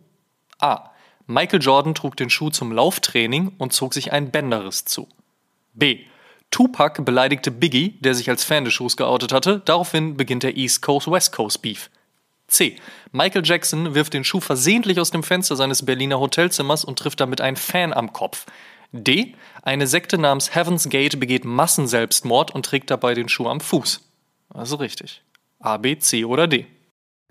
A. 0.59 0.89
Michael 1.27 1.61
Jordan 1.61 1.93
trug 1.93 2.15
den 2.15 2.29
Schuh 2.29 2.49
zum 2.49 2.71
Lauftraining 2.71 3.53
und 3.57 3.73
zog 3.73 3.93
sich 3.93 4.11
ein 4.11 4.31
Bänderriss 4.31 4.85
zu. 4.85 5.07
B. 5.73 5.99
Tupac 6.49 7.03
beleidigte 7.03 7.51
Biggie, 7.51 7.99
der 7.99 8.15
sich 8.15 8.29
als 8.29 8.43
Fan 8.43 8.65
des 8.65 8.73
Schuhs 8.73 8.97
geoutet 8.97 9.33
hatte. 9.33 9.61
Daraufhin 9.65 10.17
beginnt 10.17 10.43
der 10.43 10.57
East 10.57 10.81
Coast-West 10.81 11.31
Coast 11.31 11.61
Beef. 11.61 11.89
C. 12.47 12.77
Michael 13.11 13.45
Jackson 13.45 13.93
wirft 13.93 14.13
den 14.13 14.23
Schuh 14.23 14.39
versehentlich 14.39 14.99
aus 14.99 15.11
dem 15.11 15.21
Fenster 15.21 15.55
seines 15.55 15.85
Berliner 15.85 16.19
Hotelzimmers 16.19 16.85
und 16.85 16.97
trifft 16.97 17.19
damit 17.19 17.41
einen 17.41 17.57
Fan 17.57 17.93
am 17.93 18.13
Kopf. 18.13 18.45
D. 18.93 19.35
Eine 19.61 19.85
Sekte 19.85 20.17
namens 20.17 20.55
Heaven's 20.55 20.89
Gate 20.89 21.19
begeht 21.19 21.43
Massenselbstmord 21.43 22.51
und 22.55 22.65
trägt 22.65 22.89
dabei 22.89 23.13
den 23.13 23.27
Schuh 23.27 23.47
am 23.47 23.59
Fuß. 23.59 24.01
Also 24.49 24.77
richtig. 24.77 25.21
A, 25.59 25.77
B, 25.77 25.99
C 25.99 26.23
oder 26.23 26.47
D. 26.47 26.65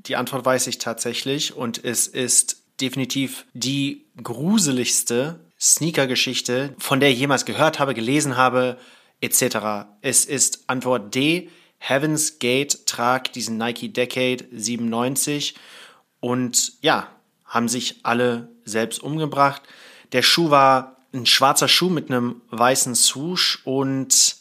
Die 0.06 0.16
Antwort 0.16 0.44
weiß 0.44 0.66
ich 0.68 0.78
tatsächlich 0.78 1.56
und 1.56 1.82
es 1.84 2.06
ist 2.06 2.62
definitiv 2.80 3.44
die 3.54 4.04
gruseligste 4.22 5.40
Sneaker-Geschichte, 5.58 6.74
von 6.78 7.00
der 7.00 7.10
ich 7.10 7.18
jemals 7.18 7.44
gehört 7.44 7.78
habe, 7.78 7.94
gelesen 7.94 8.36
habe, 8.36 8.78
etc. 9.20 9.88
Es 10.02 10.24
ist 10.24 10.68
Antwort 10.68 11.14
D. 11.14 11.50
Heaven's 11.78 12.38
Gate 12.38 12.86
trag 12.86 13.32
diesen 13.32 13.58
Nike 13.58 13.92
Decade 13.92 14.44
97 14.52 15.54
und 16.20 16.74
ja, 16.82 17.08
haben 17.44 17.68
sich 17.68 18.00
alle 18.02 18.48
selbst 18.64 19.02
umgebracht. 19.02 19.62
Der 20.12 20.22
Schuh 20.22 20.50
war 20.50 20.96
ein 21.12 21.26
schwarzer 21.26 21.68
Schuh 21.68 21.88
mit 21.88 22.10
einem 22.10 22.42
weißen 22.50 22.94
Swoosh 22.94 23.60
und 23.64 24.36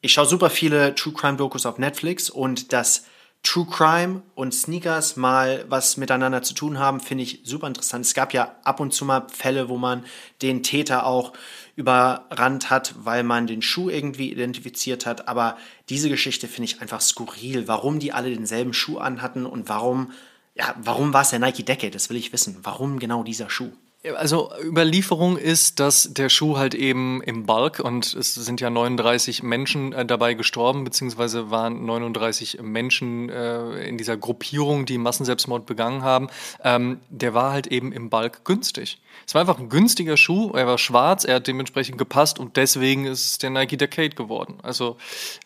ich 0.00 0.12
schaue 0.12 0.26
super 0.26 0.50
viele 0.50 0.94
True 0.94 1.12
Crime 1.12 1.36
Dokus 1.36 1.66
auf 1.66 1.78
Netflix 1.78 2.28
und 2.28 2.72
das 2.72 3.04
True 3.42 3.66
Crime 3.68 4.22
und 4.36 4.54
Sneakers 4.54 5.16
mal 5.16 5.64
was 5.68 5.96
miteinander 5.96 6.42
zu 6.42 6.54
tun 6.54 6.78
haben, 6.78 7.00
finde 7.00 7.24
ich 7.24 7.40
super 7.42 7.66
interessant. 7.66 8.06
Es 8.06 8.14
gab 8.14 8.32
ja 8.32 8.54
ab 8.62 8.78
und 8.78 8.94
zu 8.94 9.04
mal 9.04 9.26
Fälle, 9.28 9.68
wo 9.68 9.76
man 9.76 10.04
den 10.42 10.62
Täter 10.62 11.06
auch 11.06 11.32
überrannt 11.74 12.70
hat, 12.70 12.94
weil 12.98 13.24
man 13.24 13.48
den 13.48 13.60
Schuh 13.60 13.90
irgendwie 13.90 14.30
identifiziert 14.30 15.06
hat. 15.06 15.26
Aber 15.26 15.56
diese 15.88 16.08
Geschichte 16.08 16.46
finde 16.46 16.66
ich 16.66 16.80
einfach 16.80 17.00
skurril. 17.00 17.66
Warum 17.66 17.98
die 17.98 18.12
alle 18.12 18.30
denselben 18.30 18.72
Schuh 18.72 18.98
anhatten 18.98 19.44
und 19.44 19.68
warum, 19.68 20.12
ja, 20.54 20.76
warum 20.80 21.12
war 21.12 21.22
es 21.22 21.30
der 21.30 21.40
Nike 21.40 21.64
Decade? 21.64 21.90
Das 21.90 22.10
will 22.10 22.16
ich 22.16 22.32
wissen. 22.32 22.58
Warum 22.62 23.00
genau 23.00 23.24
dieser 23.24 23.50
Schuh? 23.50 23.72
Also 24.16 24.50
Überlieferung 24.60 25.36
ist, 25.36 25.78
dass 25.78 26.12
der 26.12 26.28
Schuh 26.28 26.56
halt 26.56 26.74
eben 26.74 27.22
im 27.22 27.46
Bulk 27.46 27.78
und 27.78 28.14
es 28.14 28.34
sind 28.34 28.60
ja 28.60 28.68
39 28.68 29.44
Menschen 29.44 29.92
äh, 29.92 30.04
dabei 30.04 30.34
gestorben, 30.34 30.82
beziehungsweise 30.82 31.52
waren 31.52 31.84
39 31.86 32.60
Menschen 32.62 33.28
äh, 33.28 33.86
in 33.86 33.98
dieser 33.98 34.16
Gruppierung, 34.16 34.86
die 34.86 34.98
Massenselbstmord 34.98 35.66
begangen 35.66 36.02
haben. 36.02 36.28
Ähm, 36.64 37.00
der 37.10 37.32
war 37.32 37.52
halt 37.52 37.68
eben 37.68 37.92
im 37.92 38.10
Bulk 38.10 38.44
günstig. 38.44 39.00
Es 39.26 39.34
war 39.34 39.40
einfach 39.40 39.58
ein 39.58 39.68
günstiger 39.68 40.16
Schuh, 40.16 40.52
er 40.52 40.66
war 40.66 40.78
schwarz, 40.78 41.24
er 41.24 41.36
hat 41.36 41.46
dementsprechend 41.46 41.98
gepasst 41.98 42.38
und 42.38 42.56
deswegen 42.56 43.06
ist 43.06 43.24
es 43.24 43.38
der 43.38 43.50
Nike 43.50 43.76
Decade 43.76 44.10
geworden. 44.10 44.58
Also 44.62 44.96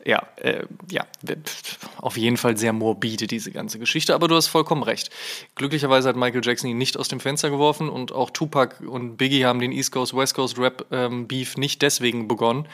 ja, 0.04 0.26
äh, 0.36 0.64
ja, 0.90 1.06
auf 1.98 2.16
jeden 2.16 2.36
Fall 2.36 2.56
sehr 2.56 2.72
morbide 2.72 3.26
diese 3.26 3.50
ganze 3.50 3.78
Geschichte, 3.78 4.14
aber 4.14 4.28
du 4.28 4.34
hast 4.34 4.48
vollkommen 4.48 4.82
recht. 4.82 5.10
Glücklicherweise 5.54 6.08
hat 6.08 6.16
Michael 6.16 6.44
Jackson 6.44 6.70
ihn 6.70 6.78
nicht 6.78 6.96
aus 6.96 7.08
dem 7.08 7.20
Fenster 7.20 7.50
geworfen 7.50 7.88
und 7.88 8.12
auch 8.12 8.30
Tupac 8.30 8.86
und 8.86 9.16
Biggie 9.16 9.44
haben 9.44 9.60
den 9.60 9.72
East 9.72 9.92
Coast 9.92 10.16
West 10.16 10.34
Coast 10.34 10.58
Rap 10.58 10.86
ähm, 10.90 11.28
Beef 11.28 11.56
nicht 11.56 11.82
deswegen 11.82 12.28
begonnen. 12.28 12.66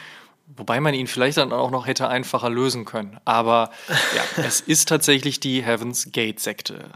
Wobei 0.56 0.80
man 0.80 0.92
ihn 0.94 1.06
vielleicht 1.06 1.38
dann 1.38 1.52
auch 1.52 1.70
noch 1.70 1.86
hätte 1.86 2.08
einfacher 2.08 2.50
lösen 2.50 2.84
können. 2.84 3.18
Aber 3.24 3.70
ja, 3.88 4.44
es 4.44 4.60
ist 4.60 4.88
tatsächlich 4.88 5.40
die 5.40 5.62
Heaven's 5.62 6.12
Gate 6.12 6.40
Sekte. 6.40 6.90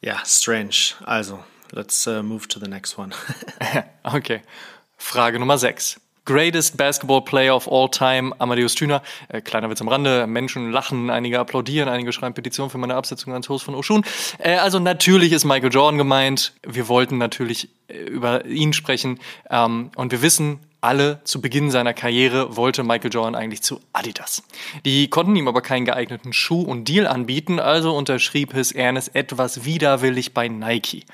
Ja, 0.00 0.22
strange. 0.26 0.94
Also, 1.04 1.42
let's 1.72 2.06
uh, 2.06 2.22
move 2.22 2.48
to 2.48 2.58
the 2.58 2.68
next 2.68 2.98
one. 2.98 3.12
okay. 4.14 4.42
Frage 4.98 5.38
Nummer 5.38 5.58
6. 5.58 5.98
Greatest 6.26 6.78
Basketball 6.78 7.20
Player 7.20 7.52
of 7.52 7.68
All 7.68 7.90
Time, 7.90 8.32
Amadeus 8.38 8.74
Thüner. 8.74 9.02
Äh, 9.28 9.42
kleiner 9.42 9.68
Witz 9.68 9.82
am 9.82 9.88
Rande, 9.88 10.26
Menschen 10.26 10.72
lachen, 10.72 11.10
einige 11.10 11.38
applaudieren, 11.38 11.88
einige 11.88 12.12
schreiben 12.12 12.34
Petition 12.34 12.70
für 12.70 12.78
meine 12.78 12.94
Absetzung 12.94 13.34
ans 13.34 13.50
Host 13.50 13.64
von 13.64 13.74
Oshun. 13.74 14.04
Äh, 14.38 14.56
also 14.56 14.78
natürlich 14.78 15.32
ist 15.32 15.44
Michael 15.44 15.70
Jordan 15.70 15.98
gemeint. 15.98 16.54
Wir 16.66 16.88
wollten 16.88 17.18
natürlich 17.18 17.68
äh, 17.88 17.98
über 17.98 18.46
ihn 18.46 18.72
sprechen. 18.72 19.20
Ähm, 19.50 19.90
und 19.96 20.12
wir 20.12 20.22
wissen, 20.22 20.60
alle 20.84 21.20
zu 21.24 21.40
Beginn 21.40 21.70
seiner 21.70 21.94
Karriere 21.94 22.56
wollte 22.56 22.82
Michael 22.82 23.10
Jordan 23.10 23.34
eigentlich 23.34 23.62
zu 23.62 23.80
Adidas. 23.94 24.42
Die 24.84 25.08
konnten 25.08 25.34
ihm 25.34 25.48
aber 25.48 25.62
keinen 25.62 25.86
geeigneten 25.86 26.34
Schuh 26.34 26.60
und 26.60 26.86
Deal 26.86 27.06
anbieten, 27.06 27.58
also 27.58 27.96
unterschrieb 27.96 28.52
His 28.52 28.70
Ernest 28.70 29.14
etwas 29.14 29.64
widerwillig 29.64 30.34
bei 30.34 30.46
Nike. 30.48 31.06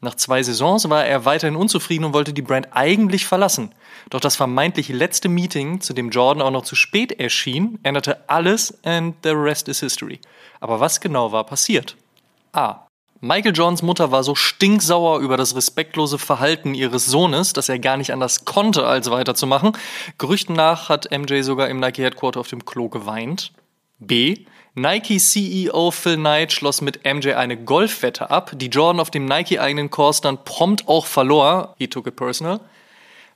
Nach 0.00 0.14
zwei 0.14 0.42
Saisons 0.42 0.88
war 0.88 1.04
er 1.04 1.26
weiterhin 1.26 1.56
unzufrieden 1.56 2.06
und 2.06 2.14
wollte 2.14 2.32
die 2.32 2.40
Brand 2.40 2.68
eigentlich 2.70 3.26
verlassen. 3.26 3.74
Doch 4.08 4.20
das 4.20 4.34
vermeintlich 4.34 4.88
letzte 4.88 5.28
Meeting, 5.28 5.82
zu 5.82 5.92
dem 5.92 6.08
Jordan 6.08 6.42
auch 6.42 6.50
noch 6.50 6.64
zu 6.64 6.74
spät 6.74 7.12
erschien, 7.12 7.78
änderte 7.82 8.30
alles 8.30 8.78
and 8.82 9.14
the 9.24 9.30
rest 9.30 9.68
is 9.68 9.80
history. 9.80 10.20
Aber 10.60 10.80
was 10.80 11.00
genau 11.00 11.32
war 11.32 11.44
passiert? 11.44 11.96
A. 12.52 12.87
Michael 13.20 13.52
Johns 13.52 13.82
Mutter 13.82 14.12
war 14.12 14.22
so 14.22 14.36
stinksauer 14.36 15.18
über 15.18 15.36
das 15.36 15.56
respektlose 15.56 16.18
Verhalten 16.18 16.74
ihres 16.74 17.06
Sohnes, 17.06 17.52
dass 17.52 17.68
er 17.68 17.80
gar 17.80 17.96
nicht 17.96 18.12
anders 18.12 18.44
konnte, 18.44 18.86
als 18.86 19.10
weiterzumachen. 19.10 19.72
Gerüchten 20.18 20.54
nach 20.54 20.88
hat 20.88 21.10
MJ 21.10 21.42
sogar 21.42 21.68
im 21.68 21.80
Nike 21.80 22.02
Headquarter 22.02 22.38
auf 22.38 22.48
dem 22.48 22.64
Klo 22.64 22.88
geweint. 22.88 23.52
B. 23.98 24.44
Nike 24.76 25.18
CEO 25.18 25.90
Phil 25.90 26.16
Knight 26.16 26.52
schloss 26.52 26.80
mit 26.80 27.04
MJ 27.04 27.32
eine 27.32 27.56
Golfwette 27.56 28.30
ab, 28.30 28.52
die 28.54 28.68
Jordan 28.68 29.00
auf 29.00 29.10
dem 29.10 29.24
Nike-eigenen 29.24 29.90
Kurs 29.90 30.20
dann 30.20 30.44
prompt 30.44 30.86
auch 30.86 31.06
verlor. 31.06 31.74
He 31.78 31.88
took 31.88 32.06
it 32.06 32.14
personal. 32.14 32.60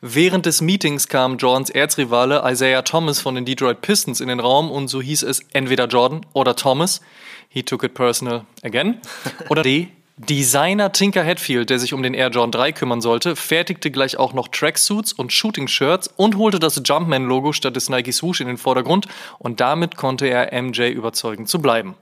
Während 0.05 0.47
des 0.47 0.61
Meetings 0.61 1.07
kam 1.07 1.37
Jordans 1.37 1.71
Erzrivale 1.71 2.43
Isaiah 2.45 2.83
Thomas 2.83 3.21
von 3.21 3.37
den 3.37 3.45
Detroit 3.45 3.83
Pistons 3.83 4.21
in 4.21 4.27
den 4.27 4.41
Raum 4.41 4.69
und 4.69 4.88
so 4.88 5.01
hieß 5.01 5.23
es 5.23 5.47
entweder 5.53 5.87
Jordan 5.87 6.27
oder 6.33 6.57
Thomas. 6.57 7.01
He 7.49 7.62
took 7.62 7.85
it 7.85 7.95
personal 7.95 8.45
again. 8.65 9.01
Oder 9.49 9.62
D. 9.62 9.91
Designer 10.17 10.91
Tinker 10.91 11.25
Hatfield, 11.25 11.71
der 11.71 11.79
sich 11.79 11.95
um 11.95 12.03
den 12.03 12.15
Air 12.15 12.31
Jordan 12.31 12.51
3 12.51 12.73
kümmern 12.73 13.01
sollte, 13.01 13.37
fertigte 13.37 13.93
gleich 13.93 14.17
auch 14.17 14.33
noch 14.33 14.49
Tracksuits 14.49 15.12
und 15.12 15.33
Shooting-Shirts 15.33 16.09
und 16.17 16.37
holte 16.37 16.59
das 16.59 16.83
Jumpman-Logo 16.85 17.53
statt 17.53 17.77
des 17.77 17.88
Nike 17.88 18.12
Swoosh 18.12 18.41
in 18.41 18.49
den 18.49 18.59
Vordergrund 18.59 19.07
und 19.38 19.61
damit 19.61 19.97
konnte 19.97 20.27
er 20.27 20.61
MJ 20.61 20.91
überzeugen 20.91 21.47
zu 21.47 21.62
bleiben. 21.62 21.95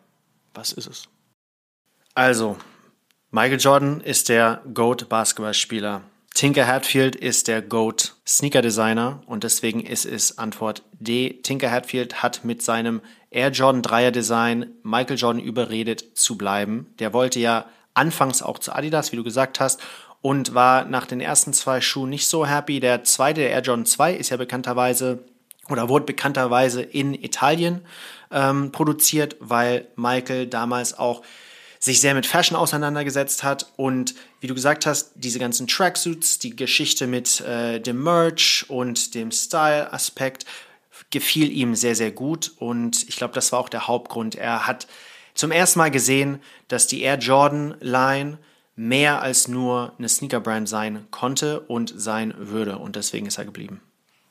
Was 0.54 0.72
ist 0.72 0.86
es? 0.86 1.08
Also, 2.14 2.56
Michael 3.30 3.60
Jordan 3.60 4.00
ist 4.00 4.30
der 4.30 4.62
GOAT-Basketballspieler. 4.72 6.02
Tinker 6.34 6.66
Hatfield 6.66 7.16
ist 7.16 7.48
der 7.48 7.60
GOAT 7.60 8.14
Sneaker 8.26 8.62
Designer 8.62 9.22
und 9.26 9.44
deswegen 9.44 9.80
ist 9.80 10.06
es 10.06 10.38
Antwort 10.38 10.82
D. 10.92 11.40
Tinker 11.42 11.70
Hatfield 11.70 12.22
hat 12.22 12.44
mit 12.44 12.62
seinem 12.62 13.02
Air 13.30 13.50
Jordan 13.50 13.82
3er 13.82 14.10
Design 14.10 14.66
Michael 14.82 15.18
Jordan 15.18 15.42
überredet 15.42 16.16
zu 16.16 16.38
bleiben. 16.38 16.94
Der 16.98 17.12
wollte 17.12 17.40
ja 17.40 17.66
anfangs 17.94 18.42
auch 18.42 18.58
zu 18.58 18.72
Adidas, 18.72 19.12
wie 19.12 19.16
du 19.16 19.24
gesagt 19.24 19.60
hast, 19.60 19.80
und 20.22 20.54
war 20.54 20.84
nach 20.84 21.06
den 21.06 21.20
ersten 21.20 21.52
zwei 21.52 21.80
Schuhen 21.80 22.10
nicht 22.10 22.26
so 22.26 22.46
happy. 22.46 22.80
Der 22.80 23.04
zweite, 23.04 23.40
der 23.40 23.50
Air 23.50 23.62
Jordan 23.62 23.86
2, 23.86 24.14
ist 24.14 24.30
ja 24.30 24.36
bekannterweise 24.36 25.24
oder 25.68 25.88
wurde 25.88 26.04
bekannterweise 26.04 26.82
in 26.82 27.14
Italien 27.14 27.82
ähm, 28.30 28.72
produziert, 28.72 29.36
weil 29.40 29.86
Michael 29.96 30.46
damals 30.46 30.98
auch 30.98 31.22
sich 31.80 32.00
sehr 32.00 32.14
mit 32.14 32.26
Fashion 32.26 32.56
auseinandergesetzt 32.56 33.42
hat 33.42 33.72
und 33.76 34.14
wie 34.40 34.46
du 34.46 34.54
gesagt 34.54 34.86
hast, 34.86 35.12
diese 35.14 35.38
ganzen 35.38 35.66
Tracksuits, 35.66 36.38
die 36.38 36.54
Geschichte 36.54 37.06
mit 37.06 37.40
äh, 37.40 37.80
dem 37.80 38.02
Merch 38.02 38.66
und 38.68 39.14
dem 39.14 39.32
Style-Aspekt 39.32 40.44
gefiel 41.10 41.50
ihm 41.50 41.74
sehr, 41.74 41.96
sehr 41.96 42.12
gut 42.12 42.52
und 42.58 43.08
ich 43.08 43.16
glaube, 43.16 43.34
das 43.34 43.50
war 43.50 43.58
auch 43.58 43.70
der 43.70 43.88
Hauptgrund. 43.88 44.34
Er 44.34 44.66
hat 44.66 44.86
zum 45.34 45.50
ersten 45.50 45.78
Mal 45.78 45.90
gesehen, 45.90 46.40
dass 46.68 46.86
die 46.86 47.00
Air 47.00 47.18
Jordan 47.18 47.74
Line 47.80 48.38
mehr 48.76 49.22
als 49.22 49.48
nur 49.48 49.94
eine 49.98 50.08
Sneaker-Brand 50.08 50.68
sein 50.68 51.06
konnte 51.10 51.60
und 51.60 51.92
sein 51.96 52.34
würde. 52.36 52.78
Und 52.78 52.96
deswegen 52.96 53.26
ist 53.26 53.38
er 53.38 53.44
geblieben. 53.44 53.80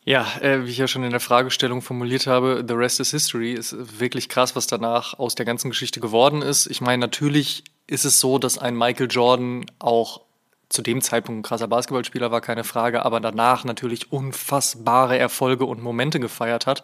Ja, 0.10 0.26
äh, 0.42 0.66
wie 0.66 0.72
ich 0.72 0.80
ja 0.80 0.88
schon 0.88 1.04
in 1.04 1.12
der 1.12 1.20
Fragestellung 1.20 1.84
formuliert 1.84 2.26
habe, 2.26 2.66
The 2.68 2.74
Rest 2.74 3.00
is 3.00 3.12
History 3.12 3.54
ist 3.54 4.00
wirklich 4.00 4.28
krass, 4.28 4.56
was 4.56 4.66
danach 4.66 5.20
aus 5.20 5.36
der 5.36 5.46
ganzen 5.46 5.70
Geschichte 5.70 6.00
geworden 6.00 6.42
ist. 6.42 6.66
Ich 6.66 6.82
meine, 6.82 7.02
natürlich 7.02 7.64
ist 7.86 8.06
es 8.06 8.20
so, 8.20 8.40
dass 8.40 8.58
ein 8.58 8.76
Michael 8.76 9.06
Jordan 9.08 9.68
auch 9.78 10.22
zu 10.68 10.82
dem 10.82 11.02
Zeitpunkt 11.02 11.42
ein 11.42 11.44
krasser 11.44 11.68
Basketballspieler 11.68 12.32
war, 12.32 12.42
keine 12.42 12.64
Frage, 12.64 13.06
aber 13.06 13.20
danach 13.20 13.66
natürlich 13.66 14.12
unfassbare 14.12 15.20
Erfolge 15.20 15.66
und 15.66 15.84
Momente 15.84 16.20
gefeiert 16.20 16.66
hat. 16.66 16.82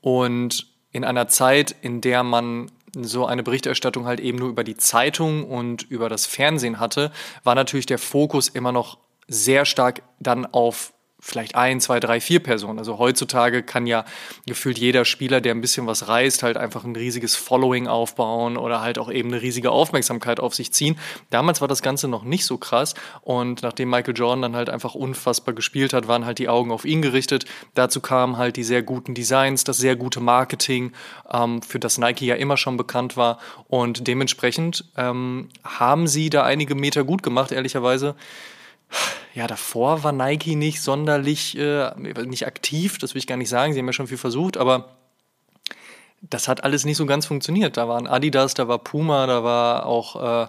Und 0.00 0.66
in 0.90 1.04
einer 1.04 1.28
Zeit, 1.28 1.76
in 1.80 2.00
der 2.00 2.24
man 2.24 2.72
so 2.92 3.24
eine 3.24 3.44
Berichterstattung 3.44 4.04
halt 4.04 4.18
eben 4.18 4.38
nur 4.38 4.48
über 4.48 4.64
die 4.64 4.76
Zeitung 4.76 5.44
und 5.44 5.88
über 5.88 6.08
das 6.08 6.26
Fernsehen 6.26 6.80
hatte, 6.80 7.12
war 7.44 7.54
natürlich 7.54 7.86
der 7.86 7.98
Fokus 7.98 8.48
immer 8.48 8.72
noch 8.72 8.98
sehr 9.28 9.64
stark 9.64 10.02
dann 10.18 10.44
auf 10.44 10.92
vielleicht 11.20 11.56
ein, 11.56 11.80
zwei, 11.80 11.98
drei, 11.98 12.20
vier 12.20 12.40
Personen. 12.40 12.78
Also 12.78 12.98
heutzutage 12.98 13.62
kann 13.62 13.86
ja 13.86 14.04
gefühlt 14.46 14.78
jeder 14.78 15.04
Spieler, 15.04 15.40
der 15.40 15.52
ein 15.52 15.60
bisschen 15.60 15.86
was 15.86 16.06
reißt, 16.06 16.42
halt 16.42 16.56
einfach 16.56 16.84
ein 16.84 16.94
riesiges 16.94 17.34
Following 17.34 17.88
aufbauen 17.88 18.56
oder 18.56 18.80
halt 18.80 18.98
auch 18.98 19.10
eben 19.10 19.28
eine 19.32 19.42
riesige 19.42 19.72
Aufmerksamkeit 19.72 20.38
auf 20.38 20.54
sich 20.54 20.72
ziehen. 20.72 20.98
Damals 21.30 21.60
war 21.60 21.68
das 21.68 21.82
Ganze 21.82 22.06
noch 22.06 22.22
nicht 22.22 22.46
so 22.46 22.56
krass 22.56 22.94
und 23.22 23.62
nachdem 23.62 23.90
Michael 23.90 24.16
Jordan 24.16 24.42
dann 24.42 24.56
halt 24.56 24.70
einfach 24.70 24.94
unfassbar 24.94 25.54
gespielt 25.54 25.92
hat, 25.92 26.06
waren 26.06 26.24
halt 26.24 26.38
die 26.38 26.48
Augen 26.48 26.70
auf 26.70 26.84
ihn 26.84 27.02
gerichtet. 27.02 27.46
Dazu 27.74 28.00
kamen 28.00 28.36
halt 28.36 28.56
die 28.56 28.64
sehr 28.64 28.82
guten 28.82 29.14
Designs, 29.14 29.64
das 29.64 29.76
sehr 29.76 29.96
gute 29.96 30.20
Marketing, 30.20 30.92
ähm, 31.32 31.62
für 31.62 31.80
das 31.80 31.98
Nike 31.98 32.26
ja 32.26 32.36
immer 32.36 32.56
schon 32.56 32.76
bekannt 32.76 33.16
war 33.16 33.38
und 33.66 34.06
dementsprechend 34.06 34.84
ähm, 34.96 35.48
haben 35.64 36.06
sie 36.06 36.30
da 36.30 36.44
einige 36.44 36.76
Meter 36.76 37.02
gut 37.02 37.24
gemacht, 37.24 37.50
ehrlicherweise 37.50 38.14
ja, 39.34 39.46
davor 39.46 40.02
war 40.02 40.12
Nike 40.12 40.56
nicht 40.56 40.80
sonderlich, 40.80 41.56
äh, 41.56 41.90
nicht 41.96 42.46
aktiv, 42.46 42.98
das 42.98 43.14
will 43.14 43.20
ich 43.20 43.26
gar 43.26 43.36
nicht 43.36 43.48
sagen, 43.48 43.72
sie 43.72 43.78
haben 43.78 43.86
ja 43.86 43.92
schon 43.92 44.08
viel 44.08 44.18
versucht, 44.18 44.56
aber 44.56 44.96
das 46.20 46.48
hat 46.48 46.64
alles 46.64 46.84
nicht 46.84 46.96
so 46.96 47.06
ganz 47.06 47.26
funktioniert. 47.26 47.76
Da 47.76 47.88
waren 47.88 48.08
Adidas, 48.08 48.54
da 48.54 48.66
war 48.66 48.78
Puma, 48.78 49.26
da 49.26 49.44
war 49.44 49.86
auch 49.86 50.44
äh, 50.44 50.48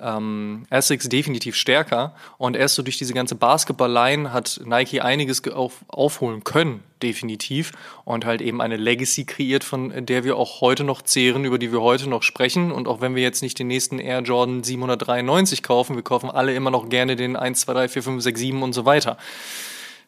ähm, 0.00 0.64
Essex 0.70 1.08
definitiv 1.08 1.56
stärker. 1.56 2.14
Und 2.36 2.56
erst 2.56 2.76
so 2.76 2.82
durch 2.82 2.98
diese 2.98 3.14
ganze 3.14 3.34
Basketball-Line 3.34 4.32
hat 4.32 4.60
Nike 4.64 5.00
einiges 5.00 5.42
auf, 5.48 5.84
aufholen 5.88 6.44
können, 6.44 6.84
definitiv. 7.02 7.72
Und 8.04 8.26
halt 8.26 8.40
eben 8.40 8.60
eine 8.60 8.76
Legacy 8.76 9.24
kreiert, 9.24 9.64
von 9.64 10.06
der 10.06 10.22
wir 10.22 10.36
auch 10.36 10.60
heute 10.60 10.84
noch 10.84 11.02
zehren, 11.02 11.44
über 11.44 11.58
die 11.58 11.72
wir 11.72 11.80
heute 11.80 12.08
noch 12.08 12.22
sprechen. 12.22 12.70
Und 12.70 12.86
auch 12.86 13.00
wenn 13.00 13.16
wir 13.16 13.22
jetzt 13.22 13.42
nicht 13.42 13.58
den 13.58 13.66
nächsten 13.66 13.98
Air 13.98 14.20
Jordan 14.20 14.62
793 14.62 15.64
kaufen, 15.64 15.96
wir 15.96 16.04
kaufen 16.04 16.30
alle 16.30 16.54
immer 16.54 16.70
noch 16.70 16.88
gerne 16.88 17.16
den 17.16 17.34
1, 17.34 17.62
2, 17.62 17.72
3, 17.72 17.88
4, 17.88 18.02
5, 18.04 18.22
6, 18.22 18.40
7 18.40 18.62
und 18.62 18.72
so 18.72 18.84
weiter. 18.84 19.16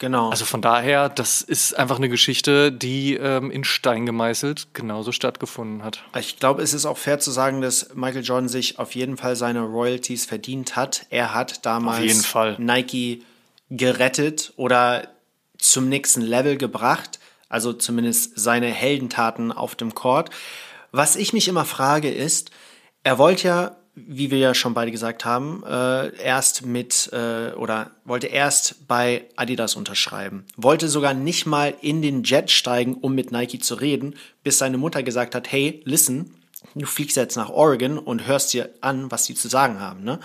Genau. 0.00 0.30
Also 0.30 0.46
von 0.46 0.62
daher, 0.62 1.10
das 1.10 1.42
ist 1.42 1.74
einfach 1.74 1.98
eine 1.98 2.08
Geschichte, 2.08 2.72
die 2.72 3.16
ähm, 3.16 3.50
in 3.50 3.64
Stein 3.64 4.06
gemeißelt 4.06 4.68
genauso 4.72 5.12
stattgefunden 5.12 5.84
hat. 5.84 6.02
Ich 6.18 6.38
glaube, 6.38 6.62
es 6.62 6.72
ist 6.72 6.86
auch 6.86 6.96
fair 6.96 7.18
zu 7.18 7.30
sagen, 7.30 7.60
dass 7.60 7.94
Michael 7.94 8.24
Jordan 8.24 8.48
sich 8.48 8.78
auf 8.78 8.94
jeden 8.94 9.18
Fall 9.18 9.36
seine 9.36 9.60
Royalties 9.60 10.24
verdient 10.24 10.74
hat. 10.74 11.04
Er 11.10 11.34
hat 11.34 11.66
damals 11.66 12.34
Nike 12.56 13.22
gerettet 13.68 14.54
oder 14.56 15.06
zum 15.58 15.90
nächsten 15.90 16.22
Level 16.22 16.56
gebracht. 16.56 17.20
Also 17.50 17.74
zumindest 17.74 18.40
seine 18.40 18.68
Heldentaten 18.68 19.52
auf 19.52 19.74
dem 19.74 19.94
Court. 19.94 20.30
Was 20.92 21.14
ich 21.14 21.34
mich 21.34 21.46
immer 21.46 21.66
frage 21.66 22.10
ist, 22.10 22.50
er 23.04 23.18
wollte 23.18 23.48
ja 23.48 23.76
wie 23.94 24.30
wir 24.30 24.38
ja 24.38 24.54
schon 24.54 24.74
beide 24.74 24.90
gesagt 24.90 25.24
haben, 25.24 25.62
äh, 25.66 26.16
erst 26.22 26.64
mit 26.64 27.10
äh, 27.12 27.52
oder 27.52 27.90
wollte 28.04 28.28
erst 28.28 28.86
bei 28.86 29.26
Adidas 29.36 29.74
unterschreiben. 29.74 30.44
Wollte 30.56 30.88
sogar 30.88 31.14
nicht 31.14 31.46
mal 31.46 31.74
in 31.80 32.00
den 32.00 32.22
Jet 32.22 32.50
steigen, 32.50 32.94
um 32.94 33.14
mit 33.14 33.32
Nike 33.32 33.58
zu 33.58 33.74
reden, 33.74 34.14
bis 34.42 34.58
seine 34.58 34.78
Mutter 34.78 35.02
gesagt 35.02 35.34
hat, 35.34 35.50
hey, 35.50 35.82
listen, 35.84 36.34
du 36.74 36.86
fliegst 36.86 37.16
jetzt 37.16 37.36
nach 37.36 37.50
Oregon 37.50 37.98
und 37.98 38.26
hörst 38.26 38.52
dir 38.52 38.70
an, 38.80 39.10
was 39.10 39.24
die 39.24 39.34
zu 39.34 39.48
sagen 39.48 39.80
haben. 39.80 40.04
Ne? 40.04 40.20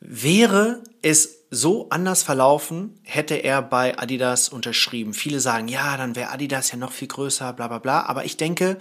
Wäre 0.00 0.82
es 1.02 1.46
so 1.50 1.88
anders 1.88 2.22
verlaufen, 2.22 2.98
hätte 3.02 3.36
er 3.36 3.62
bei 3.62 3.98
Adidas 3.98 4.48
unterschrieben. 4.48 5.14
Viele 5.14 5.40
sagen, 5.40 5.68
ja, 5.68 5.96
dann 5.96 6.16
wäre 6.16 6.30
Adidas 6.30 6.70
ja 6.70 6.76
noch 6.76 6.92
viel 6.92 7.08
größer, 7.08 7.52
bla 7.52 7.68
bla 7.68 7.78
bla. 7.78 8.02
Aber 8.02 8.24
ich 8.24 8.36
denke, 8.36 8.78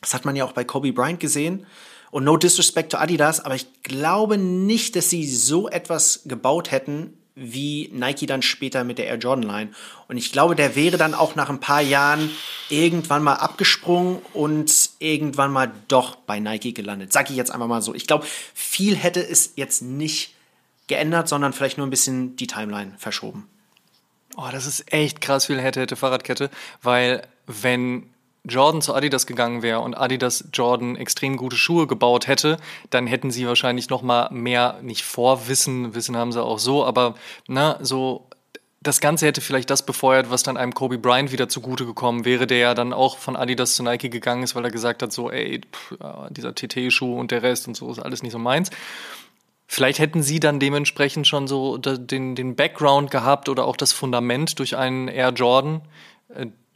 das 0.00 0.12
hat 0.12 0.24
man 0.24 0.36
ja 0.36 0.44
auch 0.44 0.52
bei 0.52 0.64
Kobe 0.64 0.92
Bryant 0.92 1.20
gesehen, 1.20 1.66
und 2.12 2.24
no 2.24 2.36
disrespect 2.36 2.92
to 2.92 2.98
Adidas, 2.98 3.40
aber 3.40 3.56
ich 3.56 3.66
glaube 3.82 4.36
nicht, 4.36 4.94
dass 4.94 5.10
sie 5.10 5.26
so 5.26 5.68
etwas 5.68 6.20
gebaut 6.26 6.70
hätten, 6.70 7.14
wie 7.34 7.88
Nike 7.90 8.26
dann 8.26 8.42
später 8.42 8.84
mit 8.84 8.98
der 8.98 9.06
Air 9.06 9.16
Jordan 9.16 9.48
Line. 9.48 9.70
Und 10.08 10.18
ich 10.18 10.30
glaube, 10.30 10.54
der 10.54 10.76
wäre 10.76 10.98
dann 10.98 11.14
auch 11.14 11.36
nach 11.36 11.48
ein 11.48 11.58
paar 11.58 11.80
Jahren 11.80 12.30
irgendwann 12.68 13.22
mal 13.22 13.36
abgesprungen 13.36 14.18
und 14.34 14.90
irgendwann 14.98 15.50
mal 15.50 15.72
doch 15.88 16.16
bei 16.16 16.38
Nike 16.38 16.74
gelandet. 16.74 17.14
Sag 17.14 17.30
ich 17.30 17.36
jetzt 17.36 17.50
einfach 17.50 17.66
mal 17.66 17.80
so. 17.80 17.94
Ich 17.94 18.06
glaube, 18.06 18.26
viel 18.52 18.94
hätte 18.94 19.26
es 19.26 19.54
jetzt 19.56 19.80
nicht 19.80 20.34
geändert, 20.88 21.28
sondern 21.28 21.54
vielleicht 21.54 21.78
nur 21.78 21.86
ein 21.86 21.90
bisschen 21.90 22.36
die 22.36 22.46
Timeline 22.46 22.92
verschoben. 22.98 23.48
Oh, 24.36 24.48
das 24.52 24.66
ist 24.66 24.92
echt 24.92 25.22
krass 25.22 25.46
viel 25.46 25.60
hätte, 25.60 25.80
hätte 25.80 25.96
Fahrradkette, 25.96 26.50
weil 26.82 27.26
wenn 27.46 28.10
Jordan 28.44 28.82
zu 28.82 28.94
Adidas 28.94 29.26
gegangen 29.26 29.62
wäre 29.62 29.80
und 29.80 29.94
Adidas 29.94 30.48
Jordan 30.52 30.96
extrem 30.96 31.36
gute 31.36 31.56
Schuhe 31.56 31.86
gebaut 31.86 32.26
hätte, 32.26 32.56
dann 32.90 33.06
hätten 33.06 33.30
sie 33.30 33.46
wahrscheinlich 33.46 33.88
noch 33.88 34.02
mal 34.02 34.30
mehr 34.32 34.80
nicht 34.82 35.04
Vorwissen, 35.04 35.94
Wissen 35.94 36.16
haben 36.16 36.32
sie 36.32 36.42
auch 36.42 36.58
so, 36.58 36.84
aber 36.84 37.14
na, 37.46 37.78
so 37.82 38.26
das 38.82 39.00
Ganze 39.00 39.26
hätte 39.26 39.40
vielleicht 39.40 39.70
das 39.70 39.86
befeuert, 39.86 40.30
was 40.30 40.42
dann 40.42 40.56
einem 40.56 40.74
Kobe 40.74 40.98
Bryant 40.98 41.30
wieder 41.30 41.48
zugute 41.48 41.86
gekommen 41.86 42.24
wäre, 42.24 42.48
der 42.48 42.58
ja 42.58 42.74
dann 42.74 42.92
auch 42.92 43.18
von 43.18 43.36
Adidas 43.36 43.76
zu 43.76 43.84
Nike 43.84 44.10
gegangen 44.10 44.42
ist, 44.42 44.56
weil 44.56 44.64
er 44.64 44.72
gesagt 44.72 45.02
hat, 45.02 45.12
so, 45.12 45.30
ey, 45.30 45.60
pff, 45.60 45.96
dieser 46.30 46.54
TT-Schuh 46.54 47.18
und 47.18 47.30
der 47.30 47.44
Rest 47.44 47.68
und 47.68 47.76
so 47.76 47.90
ist 47.90 48.00
alles 48.00 48.24
nicht 48.24 48.32
so 48.32 48.40
meins. 48.40 48.70
Vielleicht 49.68 50.00
hätten 50.00 50.22
sie 50.22 50.40
dann 50.40 50.58
dementsprechend 50.58 51.26
schon 51.26 51.46
so 51.46 51.78
den, 51.78 52.34
den 52.34 52.56
Background 52.56 53.10
gehabt 53.10 53.48
oder 53.48 53.64
auch 53.64 53.76
das 53.76 53.92
Fundament 53.92 54.58
durch 54.58 54.76
einen 54.76 55.08
Air 55.08 55.30
Jordan, 55.30 55.80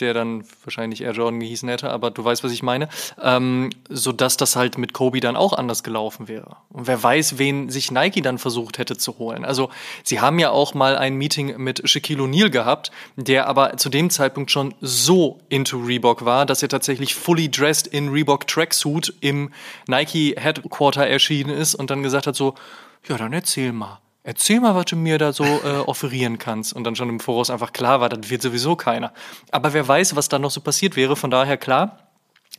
der 0.00 0.14
dann 0.14 0.44
wahrscheinlich 0.64 1.02
Air 1.02 1.12
Jordan 1.12 1.40
gehießen 1.40 1.68
hätte, 1.68 1.90
aber 1.90 2.11
du 2.11 2.24
weißt, 2.24 2.44
was 2.44 2.52
ich 2.52 2.62
meine, 2.62 2.88
ähm, 3.20 3.70
so 3.88 4.12
dass 4.12 4.36
das 4.36 4.57
halt 4.57 4.78
mit 4.78 4.92
Kobe 4.92 5.20
dann 5.20 5.36
auch 5.36 5.52
anders 5.52 5.82
gelaufen 5.82 6.28
wäre. 6.28 6.57
Und 6.70 6.86
wer 6.86 7.02
weiß, 7.02 7.38
wen 7.38 7.70
sich 7.70 7.90
Nike 7.90 8.20
dann 8.20 8.38
versucht 8.38 8.78
hätte 8.78 8.96
zu 8.96 9.18
holen. 9.18 9.44
Also 9.44 9.70
sie 10.02 10.20
haben 10.20 10.38
ja 10.38 10.50
auch 10.50 10.74
mal 10.74 10.96
ein 10.96 11.14
Meeting 11.14 11.57
mit 11.59 11.88
Shaquille 11.88 12.22
O'Neal 12.22 12.50
gehabt, 12.50 12.90
der 13.16 13.48
aber 13.48 13.76
zu 13.76 13.88
dem 13.88 14.11
Zeitpunkt 14.11 14.50
schon 14.50 14.74
so 14.80 15.38
into 15.48 15.78
Reebok 15.78 16.24
war, 16.24 16.46
dass 16.46 16.62
er 16.62 16.68
tatsächlich 16.68 17.14
fully 17.14 17.50
dressed 17.50 17.86
in 17.86 18.09
Reebok 18.11 18.46
Tracksuit 18.46 19.14
im 19.20 19.50
Nike 19.86 20.34
Headquarter 20.36 21.07
erschienen 21.07 21.50
ist 21.50 21.74
und 21.74 21.90
dann 21.90 22.02
gesagt 22.02 22.26
hat 22.26 22.36
so, 22.36 22.54
ja, 23.09 23.16
dann 23.16 23.32
erzähl 23.32 23.72
mal 23.72 24.00
erzähl 24.27 24.61
mal, 24.61 24.74
was 24.74 24.87
du 24.87 24.97
mir 24.97 25.18
da 25.18 25.33
so 25.33 25.45
äh, 25.45 25.79
offerieren 25.87 26.39
kannst. 26.39 26.74
Und 26.74 26.85
dann 26.85 26.97
schon 26.97 27.09
im 27.09 27.20
Voraus 27.20 27.49
einfach 27.49 27.72
klar 27.72 28.01
war, 28.01 28.09
das 28.09 28.29
wird 28.29 28.43
sowieso 28.43 28.77
keiner. 28.77 29.12
Aber 29.51 29.72
wer 29.72 29.87
weiß, 29.87 30.16
was 30.16 30.29
da 30.29 30.39
noch 30.39 30.51
so 30.51 30.61
passiert 30.61 30.97
wäre. 30.97 31.16
Von 31.16 31.31
daher 31.31 31.57
klar, 31.57 32.11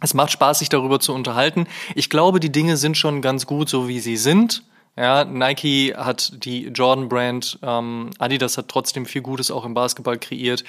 es 0.01 0.13
macht 0.13 0.31
Spaß, 0.31 0.59
sich 0.59 0.69
darüber 0.69 0.99
zu 0.99 1.13
unterhalten. 1.13 1.67
Ich 1.93 2.09
glaube, 2.09 2.39
die 2.39 2.51
Dinge 2.51 2.77
sind 2.77 2.97
schon 2.97 3.21
ganz 3.21 3.45
gut, 3.45 3.69
so 3.69 3.87
wie 3.87 3.99
sie 3.99 4.17
sind. 4.17 4.63
Ja, 4.95 5.25
Nike 5.25 5.93
hat 5.95 6.43
die 6.43 6.67
Jordan 6.69 7.07
Brand, 7.07 7.59
ähm, 7.61 8.09
Adidas 8.17 8.57
hat 8.57 8.67
trotzdem 8.67 9.05
viel 9.05 9.21
Gutes 9.21 9.51
auch 9.51 9.63
im 9.63 9.75
Basketball 9.75 10.17
kreiert. 10.17 10.63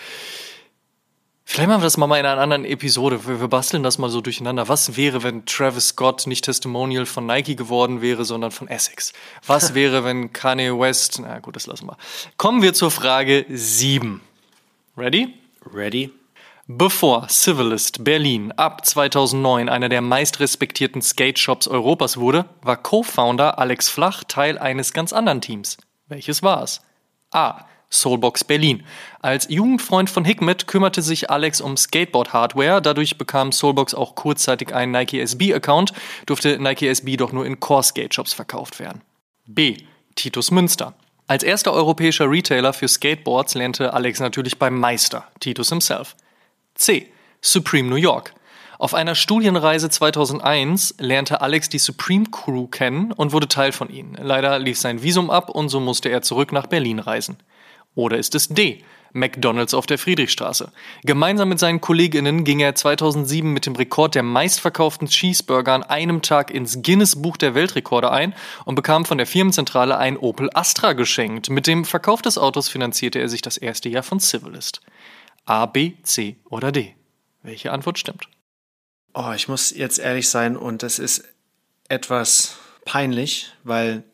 Vielleicht 1.51 1.71
machen 1.71 1.81
wir 1.81 1.87
das 1.87 1.97
mal 1.97 2.19
in 2.19 2.27
einer 2.27 2.43
anderen 2.43 2.67
Episode. 2.67 3.27
Wir, 3.27 3.41
wir 3.41 3.49
basteln 3.49 3.83
das 3.83 3.97
mal 3.97 4.11
so 4.11 4.21
durcheinander. 4.21 4.69
Was 4.69 4.99
wäre, 4.99 5.23
wenn 5.23 5.47
Travis 5.47 5.89
Scott 5.89 6.27
nicht 6.27 6.45
Testimonial 6.45 7.07
von 7.07 7.25
Nike 7.25 7.57
geworden 7.57 8.03
wäre, 8.03 8.27
sondern 8.27 8.51
von 8.51 8.69
Essex? 8.69 9.15
Was 9.47 9.73
wäre, 9.75 10.05
wenn 10.05 10.31
Kanye 10.35 10.79
West, 10.79 11.21
na 11.23 11.39
gut, 11.39 11.57
das 11.57 11.67
lassen 11.67 11.87
wir. 11.87 11.97
Kommen 12.37 12.61
wir 12.61 12.75
zur 12.75 12.91
Frage 12.91 13.47
7. 13.49 14.21
Ready? 14.95 15.33
Ready. 15.75 16.13
Bevor 16.67 17.29
Civilist 17.29 18.05
Berlin 18.05 18.53
ab 18.53 18.85
2009 18.85 19.71
einer 19.71 19.89
der 19.89 20.03
meistrespektierten 20.03 21.01
Skate-Shops 21.01 21.67
Europas 21.67 22.19
wurde, 22.19 22.45
war 22.61 22.77
Co-Founder 22.77 23.59
Alex 23.59 23.89
Flach 23.89 24.23
Teil 24.25 24.59
eines 24.59 24.93
ganz 24.93 25.15
anderen 25.15 25.41
Teams. 25.41 25.79
Welches 26.09 26.43
war 26.43 26.63
es? 26.63 26.83
A. 27.31 27.65
Soulbox 27.91 28.45
Berlin. 28.45 28.85
Als 29.21 29.49
Jugendfreund 29.49 30.11
von 30.11 30.25
Hikmet 30.25 30.67
kümmerte 30.67 31.03
sich 31.03 31.31
Alex 31.31 31.61
um 31.61 31.77
Skateboard-Hardware. 31.77 32.83
Dadurch 32.83 33.19
bekam 33.19 33.53
Soulbox 33.53 33.95
auch 33.95 34.15
kurzzeitig 34.15 34.75
einen 34.75 34.93
Nike 34.93 35.21
SB-Account, 35.21 35.93
durfte 36.27 36.59
Nike 36.59 36.89
SB 36.89 37.17
doch 37.17 37.33
nur 37.33 37.47
in 37.47 37.61
Core-Skate-Shops 37.61 38.35
verkauft 38.35 38.79
werden. 38.79 39.01
B. 39.47 39.79
Titus 40.15 40.51
Münster. 40.51 40.95
Als 41.27 41.43
erster 41.43 41.73
europäischer 41.73 42.31
Retailer 42.31 42.73
für 42.73 42.89
Skateboards 42.89 43.55
lernte 43.55 43.93
Alex 43.93 44.21
natürlich 44.21 44.59
beim 44.59 44.79
Meister, 44.79 45.25
Titus 45.41 45.69
himself. 45.69 46.17
C. 46.75 47.11
Supreme 47.41 47.89
New 47.89 47.97
York. 47.97 48.33
Auf 48.79 48.95
einer 48.95 49.15
Studienreise 49.15 49.91
2001 49.91 50.95
lernte 50.99 51.41
Alex 51.41 51.69
die 51.69 51.79
Supreme 51.79 52.27
Crew 52.31 52.69
kennen 52.69 53.13
und 53.13 53.33
wurde 53.33 53.49
Teil 53.49 53.73
von 53.73 53.91
ihnen. 53.91 54.17
Leider 54.21 54.59
lief 54.59 54.79
sein 54.79 55.03
Visum 55.03 55.31
ab 55.31 55.51
und 55.51 55.69
so 55.69 55.81
musste 55.81 56.09
er 56.09 56.23
zurück 56.23 56.53
nach 56.53 56.67
Berlin 56.67 57.01
reisen. 57.01 57.39
Oder 57.95 58.19
ist 58.19 58.35
es 58.35 58.49
D? 58.49 58.83
McDonald's 59.13 59.75
auf 59.75 59.87
der 59.87 59.99
Friedrichstraße. 59.99 60.73
Gemeinsam 61.05 61.49
mit 61.49 61.59
seinen 61.59 61.81
Kolleginnen 61.81 62.45
ging 62.45 62.61
er 62.61 62.75
2007 62.75 63.53
mit 63.53 63.67
dem 63.67 63.77
Rekord 63.77 64.15
der 64.15 64.23
meistverkauften 64.23 65.09
Cheeseburger 65.09 65.73
an 65.73 65.83
einem 65.83 66.23
Tag 66.23 66.51
ins 66.51 66.83
Guinness 66.83 67.21
Buch 67.21 67.37
der 67.37 67.55
Weltrekorde 67.55 68.11
ein 68.11 68.35
und 68.65 68.75
bekam 68.75 69.05
von 69.05 69.19
der 69.19 69.27
Firmenzentrale 69.27 69.97
ein 69.97 70.17
Opel 70.17 70.51
Astra 70.55 70.93
geschenkt. 70.93 71.51
Mit 71.51 71.67
dem 71.67 71.85
Verkauf 71.85 72.23
des 72.23 72.39
Autos 72.39 72.69
finanzierte 72.69 73.19
er 73.19 73.29
sich 73.29 73.43
das 73.43 73.57
erste 73.57 73.89
Jahr 73.89 74.03
von 74.03 74.21
Civilist. 74.21 74.81
A, 75.45 75.67
B, 75.67 75.95
C 76.03 76.37
oder 76.45 76.73
D? 76.73 76.95
Welche 77.43 77.73
Antwort 77.73 77.99
stimmt? 77.99 78.29
Oh, 79.15 79.33
ich 79.35 79.49
muss 79.49 79.71
jetzt 79.71 79.99
ehrlich 79.99 80.29
sein 80.29 80.57
und 80.57 80.83
das 80.83 80.99
ist 80.99 81.25
etwas 81.89 82.59
peinlich, 82.85 83.53
weil 83.65 84.05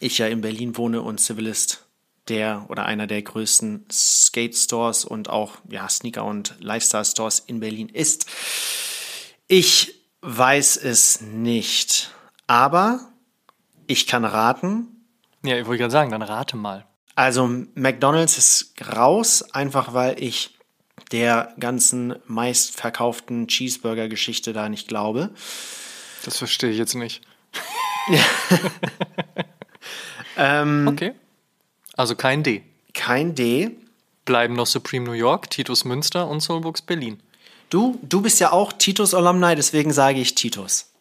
ich 0.00 0.18
ja 0.18 0.26
in 0.26 0.40
Berlin 0.40 0.76
wohne 0.76 1.02
und 1.02 1.20
Civilist 1.20 1.83
der 2.28 2.66
oder 2.68 2.86
einer 2.86 3.06
der 3.06 3.22
größten 3.22 3.86
Skate 3.90 4.56
Stores 4.56 5.04
und 5.04 5.28
auch 5.28 5.52
ja, 5.68 5.88
Sneaker 5.88 6.24
und 6.24 6.54
Lifestyle 6.60 7.04
Stores 7.04 7.40
in 7.40 7.60
Berlin 7.60 7.88
ist. 7.88 8.26
Ich 9.46 9.94
weiß 10.22 10.78
es 10.78 11.20
nicht, 11.20 12.10
aber 12.46 13.12
ich 13.86 14.06
kann 14.06 14.24
raten. 14.24 14.88
Ja, 15.44 15.58
ich 15.58 15.66
wollte 15.66 15.80
gerade 15.80 15.92
sagen, 15.92 16.10
dann 16.10 16.22
rate 16.22 16.56
mal. 16.56 16.86
Also 17.14 17.46
McDonald's 17.74 18.38
ist 18.38 18.74
raus, 18.96 19.42
einfach 19.52 19.92
weil 19.92 20.20
ich 20.22 20.58
der 21.12 21.54
ganzen 21.60 22.16
meistverkauften 22.26 23.46
Cheeseburger-Geschichte 23.46 24.52
da 24.52 24.68
nicht 24.68 24.88
glaube. 24.88 25.30
Das 26.24 26.38
verstehe 26.38 26.70
ich 26.70 26.78
jetzt 26.78 26.94
nicht. 26.94 27.20
ähm, 30.38 30.88
okay. 30.88 31.12
Also 31.96 32.14
kein 32.14 32.42
D. 32.42 32.62
Kein 32.92 33.34
D. 33.34 33.70
Bleiben 34.24 34.54
noch 34.54 34.66
Supreme 34.66 35.04
New 35.04 35.12
York, 35.12 35.50
Titus 35.50 35.84
Münster 35.84 36.28
und 36.28 36.40
Soulbooks 36.40 36.82
Berlin. 36.82 37.20
Du, 37.70 37.98
du 38.02 38.20
bist 38.20 38.40
ja 38.40 38.52
auch 38.52 38.72
Titus 38.72 39.14
Alumni, 39.14 39.54
deswegen 39.54 39.92
sage 39.92 40.20
ich 40.20 40.34
Titus. 40.34 40.93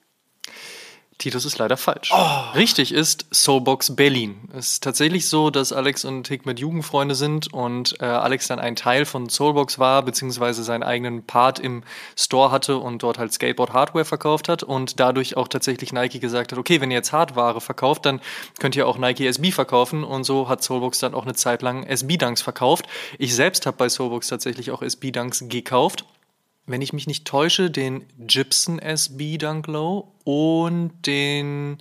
Titus 1.17 1.45
ist 1.45 1.57
leider 1.57 1.77
falsch. 1.77 2.11
Oh. 2.13 2.55
Richtig 2.55 2.91
ist 2.91 3.27
Soulbox 3.33 3.95
Berlin. 3.95 4.49
Es 4.53 4.73
ist 4.73 4.83
tatsächlich 4.83 5.29
so, 5.29 5.49
dass 5.49 5.71
Alex 5.71 6.05
und 6.05 6.27
Hikmet 6.27 6.59
Jugendfreunde 6.59 7.15
sind 7.15 7.53
und 7.53 7.95
äh, 8.01 8.05
Alex 8.05 8.47
dann 8.47 8.59
ein 8.59 8.75
Teil 8.75 9.05
von 9.05 9.29
Soulbox 9.29 9.79
war, 9.79 10.03
beziehungsweise 10.03 10.63
seinen 10.63 10.83
eigenen 10.83 11.23
Part 11.23 11.59
im 11.59 11.83
Store 12.17 12.51
hatte 12.51 12.77
und 12.77 13.03
dort 13.03 13.19
halt 13.19 13.31
Skateboard-Hardware 13.33 14.05
verkauft 14.05 14.49
hat 14.49 14.63
und 14.63 14.99
dadurch 14.99 15.37
auch 15.37 15.47
tatsächlich 15.47 15.93
Nike 15.93 16.19
gesagt 16.19 16.51
hat, 16.51 16.59
okay, 16.59 16.81
wenn 16.81 16.91
ihr 16.91 16.97
jetzt 16.97 17.13
Hardware 17.13 17.61
verkauft, 17.61 18.05
dann 18.05 18.19
könnt 18.59 18.75
ihr 18.75 18.87
auch 18.87 18.97
Nike 18.97 19.27
SB 19.27 19.51
verkaufen 19.51 20.03
und 20.03 20.23
so 20.23 20.49
hat 20.49 20.63
Soulbox 20.63 20.99
dann 20.99 21.13
auch 21.13 21.23
eine 21.23 21.35
Zeit 21.35 21.61
lang 21.61 21.83
SB-Dunks 21.83 22.41
verkauft. 22.41 22.85
Ich 23.17 23.35
selbst 23.35 23.65
habe 23.65 23.77
bei 23.77 23.89
Soulbox 23.89 24.27
tatsächlich 24.27 24.71
auch 24.71 24.81
SB-Dunks 24.81 25.47
gekauft 25.49 26.05
wenn 26.65 26.81
ich 26.81 26.93
mich 26.93 27.07
nicht 27.07 27.25
täusche, 27.25 27.69
den 27.69 28.05
Gibson 28.17 28.79
SB 28.79 29.37
Dunk 29.37 29.67
Low 29.67 30.11
und 30.23 30.91
den 31.05 31.77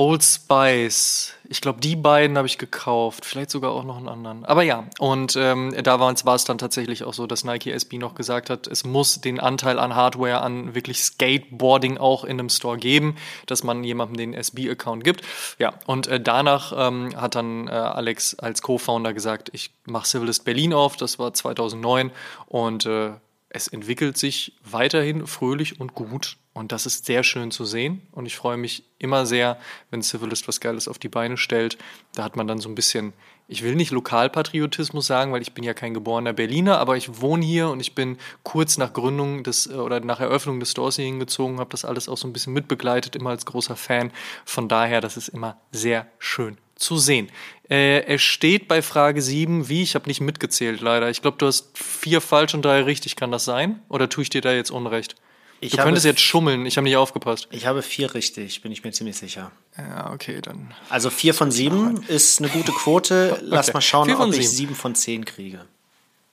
Old 0.00 0.22
Spice. 0.22 1.34
Ich 1.48 1.60
glaube, 1.60 1.80
die 1.80 1.96
beiden 1.96 2.36
habe 2.36 2.46
ich 2.46 2.56
gekauft. 2.56 3.24
Vielleicht 3.24 3.50
sogar 3.50 3.72
auch 3.72 3.82
noch 3.82 3.96
einen 3.96 4.08
anderen. 4.08 4.44
Aber 4.44 4.62
ja, 4.62 4.84
und 5.00 5.34
ähm, 5.34 5.74
da 5.82 5.98
war 5.98 6.12
es 6.12 6.44
dann 6.44 6.56
tatsächlich 6.56 7.02
auch 7.02 7.14
so, 7.14 7.26
dass 7.26 7.42
Nike 7.42 7.72
SB 7.72 7.98
noch 7.98 8.14
gesagt 8.14 8.48
hat, 8.48 8.68
es 8.68 8.84
muss 8.84 9.20
den 9.20 9.40
Anteil 9.40 9.80
an 9.80 9.96
Hardware, 9.96 10.40
an 10.40 10.76
wirklich 10.76 11.02
Skateboarding 11.02 11.98
auch 11.98 12.22
in 12.22 12.38
einem 12.38 12.48
Store 12.48 12.78
geben, 12.78 13.16
dass 13.46 13.64
man 13.64 13.82
jemandem 13.82 14.18
den 14.18 14.34
SB-Account 14.34 15.02
gibt. 15.02 15.22
Ja, 15.58 15.74
und 15.86 16.06
äh, 16.06 16.20
danach 16.20 16.72
ähm, 16.76 17.20
hat 17.20 17.34
dann 17.34 17.66
äh, 17.66 17.72
Alex 17.72 18.36
als 18.36 18.62
Co-Founder 18.62 19.12
gesagt, 19.12 19.50
ich 19.52 19.72
mache 19.84 20.06
Civilist 20.06 20.44
Berlin 20.44 20.74
auf. 20.74 20.96
Das 20.96 21.18
war 21.18 21.34
2009 21.34 22.12
und 22.46 22.86
äh, 22.86 23.14
es 23.50 23.68
entwickelt 23.68 24.18
sich 24.18 24.52
weiterhin 24.62 25.26
fröhlich 25.26 25.80
und 25.80 25.94
gut. 25.94 26.36
Und 26.52 26.72
das 26.72 26.86
ist 26.86 27.06
sehr 27.06 27.22
schön 27.22 27.50
zu 27.50 27.64
sehen. 27.64 28.02
Und 28.12 28.26
ich 28.26 28.36
freue 28.36 28.56
mich 28.56 28.84
immer 28.98 29.26
sehr, 29.26 29.58
wenn 29.90 30.02
Civilist 30.02 30.48
was 30.48 30.60
Geiles 30.60 30.88
auf 30.88 30.98
die 30.98 31.08
Beine 31.08 31.36
stellt. 31.36 31.78
Da 32.14 32.24
hat 32.24 32.36
man 32.36 32.46
dann 32.46 32.58
so 32.58 32.68
ein 32.68 32.74
bisschen, 32.74 33.12
ich 33.46 33.62
will 33.62 33.74
nicht 33.74 33.92
Lokalpatriotismus 33.92 35.06
sagen, 35.06 35.32
weil 35.32 35.40
ich 35.40 35.54
bin 35.54 35.64
ja 35.64 35.72
kein 35.72 35.94
geborener 35.94 36.32
Berliner, 36.32 36.78
aber 36.78 36.96
ich 36.96 37.20
wohne 37.20 37.44
hier 37.44 37.68
und 37.68 37.80
ich 37.80 37.94
bin 37.94 38.18
kurz 38.42 38.76
nach 38.76 38.92
Gründung 38.92 39.44
des 39.44 39.66
äh, 39.66 39.74
oder 39.74 40.00
nach 40.00 40.20
Eröffnung 40.20 40.58
des 40.60 40.72
Stores 40.72 40.96
hier 40.96 41.04
hingezogen, 41.06 41.60
habe 41.60 41.70
das 41.70 41.84
alles 41.84 42.08
auch 42.08 42.18
so 42.18 42.26
ein 42.26 42.32
bisschen 42.32 42.52
mitbegleitet, 42.52 43.14
immer 43.14 43.30
als 43.30 43.46
großer 43.46 43.76
Fan. 43.76 44.10
Von 44.44 44.68
daher, 44.68 45.00
das 45.00 45.16
ist 45.16 45.28
immer 45.28 45.60
sehr 45.70 46.08
schön 46.18 46.58
zu 46.78 46.96
sehen. 46.96 47.28
Äh, 47.68 48.04
es 48.04 48.22
steht 48.22 48.68
bei 48.68 48.80
Frage 48.80 49.20
7, 49.20 49.68
wie, 49.68 49.82
ich 49.82 49.94
habe 49.94 50.06
nicht 50.06 50.20
mitgezählt 50.20 50.80
leider. 50.80 51.10
Ich 51.10 51.20
glaube, 51.20 51.36
du 51.36 51.46
hast 51.46 51.76
vier 51.76 52.20
falsch 52.20 52.54
und 52.54 52.64
drei 52.64 52.82
richtig, 52.82 53.16
kann 53.16 53.30
das 53.30 53.44
sein? 53.44 53.82
Oder 53.88 54.08
tue 54.08 54.22
ich 54.22 54.30
dir 54.30 54.40
da 54.40 54.52
jetzt 54.52 54.70
Unrecht? 54.70 55.16
Ich 55.60 55.72
du 55.72 55.78
könntest 55.78 56.06
jetzt 56.06 56.20
schummeln, 56.20 56.66
ich 56.66 56.76
habe 56.76 56.84
nicht 56.84 56.96
aufgepasst. 56.96 57.48
Ich 57.50 57.66
habe 57.66 57.82
vier 57.82 58.14
richtig, 58.14 58.62
bin 58.62 58.70
ich 58.70 58.84
mir 58.84 58.92
ziemlich 58.92 59.16
sicher. 59.16 59.50
Ja, 59.76 60.12
okay, 60.12 60.40
dann. 60.40 60.72
Also 60.88 61.10
vier 61.10 61.34
von 61.34 61.50
sieben 61.50 62.04
ist 62.06 62.38
eine 62.40 62.48
gute 62.48 62.70
Quote. 62.70 63.38
Lass 63.42 63.68
okay. 63.68 63.76
mal 63.76 63.80
schauen, 63.80 64.14
ob 64.14 64.32
ich 64.32 64.48
sieben 64.48 64.76
von 64.76 64.94
zehn 64.94 65.24
kriege. 65.24 65.64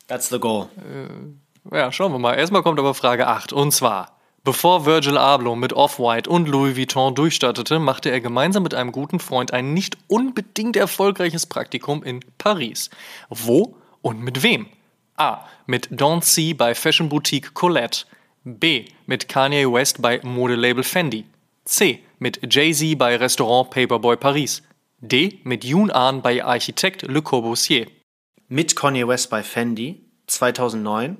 That's 0.07 0.29
the 0.29 0.39
goal. 0.39 0.69
Ja, 1.71 1.91
schauen 1.91 2.11
wir 2.11 2.19
mal. 2.19 2.33
Erstmal 2.35 2.61
kommt 2.61 2.77
aber 2.79 2.93
Frage 2.93 3.27
8. 3.27 3.51
Und 3.51 3.71
zwar, 3.71 4.14
bevor 4.45 4.85
Virgil 4.85 5.17
Abloh 5.17 5.55
mit 5.55 5.73
Off-White 5.73 6.29
und 6.29 6.47
Louis 6.47 6.77
Vuitton 6.77 7.15
durchstartete, 7.15 7.79
machte 7.79 8.11
er 8.11 8.21
gemeinsam 8.21 8.63
mit 8.63 8.73
einem 8.73 8.93
guten 8.93 9.19
Freund 9.19 9.51
ein 9.51 9.73
nicht 9.73 9.97
unbedingt 10.07 10.77
erfolgreiches 10.77 11.47
Praktikum 11.47 12.03
in 12.03 12.21
Paris. 12.37 12.89
Wo 13.29 13.75
und 14.01 14.21
mit 14.21 14.43
wem? 14.43 14.67
A. 15.17 15.45
Mit 15.65 15.87
Don 15.91 16.21
C. 16.21 16.53
bei 16.53 16.75
Fashion 16.75 17.09
Boutique 17.09 17.53
Colette. 17.53 18.05
B. 18.43 18.85
Mit 19.07 19.27
Kanye 19.27 19.65
West 19.71 20.01
bei 20.01 20.21
Modelabel 20.23 20.83
Fendi. 20.83 21.25
C. 21.65 22.03
Mit 22.19 22.39
Jay-Z 22.53 22.97
bei 22.97 23.15
Restaurant 23.15 23.71
Paperboy 23.71 24.15
Paris. 24.15 24.61
D. 24.99 25.39
Mit 25.43 25.63
Yoon 25.65 25.89
Ahn 25.89 26.21
bei 26.21 26.43
Architekt 26.43 27.01
Le 27.01 27.21
Corbusier. 27.21 27.87
Mit 28.47 28.75
Kanye 28.75 29.07
West 29.07 29.31
bei 29.31 29.41
Fendi 29.41 30.05
2009. 30.27 31.17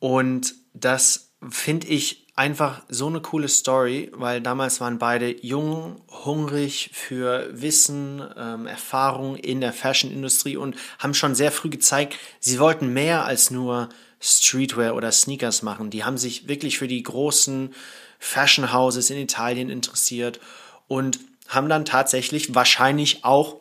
Und 0.00 0.54
das 0.74 1.32
finde 1.48 1.86
ich 1.86 2.27
einfach 2.38 2.82
so 2.88 3.08
eine 3.08 3.20
coole 3.20 3.48
Story, 3.48 4.12
weil 4.14 4.40
damals 4.40 4.80
waren 4.80 4.98
beide 4.98 5.44
jung, 5.44 6.00
hungrig 6.24 6.90
für 6.92 7.48
Wissen, 7.50 8.22
ähm, 8.36 8.66
Erfahrung 8.66 9.34
in 9.34 9.60
der 9.60 9.72
Fashion-Industrie 9.72 10.56
und 10.56 10.76
haben 11.00 11.14
schon 11.14 11.34
sehr 11.34 11.50
früh 11.50 11.68
gezeigt, 11.68 12.16
sie 12.38 12.60
wollten 12.60 12.92
mehr 12.92 13.24
als 13.24 13.50
nur 13.50 13.88
Streetwear 14.20 14.94
oder 14.94 15.10
Sneakers 15.10 15.62
machen. 15.62 15.90
Die 15.90 16.04
haben 16.04 16.16
sich 16.16 16.46
wirklich 16.46 16.78
für 16.78 16.86
die 16.86 17.02
großen 17.02 17.74
Fashion 18.20 18.72
Houses 18.72 19.10
in 19.10 19.18
Italien 19.18 19.68
interessiert 19.68 20.38
und 20.86 21.18
haben 21.48 21.68
dann 21.68 21.84
tatsächlich 21.84 22.54
wahrscheinlich 22.54 23.24
auch, 23.24 23.56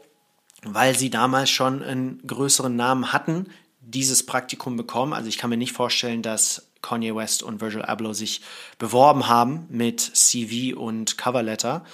weil 0.64 0.96
sie 0.96 1.10
damals 1.10 1.50
schon 1.50 1.82
einen 1.82 2.22
größeren 2.28 2.76
Namen 2.76 3.12
hatten, 3.12 3.48
dieses 3.82 4.24
Praktikum 4.24 4.78
bekommen. 4.78 5.14
Also 5.14 5.30
ich 5.30 5.40
kann 5.40 5.50
mir 5.50 5.58
nicht 5.58 5.74
vorstellen, 5.74 6.22
dass 6.22 6.67
Kanye 6.82 7.16
West 7.16 7.44
und 7.44 7.62
Virgil 7.62 7.82
Abloh 7.82 8.14
sich 8.14 8.42
beworben 8.78 9.28
haben 9.28 9.68
mit 9.70 10.00
CV 10.00 10.78
und 10.78 11.18
Coverletter. 11.18 11.86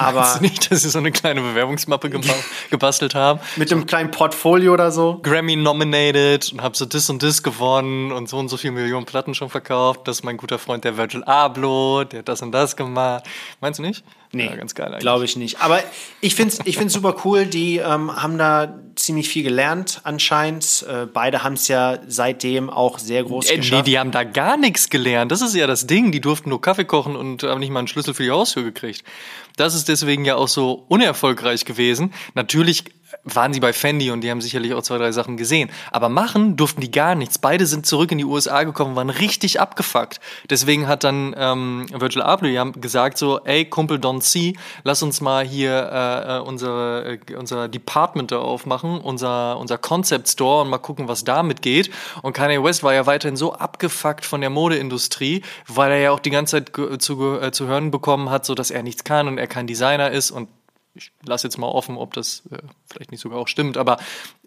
Aber 0.00 0.20
Meinst 0.20 0.36
du 0.36 0.42
nicht, 0.42 0.70
dass 0.70 0.82
sie 0.82 0.90
so 0.90 0.98
eine 0.98 1.12
kleine 1.12 1.40
Bewerbungsmappe 1.42 2.10
gebastelt 2.70 3.14
haben? 3.14 3.40
Mit 3.56 3.72
einem 3.72 3.86
kleinen 3.86 4.10
Portfolio 4.10 4.72
oder 4.72 4.90
so? 4.90 5.20
Grammy 5.22 5.56
nominated 5.56 6.52
und 6.52 6.62
hab 6.62 6.76
so 6.76 6.86
das 6.86 7.08
und 7.10 7.22
das 7.22 7.42
gewonnen 7.42 8.12
und 8.12 8.28
so 8.28 8.38
und 8.38 8.48
so 8.48 8.56
viele 8.56 8.72
Millionen 8.72 9.06
Platten 9.06 9.34
schon 9.34 9.50
verkauft. 9.50 10.08
Das 10.08 10.18
ist 10.18 10.24
mein 10.24 10.36
guter 10.36 10.58
Freund, 10.58 10.84
der 10.84 10.96
Virgil 10.96 11.24
Abloh, 11.24 12.04
der 12.04 12.20
hat 12.20 12.28
das 12.28 12.42
und 12.42 12.52
das 12.52 12.76
gemacht. 12.76 13.24
Meinst 13.60 13.78
du 13.78 13.82
nicht? 13.82 14.04
Nee, 14.32 14.46
ja, 14.46 14.54
ganz 14.54 14.76
geil 14.76 14.90
glaube 15.00 15.24
ich 15.24 15.36
nicht. 15.36 15.60
Aber 15.60 15.82
ich 16.20 16.34
finde 16.36 16.54
es 16.54 16.60
ich 16.64 16.76
find's 16.76 16.94
super 16.94 17.16
cool. 17.24 17.46
Die 17.46 17.78
ähm, 17.78 18.14
haben 18.14 18.38
da 18.38 18.78
ziemlich 18.94 19.28
viel 19.28 19.42
gelernt 19.42 20.00
anscheinend. 20.04 20.86
Äh, 20.88 21.06
beide 21.06 21.42
haben 21.42 21.54
es 21.54 21.66
ja 21.66 21.98
seitdem 22.06 22.70
auch 22.70 22.98
sehr 22.98 23.24
groß 23.24 23.50
äh, 23.50 23.56
geschafft. 23.56 23.86
Nee, 23.86 23.90
die 23.90 23.98
haben 23.98 24.12
da 24.12 24.22
gar 24.22 24.56
nichts 24.56 24.88
gelernt. 24.88 25.32
Das 25.32 25.42
ist 25.42 25.54
ja 25.54 25.66
das 25.66 25.86
Ding. 25.86 26.12
Die 26.12 26.20
durften 26.20 26.50
nur 26.50 26.60
Kaffee 26.60 26.84
kochen 26.84 27.16
und 27.16 27.42
haben 27.42 27.58
nicht 27.58 27.70
mal 27.70 27.80
einen 27.80 27.88
Schlüssel 27.88 28.14
für 28.14 28.22
die 28.22 28.30
Haustür 28.30 28.62
gekriegt. 28.62 29.02
Das 29.60 29.74
ist 29.74 29.88
deswegen 29.88 30.24
ja 30.24 30.36
auch 30.36 30.48
so 30.48 30.86
unerfolgreich 30.88 31.66
gewesen. 31.66 32.14
Natürlich 32.34 32.84
waren 33.24 33.52
sie 33.52 33.60
bei 33.60 33.72
Fendi 33.72 34.10
und 34.10 34.22
die 34.22 34.30
haben 34.30 34.40
sicherlich 34.40 34.74
auch 34.74 34.82
zwei, 34.82 34.98
drei 34.98 35.12
Sachen 35.12 35.36
gesehen. 35.36 35.70
Aber 35.90 36.08
machen 36.08 36.56
durften 36.56 36.80
die 36.80 36.90
gar 36.90 37.14
nichts. 37.14 37.38
Beide 37.38 37.66
sind 37.66 37.86
zurück 37.86 38.12
in 38.12 38.18
die 38.18 38.24
USA 38.24 38.64
gekommen, 38.64 38.96
waren 38.96 39.10
richtig 39.10 39.60
abgefuckt. 39.60 40.20
Deswegen 40.48 40.88
hat 40.88 41.04
dann 41.04 41.34
ähm, 41.36 41.86
Virgil 41.92 42.22
Abloh 42.22 42.72
gesagt 42.72 43.18
so, 43.18 43.40
ey 43.44 43.64
Kumpel 43.64 43.98
Don 43.98 44.20
C, 44.20 44.56
lass 44.84 45.02
uns 45.02 45.20
mal 45.20 45.44
hier 45.44 45.90
äh, 45.92 46.36
äh, 46.36 46.40
unsere, 46.40 47.18
äh, 47.28 47.34
unser 47.36 47.68
Department 47.68 48.32
da 48.32 48.38
aufmachen, 48.38 49.00
unser, 49.00 49.58
unser 49.58 49.78
Concept 49.78 50.28
Store 50.28 50.62
und 50.62 50.70
mal 50.70 50.78
gucken, 50.78 51.08
was 51.08 51.24
damit 51.24 51.62
geht. 51.62 51.90
Und 52.22 52.32
Kanye 52.32 52.62
West 52.62 52.82
war 52.82 52.94
ja 52.94 53.06
weiterhin 53.06 53.36
so 53.36 53.52
abgefuckt 53.52 54.24
von 54.24 54.40
der 54.40 54.50
Modeindustrie, 54.50 55.42
weil 55.66 55.92
er 55.92 55.98
ja 55.98 56.10
auch 56.10 56.20
die 56.20 56.30
ganze 56.30 56.64
Zeit 56.64 57.02
zu, 57.02 57.40
äh, 57.40 57.50
zu 57.52 57.66
hören 57.66 57.90
bekommen 57.90 58.30
hat, 58.30 58.44
so 58.44 58.54
dass 58.54 58.70
er 58.70 58.82
nichts 58.82 59.04
kann 59.04 59.28
und 59.28 59.38
er 59.38 59.46
kein 59.46 59.66
Designer 59.66 60.10
ist 60.10 60.30
und 60.30 60.48
ich 60.94 61.12
lasse 61.24 61.46
jetzt 61.46 61.56
mal 61.56 61.68
offen, 61.68 61.96
ob 61.96 62.14
das 62.14 62.42
äh, 62.50 62.58
vielleicht 62.90 63.12
nicht 63.12 63.20
sogar 63.20 63.38
auch 63.38 63.46
stimmt, 63.46 63.76
aber 63.76 63.98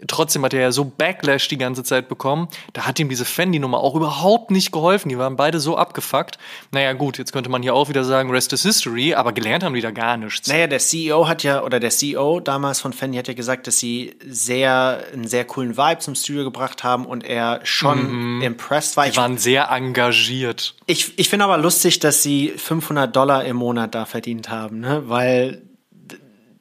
trotzdem 0.08 0.44
hat 0.44 0.54
er 0.54 0.60
ja 0.60 0.72
so 0.74 0.84
Backlash 0.84 1.48
die 1.48 1.58
ganze 1.58 1.84
Zeit 1.84 2.10
bekommen. 2.10 2.50
Da 2.74 2.86
hat 2.86 3.00
ihm 3.00 3.08
diese 3.08 3.24
Fendi-Nummer 3.24 3.80
auch 3.80 3.96
überhaupt 3.96 4.52
nicht 4.52 4.74
geholfen. 4.74 5.08
Die 5.08 5.18
waren 5.18 5.38
beide 5.38 5.62
so 5.62 5.78
abgefuckt. 5.78 6.38
Naja, 6.72 6.92
gut, 6.94 7.18
jetzt 7.18 7.32
könnte 7.32 7.50
man 7.50 7.64
hier 7.64 7.74
auch 7.74 7.88
wieder 7.88 8.04
sagen, 8.04 8.30
Rest 8.30 8.52
is 8.52 8.64
History, 8.64 9.14
aber 9.14 9.32
gelernt 9.32 9.64
haben 9.64 9.74
die 9.74 9.82
da 9.82 9.92
gar 9.92 10.18
nichts. 10.18 10.50
Naja, 10.50 10.68
der 10.68 10.80
CEO 10.80 11.28
hat 11.28 11.44
ja, 11.44 11.64
oder 11.64 11.80
der 11.80 11.92
CEO 11.92 12.42
damals 12.42 12.82
von 12.82 12.92
Fendi 12.92 13.18
hat 13.18 13.30
ja 13.30 13.34
gesagt, 13.34 13.68
dass 13.68 13.80
sie 13.80 14.16
sehr, 14.28 15.06
einen 15.14 15.28
sehr 15.28 15.46
coolen 15.46 15.78
Vibe 15.78 16.00
zum 16.00 16.16
Studio 16.16 16.44
gebracht 16.44 16.84
haben 16.84 17.06
und 17.06 17.24
er 17.24 17.62
schon 17.64 18.38
mhm. 18.38 18.42
impressed 18.42 18.98
war. 18.98 19.08
Die 19.08 19.16
waren 19.16 19.38
sehr 19.38 19.70
engagiert. 19.70 20.76
Ich, 20.88 21.18
ich 21.18 21.30
finde 21.30 21.46
aber 21.46 21.58
lustig, 21.58 22.00
dass 22.00 22.22
sie 22.22 22.50
500 22.50 23.16
Dollar 23.16 23.46
im 23.46 23.56
Monat 23.56 23.96
da 23.96 24.06
verdient 24.06 24.50
haben, 24.50 24.82
ne? 24.82 25.04
weil 25.08 25.62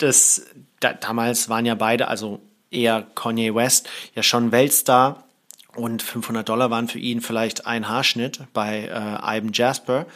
das, 0.02 0.46
da, 0.80 0.92
damals 0.92 1.48
waren 1.48 1.66
ja 1.66 1.74
beide, 1.74 2.08
also 2.08 2.40
eher 2.70 3.06
Kanye 3.14 3.54
West, 3.54 3.88
ja 4.14 4.22
schon 4.22 4.52
Weltstar 4.52 5.24
und 5.74 6.02
500 6.02 6.48
Dollar 6.48 6.70
waren 6.70 6.88
für 6.88 6.98
ihn 6.98 7.20
vielleicht 7.20 7.66
ein 7.66 7.88
Haarschnitt 7.88 8.40
bei 8.52 8.84
äh, 8.84 9.38
Ivan 9.38 9.52
Jasper. 9.52 10.06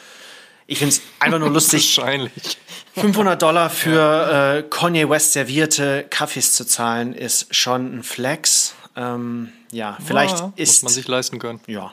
Ich 0.67 0.79
finde 0.79 0.95
es 0.95 1.03
einfach 1.21 1.39
nur 1.39 1.51
lustig, 1.51 1.97
Wahrscheinlich. 1.97 2.59
500 2.95 3.41
Dollar 3.41 3.71
für 3.71 4.59
äh, 4.59 4.63
Kanye 4.69 5.09
West 5.09 5.33
servierte 5.33 6.07
Kaffees 6.11 6.55
zu 6.55 6.67
zahlen, 6.67 7.15
ist 7.15 7.55
schon 7.55 7.99
ein 7.99 8.03
Flex. 8.03 8.75
Ähm, 8.97 9.53
ja, 9.71 9.97
vielleicht 10.05 10.41
ja, 10.41 10.53
ist. 10.57 10.83
Muss 10.83 10.91
man 10.91 10.93
sich 10.95 11.09
leisten 11.09 11.39
können. 11.39 11.61
Ja, 11.67 11.93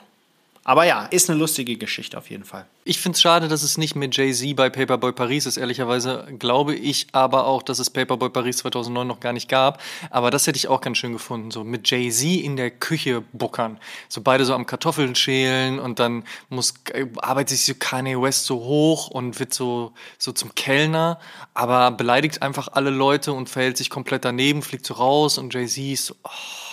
aber 0.66 0.84
ja, 0.84 1.04
ist 1.04 1.28
eine 1.28 1.38
lustige 1.38 1.76
Geschichte 1.76 2.16
auf 2.16 2.30
jeden 2.30 2.44
Fall. 2.44 2.66
Ich 2.84 2.98
finde 2.98 3.16
es 3.16 3.22
schade, 3.22 3.48
dass 3.48 3.62
es 3.62 3.76
nicht 3.76 3.96
mit 3.96 4.16
Jay-Z 4.16 4.56
bei 4.56 4.70
Paperboy 4.70 5.12
Paris 5.12 5.44
ist. 5.44 5.58
Ehrlicherweise 5.58 6.26
glaube 6.38 6.74
ich 6.74 7.06
aber 7.12 7.46
auch, 7.46 7.62
dass 7.62 7.78
es 7.78 7.90
Paperboy 7.90 8.30
Paris 8.30 8.58
2009 8.58 9.06
noch 9.06 9.20
gar 9.20 9.34
nicht 9.34 9.50
gab. 9.50 9.82
Aber 10.08 10.30
das 10.30 10.46
hätte 10.46 10.56
ich 10.56 10.68
auch 10.68 10.80
ganz 10.80 10.96
schön 10.96 11.12
gefunden. 11.12 11.50
So 11.50 11.64
mit 11.64 11.90
Jay-Z 11.90 12.42
in 12.42 12.56
der 12.56 12.70
Küche 12.70 13.22
buckern. 13.34 13.78
So 14.08 14.22
beide 14.22 14.46
so 14.46 14.54
am 14.54 14.64
Kartoffeln 14.64 15.14
schälen 15.14 15.78
und 15.78 15.98
dann 15.98 16.24
muss, 16.48 16.72
arbeitet 17.18 17.58
sich 17.58 17.66
so 17.66 17.74
Kanye 17.78 18.20
West 18.20 18.46
so 18.46 18.56
hoch 18.56 19.08
und 19.08 19.38
wird 19.38 19.52
so, 19.52 19.92
so 20.16 20.32
zum 20.32 20.54
Kellner. 20.54 21.20
Aber 21.52 21.90
beleidigt 21.90 22.40
einfach 22.40 22.68
alle 22.72 22.90
Leute 22.90 23.34
und 23.34 23.50
verhält 23.50 23.76
sich 23.76 23.90
komplett 23.90 24.24
daneben, 24.24 24.62
fliegt 24.62 24.86
so 24.86 24.94
raus 24.94 25.36
und 25.36 25.52
Jay-Z 25.52 25.84
ist 25.84 26.06
so, 26.06 26.14
oh 26.24 26.63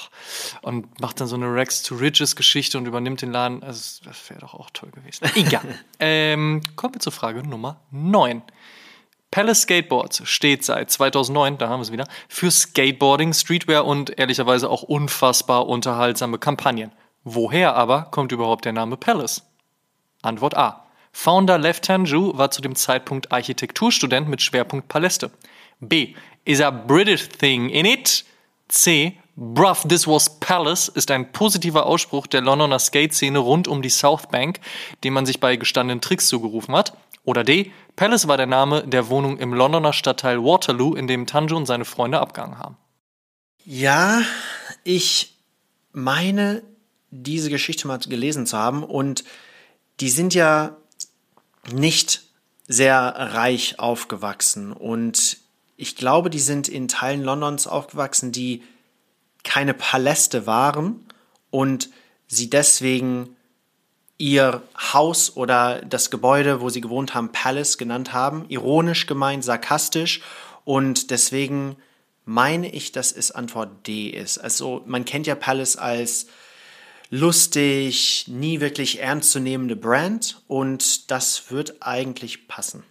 und 0.61 0.99
macht 0.99 1.19
dann 1.19 1.27
so 1.27 1.35
eine 1.35 1.53
Rex 1.53 1.83
to 1.83 1.95
Riches 1.95 2.35
Geschichte 2.35 2.77
und 2.77 2.85
übernimmt 2.85 3.21
den 3.21 3.31
Laden. 3.31 3.63
Also, 3.63 4.03
das 4.03 4.29
wäre 4.29 4.41
doch 4.41 4.53
auch 4.53 4.69
toll 4.71 4.91
gewesen. 4.91 5.29
Egal. 5.35 5.63
ähm, 5.99 6.61
kommen 6.75 6.95
wir 6.95 6.99
zur 6.99 7.11
Frage 7.11 7.47
Nummer 7.47 7.81
9. 7.91 8.41
Palace 9.31 9.61
Skateboards 9.61 10.27
steht 10.27 10.65
seit 10.65 10.91
2009, 10.91 11.57
da 11.57 11.69
haben 11.69 11.79
wir 11.79 11.83
es 11.83 11.91
wieder, 11.93 12.05
für 12.27 12.51
Skateboarding, 12.51 13.33
Streetwear 13.33 13.85
und 13.85 14.19
ehrlicherweise 14.19 14.69
auch 14.69 14.83
unfassbar 14.83 15.67
unterhaltsame 15.67 16.37
Kampagnen. 16.37 16.91
Woher 17.23 17.75
aber 17.75 18.09
kommt 18.11 18.33
überhaupt 18.33 18.65
der 18.65 18.73
Name 18.73 18.97
Palace? 18.97 19.43
Antwort 20.21 20.57
A. 20.57 20.85
Founder 21.13 21.57
Lev 21.57 21.79
Tanju 21.79 22.37
war 22.37 22.51
zu 22.51 22.61
dem 22.61 22.75
Zeitpunkt 22.75 23.31
Architekturstudent 23.31 24.27
mit 24.27 24.41
Schwerpunkt 24.41 24.87
Paläste. 24.87 25.31
B. 25.79 26.13
Is 26.43 26.61
a 26.61 26.71
British 26.71 27.29
thing 27.29 27.69
in 27.69 27.85
it? 27.85 28.25
C. 28.67 29.17
Bruv, 29.35 29.87
this 29.87 30.07
was 30.07 30.39
Palace 30.39 30.89
ist 30.89 31.09
ein 31.09 31.31
positiver 31.31 31.85
Ausspruch 31.85 32.27
der 32.27 32.41
Londoner 32.41 32.79
Skate-Szene 32.79 33.39
rund 33.39 33.67
um 33.67 33.81
die 33.81 33.89
South 33.89 34.27
Bank, 34.29 34.59
den 35.03 35.13
man 35.13 35.25
sich 35.25 35.39
bei 35.39 35.55
gestandenen 35.55 36.01
Tricks 36.01 36.27
zugerufen 36.27 36.75
hat. 36.75 36.97
Oder 37.23 37.43
D. 37.43 37.71
Palace 37.95 38.27
war 38.27 38.37
der 38.37 38.47
Name 38.47 38.85
der 38.87 39.09
Wohnung 39.09 39.37
im 39.37 39.53
Londoner 39.53 39.93
Stadtteil 39.93 40.43
Waterloo, 40.43 40.95
in 40.95 41.07
dem 41.07 41.27
Tanjo 41.27 41.55
und 41.55 41.65
seine 41.65 41.85
Freunde 41.85 42.19
abgehangen 42.19 42.57
haben. 42.57 42.77
Ja, 43.63 44.21
ich 44.83 45.37
meine, 45.91 46.63
diese 47.11 47.49
Geschichte 47.49 47.87
mal 47.87 47.99
gelesen 47.99 48.47
zu 48.47 48.57
haben 48.57 48.83
und 48.83 49.23
die 49.99 50.09
sind 50.09 50.33
ja 50.33 50.77
nicht 51.71 52.23
sehr 52.67 52.95
reich 53.01 53.79
aufgewachsen 53.79 54.71
und 54.73 55.37
ich 55.77 55.95
glaube, 55.95 56.29
die 56.29 56.39
sind 56.39 56.67
in 56.67 56.87
Teilen 56.87 57.23
Londons 57.23 57.67
aufgewachsen, 57.67 58.31
die 58.31 58.63
keine 59.43 59.73
Paläste 59.73 60.45
waren 60.45 61.05
und 61.49 61.89
sie 62.27 62.49
deswegen 62.49 63.35
ihr 64.17 64.61
Haus 64.77 65.35
oder 65.35 65.81
das 65.81 66.11
Gebäude, 66.11 66.61
wo 66.61 66.69
sie 66.69 66.81
gewohnt 66.81 67.15
haben, 67.15 67.31
Palace 67.31 67.77
genannt 67.77 68.13
haben. 68.13 68.45
Ironisch 68.49 69.07
gemeint, 69.07 69.43
sarkastisch. 69.43 70.21
Und 70.63 71.09
deswegen 71.09 71.75
meine 72.23 72.71
ich, 72.71 72.91
dass 72.91 73.11
es 73.11 73.31
Antwort 73.31 73.87
D 73.87 74.09
ist. 74.09 74.37
Also 74.37 74.83
man 74.85 75.05
kennt 75.05 75.25
ja 75.25 75.35
Palace 75.35 75.75
als 75.75 76.27
lustig, 77.09 78.25
nie 78.27 78.61
wirklich 78.61 79.01
ernstzunehmende 79.01 79.75
Brand 79.75 80.41
und 80.47 81.11
das 81.11 81.51
wird 81.51 81.81
eigentlich 81.81 82.47
passen 82.47 82.83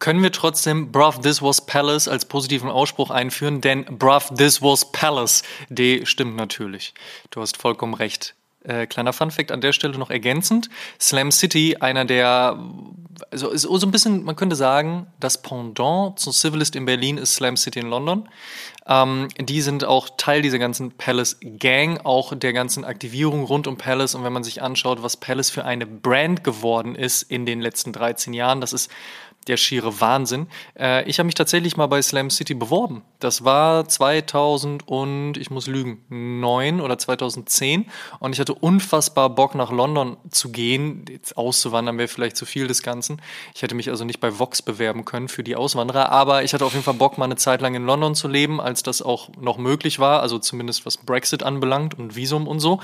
können 0.00 0.22
wir 0.22 0.32
trotzdem 0.32 0.90
Bruv, 0.90 1.20
this 1.20 1.40
was 1.40 1.64
Palace 1.64 2.08
als 2.08 2.24
positiven 2.24 2.68
Ausspruch 2.68 3.10
einführen, 3.10 3.60
denn 3.60 3.84
Bruv, 3.84 4.34
this 4.34 4.60
was 4.60 4.90
Palace. 4.90 5.42
D 5.68 6.04
stimmt 6.06 6.36
natürlich. 6.36 6.94
Du 7.30 7.40
hast 7.40 7.56
vollkommen 7.56 7.94
recht. 7.94 8.34
Äh, 8.62 8.86
kleiner 8.86 9.14
Funfact 9.14 9.52
an 9.52 9.62
der 9.62 9.72
Stelle 9.72 9.96
noch 9.96 10.10
ergänzend. 10.10 10.68
Slam 11.00 11.30
City, 11.30 11.76
einer 11.80 12.04
der, 12.04 12.58
also 13.30 13.48
ist 13.48 13.62
so 13.62 13.86
ein 13.86 13.90
bisschen, 13.90 14.22
man 14.24 14.36
könnte 14.36 14.56
sagen, 14.56 15.06
das 15.18 15.40
Pendant 15.40 16.18
zu 16.18 16.30
Civilist 16.30 16.76
in 16.76 16.84
Berlin 16.84 17.16
ist 17.16 17.34
Slam 17.34 17.56
City 17.56 17.78
in 17.78 17.88
London. 17.88 18.28
Ähm, 18.86 19.28
die 19.38 19.62
sind 19.62 19.84
auch 19.84 20.10
Teil 20.18 20.42
dieser 20.42 20.58
ganzen 20.58 20.92
Palace 20.92 21.38
Gang, 21.40 22.04
auch 22.04 22.34
der 22.34 22.52
ganzen 22.52 22.84
Aktivierung 22.84 23.44
rund 23.44 23.66
um 23.66 23.78
Palace. 23.78 24.14
Und 24.14 24.24
wenn 24.24 24.32
man 24.32 24.44
sich 24.44 24.60
anschaut, 24.60 25.02
was 25.02 25.16
Palace 25.16 25.48
für 25.48 25.64
eine 25.64 25.86
Brand 25.86 26.44
geworden 26.44 26.96
ist 26.96 27.22
in 27.22 27.46
den 27.46 27.62
letzten 27.62 27.94
13 27.94 28.34
Jahren, 28.34 28.60
das 28.60 28.74
ist 28.74 28.90
der 29.46 29.56
schiere 29.56 30.00
Wahnsinn. 30.00 30.48
Äh, 30.78 31.08
ich 31.08 31.18
habe 31.18 31.26
mich 31.26 31.34
tatsächlich 31.34 31.76
mal 31.76 31.86
bei 31.86 32.02
Slam 32.02 32.30
City 32.30 32.54
beworben. 32.54 33.02
Das 33.20 33.44
war 33.44 33.88
2000 33.88 34.86
und 34.86 35.36
ich 35.36 35.50
muss 35.50 35.66
lügen, 35.66 36.04
9 36.08 36.80
oder 36.80 36.98
2010 36.98 37.86
und 38.18 38.32
ich 38.34 38.40
hatte 38.40 38.54
unfassbar 38.54 39.30
Bock 39.30 39.54
nach 39.54 39.72
London 39.72 40.18
zu 40.30 40.52
gehen. 40.52 41.06
Jetzt 41.08 41.38
auszuwandern 41.38 41.96
wäre 41.96 42.08
vielleicht 42.08 42.36
zu 42.36 42.44
viel 42.44 42.66
des 42.66 42.82
Ganzen. 42.82 43.20
Ich 43.54 43.62
hätte 43.62 43.74
mich 43.74 43.88
also 43.88 44.04
nicht 44.04 44.20
bei 44.20 44.38
Vox 44.38 44.60
bewerben 44.60 45.04
können 45.04 45.28
für 45.28 45.42
die 45.42 45.56
Auswanderer, 45.56 46.12
aber 46.12 46.44
ich 46.44 46.52
hatte 46.52 46.64
auf 46.64 46.72
jeden 46.72 46.84
Fall 46.84 46.94
Bock, 46.94 47.16
mal 47.16 47.24
eine 47.24 47.36
Zeit 47.36 47.62
lang 47.62 47.74
in 47.74 47.86
London 47.86 48.14
zu 48.14 48.28
leben, 48.28 48.60
als 48.60 48.82
das 48.82 49.00
auch 49.00 49.30
noch 49.40 49.56
möglich 49.56 49.98
war, 49.98 50.20
also 50.20 50.38
zumindest 50.38 50.84
was 50.84 50.98
Brexit 50.98 51.42
anbelangt 51.42 51.98
und 51.98 52.14
Visum 52.14 52.46
und 52.46 52.60
so. 52.60 52.80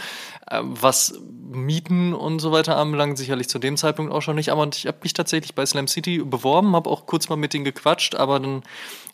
Äh, 0.51 0.61
was 0.63 1.21
Mieten 1.49 2.15
und 2.15 2.41
so 2.41 2.51
weiter 2.51 2.77
anbelangt, 2.77 3.19
sicherlich 3.19 3.49
zu 3.49 3.59
dem 3.59 3.77
Zeitpunkt 3.77 4.13
auch 4.13 4.23
schon 4.23 4.37
nicht, 4.37 4.51
aber 4.51 4.67
ich 4.75 4.87
habe 4.87 4.99
mich 5.03 5.13
tatsächlich 5.13 5.55
bei 5.55 5.65
Slam 5.65 5.87
City 5.87 6.19
beworben 6.19 6.46
beworben, 6.47 6.77
habe 6.77 6.89
auch 6.89 7.07
kurz 7.07 7.29
mal 7.29 7.37
mit 7.37 7.53
denen 7.53 7.65
gequatscht, 7.65 8.15
aber 8.15 8.39
dann 8.39 8.63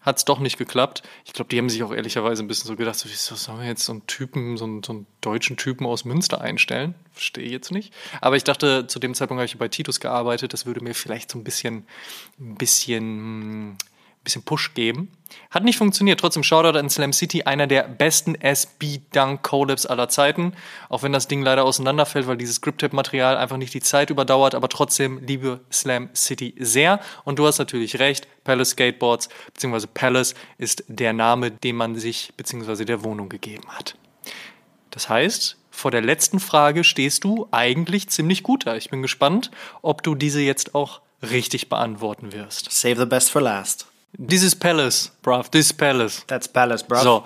hat 0.03 0.18
es 0.18 0.24
doch 0.24 0.39
nicht 0.39 0.59
geklappt. 0.59 1.03
Ich 1.24 1.33
glaube, 1.33 1.49
die 1.49 1.59
haben 1.59 1.70
sich 1.70 1.83
auch 1.83 1.93
ehrlicherweise 1.93 2.43
ein 2.43 2.49
bisschen 2.49 2.66
so 2.66 2.76
gedacht, 2.76 2.99
so, 2.99 3.09
wieso 3.09 3.37
sollen 3.37 3.61
wir 3.61 3.66
jetzt 3.66 3.85
so 3.85 3.93
einen 3.93 4.07
Typen, 4.07 4.57
so 4.57 4.64
einen, 4.64 4.83
so 4.83 4.93
einen 4.93 5.07
deutschen 5.20 5.57
Typen 5.57 5.87
aus 5.87 6.05
Münster 6.05 6.41
einstellen? 6.41 6.95
Verstehe 7.12 7.45
ich 7.45 7.53
jetzt 7.53 7.70
nicht. 7.70 7.93
Aber 8.20 8.37
ich 8.37 8.45
dachte, 8.45 8.87
zu 8.87 8.99
dem 8.99 9.14
Zeitpunkt 9.14 9.39
habe 9.39 9.47
ich 9.47 9.57
bei 9.57 9.68
Titus 9.68 10.01
gearbeitet, 10.01 10.53
das 10.53 10.66
würde 10.66 10.83
mir 10.83 10.95
vielleicht 10.95 11.30
so 11.30 11.39
ein 11.39 11.45
bisschen, 11.45 11.87
ein 12.39 12.57
bisschen 12.57 13.78
bisschen 14.24 14.42
Push 14.42 14.74
geben. 14.74 15.10
Hat 15.50 15.64
nicht 15.64 15.78
funktioniert. 15.78 16.20
Trotzdem 16.20 16.42
Shoutout 16.42 16.78
an 16.78 16.90
Slam 16.90 17.12
City, 17.12 17.42
einer 17.44 17.66
der 17.66 17.84
besten 17.84 18.34
SB-Dunk-Collabs 18.34 19.86
aller 19.86 20.08
Zeiten. 20.08 20.52
Auch 20.88 21.02
wenn 21.02 21.12
das 21.12 21.28
Ding 21.28 21.42
leider 21.42 21.64
auseinanderfällt, 21.64 22.26
weil 22.26 22.36
dieses 22.36 22.56
Script-Material 22.56 23.36
einfach 23.36 23.56
nicht 23.56 23.74
die 23.74 23.80
Zeit 23.80 24.10
überdauert. 24.10 24.54
Aber 24.54 24.68
trotzdem 24.68 25.20
liebe 25.24 25.60
Slam 25.72 26.10
City 26.14 26.54
sehr. 26.58 27.00
Und 27.24 27.38
du 27.38 27.46
hast 27.46 27.58
natürlich 27.58 27.98
recht, 27.98 28.26
Palace 28.44 28.70
Skateboards 28.70 29.28
bzw. 29.54 29.86
Palace 29.92 30.34
ist 30.58 30.84
der 30.88 31.12
Name, 31.12 31.50
den 31.50 31.76
man 31.76 31.96
sich 31.96 32.32
bzw. 32.36 32.84
der 32.84 33.04
Wohnung 33.04 33.28
gegeben 33.28 33.68
hat. 33.68 33.96
Das 34.90 35.08
heißt, 35.08 35.56
vor 35.70 35.90
der 35.90 36.02
letzten 36.02 36.38
Frage 36.38 36.84
stehst 36.84 37.24
du 37.24 37.48
eigentlich 37.50 38.08
ziemlich 38.08 38.42
gut 38.42 38.66
da. 38.66 38.76
Ich 38.76 38.90
bin 38.90 39.02
gespannt, 39.02 39.50
ob 39.80 40.02
du 40.02 40.14
diese 40.14 40.40
jetzt 40.40 40.74
auch 40.74 41.00
richtig 41.22 41.68
beantworten 41.68 42.32
wirst. 42.32 42.70
Save 42.70 43.00
the 43.00 43.06
best 43.06 43.30
for 43.30 43.40
last. 43.40 43.86
This 44.18 44.42
is 44.42 44.54
Palace, 44.54 45.10
bruv. 45.22 45.50
This 45.50 45.66
is 45.66 45.72
Palace. 45.72 46.24
That's 46.26 46.46
Palace, 46.46 46.82
bruv. 46.82 47.02
So. 47.02 47.24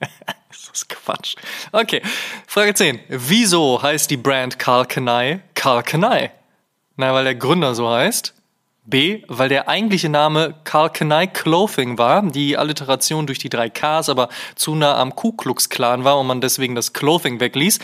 das 0.48 0.68
ist 0.72 0.88
Quatsch. 0.88 1.34
Okay, 1.72 2.02
Frage 2.46 2.74
10. 2.74 3.00
Wieso 3.08 3.80
heißt 3.82 4.10
die 4.10 4.18
Brand 4.18 4.58
Karl 4.58 4.84
Kanai 4.84 5.40
Karl 5.54 5.82
Kanai? 5.82 6.30
Na, 6.96 7.14
weil 7.14 7.24
der 7.24 7.34
Gründer 7.34 7.74
so 7.74 7.88
heißt. 7.88 8.34
B, 8.84 9.22
weil 9.28 9.48
der 9.48 9.68
eigentliche 9.68 10.08
Name 10.08 10.56
Karl 10.64 10.90
Kanai 10.90 11.26
Clothing 11.26 11.96
war, 11.96 12.22
die 12.22 12.58
Alliteration 12.58 13.26
durch 13.26 13.38
die 13.38 13.48
drei 13.48 13.70
Ks 13.70 14.08
aber 14.08 14.28
zu 14.56 14.74
nah 14.74 14.98
am 14.98 15.14
Ku 15.14 15.32
Klux 15.32 15.68
Klan 15.70 16.04
war 16.04 16.18
und 16.18 16.26
man 16.26 16.40
deswegen 16.40 16.74
das 16.74 16.92
Clothing 16.92 17.40
wegließ, 17.40 17.78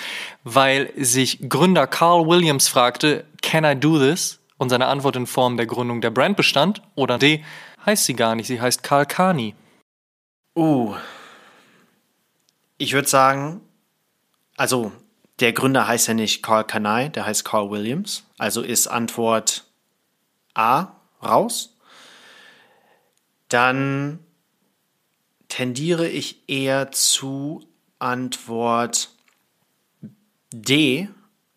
weil 0.45 0.93
sich 0.97 1.49
Gründer 1.49 1.87
Carl 1.87 2.27
Williams 2.27 2.69
fragte, 2.69 3.25
can 3.41 3.65
I 3.65 3.79
do 3.79 3.99
this? 3.99 4.41
Und 4.59 4.69
seine 4.69 4.87
Antwort 4.87 5.17
in 5.17 5.27
Form 5.27 5.57
der 5.57 5.67
Gründung 5.67 6.01
der 6.01 6.11
Brand 6.11 6.37
bestand? 6.37 6.83
Oder 6.95 7.19
D, 7.19 7.45
heißt 7.85 8.05
sie 8.05 8.15
gar 8.15 8.35
nicht, 8.35 8.47
sie 8.47 8.61
heißt 8.61 8.83
Karl 8.83 9.07
Kani. 9.07 9.55
Uh. 10.55 10.95
Ich 12.79 12.93
würde 12.93 13.09
sagen, 13.09 13.61
also 14.57 14.93
der 15.41 15.53
Gründer 15.53 15.87
heißt 15.87 16.09
ja 16.09 16.15
nicht 16.15 16.43
Carl 16.43 16.65
Kanai, 16.65 17.09
der 17.09 17.27
heißt 17.27 17.45
Carl 17.45 17.71
Williams. 17.71 18.25
Also 18.39 18.63
ist 18.63 18.87
Antwort 18.87 19.65
A 20.55 20.89
raus. 21.23 21.77
Dann 23.49 24.19
tendiere 25.49 26.09
ich 26.09 26.49
eher 26.49 26.91
zu 26.91 27.67
Antwort 27.99 29.11
D, 30.53 31.09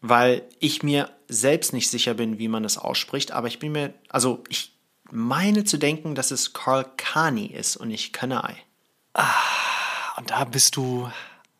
weil 0.01 0.43
ich 0.59 0.83
mir 0.83 1.09
selbst 1.29 1.73
nicht 1.73 1.89
sicher 1.89 2.15
bin, 2.15 2.39
wie 2.39 2.47
man 2.47 2.65
es 2.65 2.77
ausspricht, 2.77 3.31
aber 3.31 3.47
ich 3.47 3.59
bin 3.59 3.71
mir, 3.71 3.93
also 4.09 4.43
ich 4.49 4.73
meine 5.11 5.63
zu 5.63 5.77
denken, 5.77 6.15
dass 6.15 6.31
es 6.31 6.53
Carl 6.53 6.85
Kani 6.97 7.45
ist 7.45 7.77
und 7.77 7.87
nicht 7.87 8.11
Kanai. 8.13 8.55
Ah, 9.13 9.23
und 10.17 10.31
da 10.31 10.43
bist 10.43 10.75
du 10.75 11.09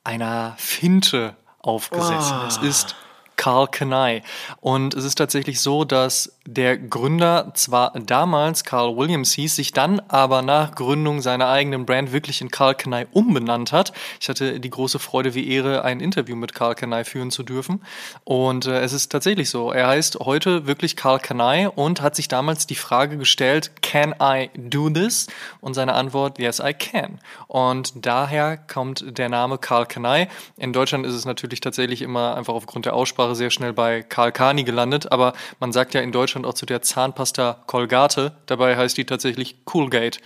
einer 0.04 0.56
Finte 0.58 1.36
aufgesessen. 1.60 2.38
Oh. 2.42 2.48
Es 2.48 2.58
ist 2.58 2.96
Carl 3.40 3.68
Kanai. 3.68 4.22
Und 4.60 4.94
es 4.94 5.06
ist 5.06 5.16
tatsächlich 5.16 5.62
so, 5.62 5.86
dass 5.86 6.38
der 6.46 6.78
Gründer 6.78 7.54
zwar 7.54 7.92
damals 7.98 8.66
Carl 8.66 8.98
Williams 8.98 9.32
hieß, 9.32 9.56
sich 9.56 9.72
dann 9.72 10.02
aber 10.10 10.42
nach 10.42 10.76
Gründung 10.76 11.22
seiner 11.22 11.48
eigenen 11.48 11.86
Brand 11.86 12.12
wirklich 12.12 12.42
in 12.42 12.52
Carl 12.52 12.76
Kanai 12.76 13.08
umbenannt 13.14 13.72
hat. 13.72 13.94
Ich 14.20 14.28
hatte 14.28 14.60
die 14.60 14.70
große 14.70 15.00
Freude 15.00 15.36
wie 15.36 15.50
Ehre, 15.50 15.86
ein 15.86 16.02
Interview 16.02 16.36
mit 16.36 16.54
Carl 16.54 16.76
Kanai 16.76 17.06
führen 17.06 17.32
zu 17.32 17.44
dürfen. 17.44 17.82
Und 18.26 18.66
äh, 18.66 18.82
es 18.82 18.92
ist 18.92 19.10
tatsächlich 19.10 19.50
so. 19.50 19.72
Er 19.72 19.88
heißt 19.88 20.20
heute 20.20 20.68
wirklich 20.68 20.98
Carl 20.98 21.20
Kanai 21.20 21.70
und 21.70 22.02
hat 22.02 22.18
sich 22.18 22.28
damals 22.28 22.68
die 22.68 22.76
Frage 22.76 23.18
gestellt, 23.18 23.72
can 23.82 24.14
I 24.22 24.50
do 24.54 24.90
this? 24.90 25.28
Und 25.62 25.76
seine 25.76 25.94
Antwort, 25.94 26.40
yes, 26.40 26.60
I 26.60 26.74
can. 26.74 27.20
Und 27.48 28.06
daher 28.06 28.58
kommt 28.58 29.18
der 29.18 29.30
Name 29.30 29.60
Carl 29.60 29.86
Kanai. 29.86 30.28
In 30.58 30.74
Deutschland 30.74 31.06
ist 31.06 31.14
es 31.14 31.24
natürlich 31.24 31.62
tatsächlich 31.62 32.02
immer 32.02 32.36
einfach 32.36 32.54
aufgrund 32.54 32.86
der 32.86 32.96
Aussprache 32.96 33.29
Aussprache 33.30 33.36
sehr 33.36 33.50
schnell 33.52 33.74
bei 33.74 34.02
Karl 34.02 34.32
Kani 34.32 34.64
gelandet, 34.64 35.12
aber 35.12 35.34
man 35.60 35.72
sagt 35.72 35.94
ja 35.94 36.02
in 36.02 36.12
Deutschland 36.12 36.46
auch 36.46 36.54
zu 36.54 36.66
der 36.66 36.82
Zahnpasta 36.82 37.64
Colgate, 37.68 38.32
dabei 38.46 38.76
heißt 38.76 38.98
die 38.98 39.06
tatsächlich 39.06 39.66
Coolgate. 39.66 40.20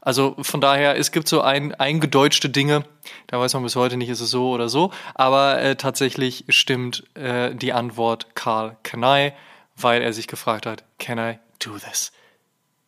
Also 0.00 0.36
von 0.40 0.60
daher, 0.60 0.96
es 0.96 1.10
gibt 1.10 1.28
so 1.28 1.40
ein, 1.40 1.74
eingedeutschte 1.74 2.48
Dinge, 2.48 2.84
da 3.26 3.40
weiß 3.40 3.54
man 3.54 3.64
bis 3.64 3.76
heute 3.76 3.96
nicht, 3.96 4.08
ist 4.08 4.20
es 4.20 4.30
so 4.30 4.50
oder 4.50 4.68
so, 4.68 4.92
aber 5.14 5.60
äh, 5.60 5.76
tatsächlich 5.76 6.44
stimmt 6.48 7.04
äh, 7.14 7.54
die 7.54 7.72
Antwort 7.72 8.34
Karl 8.34 8.76
Kanai, 8.82 9.34
weil 9.76 10.02
er 10.02 10.12
sich 10.12 10.28
gefragt 10.28 10.66
hat, 10.66 10.84
can 10.98 11.18
I 11.18 11.38
do 11.58 11.78
this? 11.78 12.12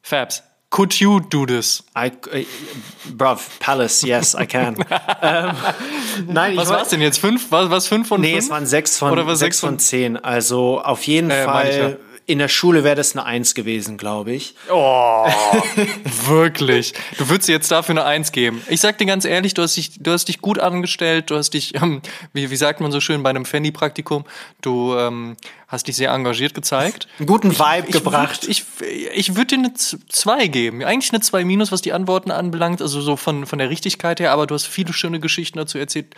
Fabs, 0.03 0.43
Could 0.71 1.01
you 1.01 1.21
do 1.21 1.47
this? 1.47 1.83
I, 1.97 2.09
uh, 2.09 2.45
bruv, 3.16 3.59
Palace, 3.59 4.03
yes, 4.05 4.35
I 4.35 4.45
can. 4.45 4.77
ähm, 5.23 5.57
nein, 6.27 6.57
was 6.57 6.69
war 6.69 6.83
es 6.83 6.89
denn 6.89 7.01
jetzt? 7.01 7.19
Fünf? 7.19 7.51
Was, 7.51 7.71
was 7.71 7.87
fünf 7.87 8.07
von 8.07 8.21
nee, 8.21 8.33
fünf? 8.33 8.35
Nee, 8.35 8.45
es 8.45 8.51
waren 8.51 8.66
sechs 8.66 8.99
von, 8.99 9.12
Oder 9.12 9.25
sechs, 9.29 9.39
sechs 9.39 9.61
von 9.61 9.79
zehn. 9.79 10.16
Also 10.19 10.81
auf 10.81 11.05
jeden 11.05 11.31
äh, 11.31 11.45
Fall 11.45 11.99
in 12.29 12.39
der 12.39 12.49
Schule 12.49 12.85
wäre 12.85 12.95
das 12.95 13.16
eine 13.16 13.24
Eins 13.24 13.55
gewesen, 13.55 13.97
glaube 13.97 14.33
ich. 14.33 14.55
Oh, 14.70 15.26
wirklich. 16.26 16.93
Du 17.16 17.31
würdest 17.31 17.49
jetzt 17.49 17.70
dafür 17.70 17.95
eine 17.95 18.05
Eins 18.05 18.33
geben. 18.33 18.61
Ich 18.68 18.83
sag 18.83 18.99
dir 18.99 19.07
ganz 19.07 19.24
ehrlich, 19.24 19.55
du 19.55 19.62
hast 19.62 19.79
dich, 19.79 19.99
du 19.99 20.12
hast 20.12 20.26
dich 20.26 20.43
gut 20.43 20.59
angestellt, 20.59 21.31
du 21.31 21.37
hast 21.37 21.55
dich, 21.55 21.74
ähm, 21.76 22.03
wie, 22.35 22.51
wie 22.51 22.57
sagt 22.57 22.83
man 22.83 22.93
so 22.93 23.01
schön 23.01 23.22
bei 23.22 23.31
einem 23.31 23.47
Fanny-Praktikum, 23.47 24.26
du 24.61 24.95
ähm, 24.95 25.39
hast 25.68 25.89
dich 25.89 25.97
sehr 25.97 26.11
engagiert 26.11 26.53
gezeigt. 26.53 27.09
Einen 27.18 27.29
guten 27.29 27.59
Vibe 27.59 27.87
ich, 27.87 27.93
gebracht. 27.95 28.47
Ich, 28.47 28.66
ich, 28.83 29.07
ich 29.07 29.35
würde 29.35 29.57
dir 29.57 29.64
eine 29.64 29.72
Zwei 29.72 30.49
geben. 30.49 30.85
Eigentlich 30.85 31.11
eine 31.11 31.22
Zwei 31.22 31.47
minus, 31.47 31.72
was 31.72 31.81
die 31.81 31.95
Antworten 31.95 32.31
anbelangt, 32.31 32.83
also 32.83 33.01
so 33.01 33.16
von, 33.16 33.47
von 33.47 33.59
der 33.59 33.70
Richtigkeit 33.70 34.20
her, 34.20 34.33
aber 34.33 34.47
du 34.47 34.55
hast 34.55 34.66
viele 34.66 34.93
schöne 34.93 35.18
Geschichten 35.18 35.57
dazu 35.57 35.79
erzählt. 35.79 36.14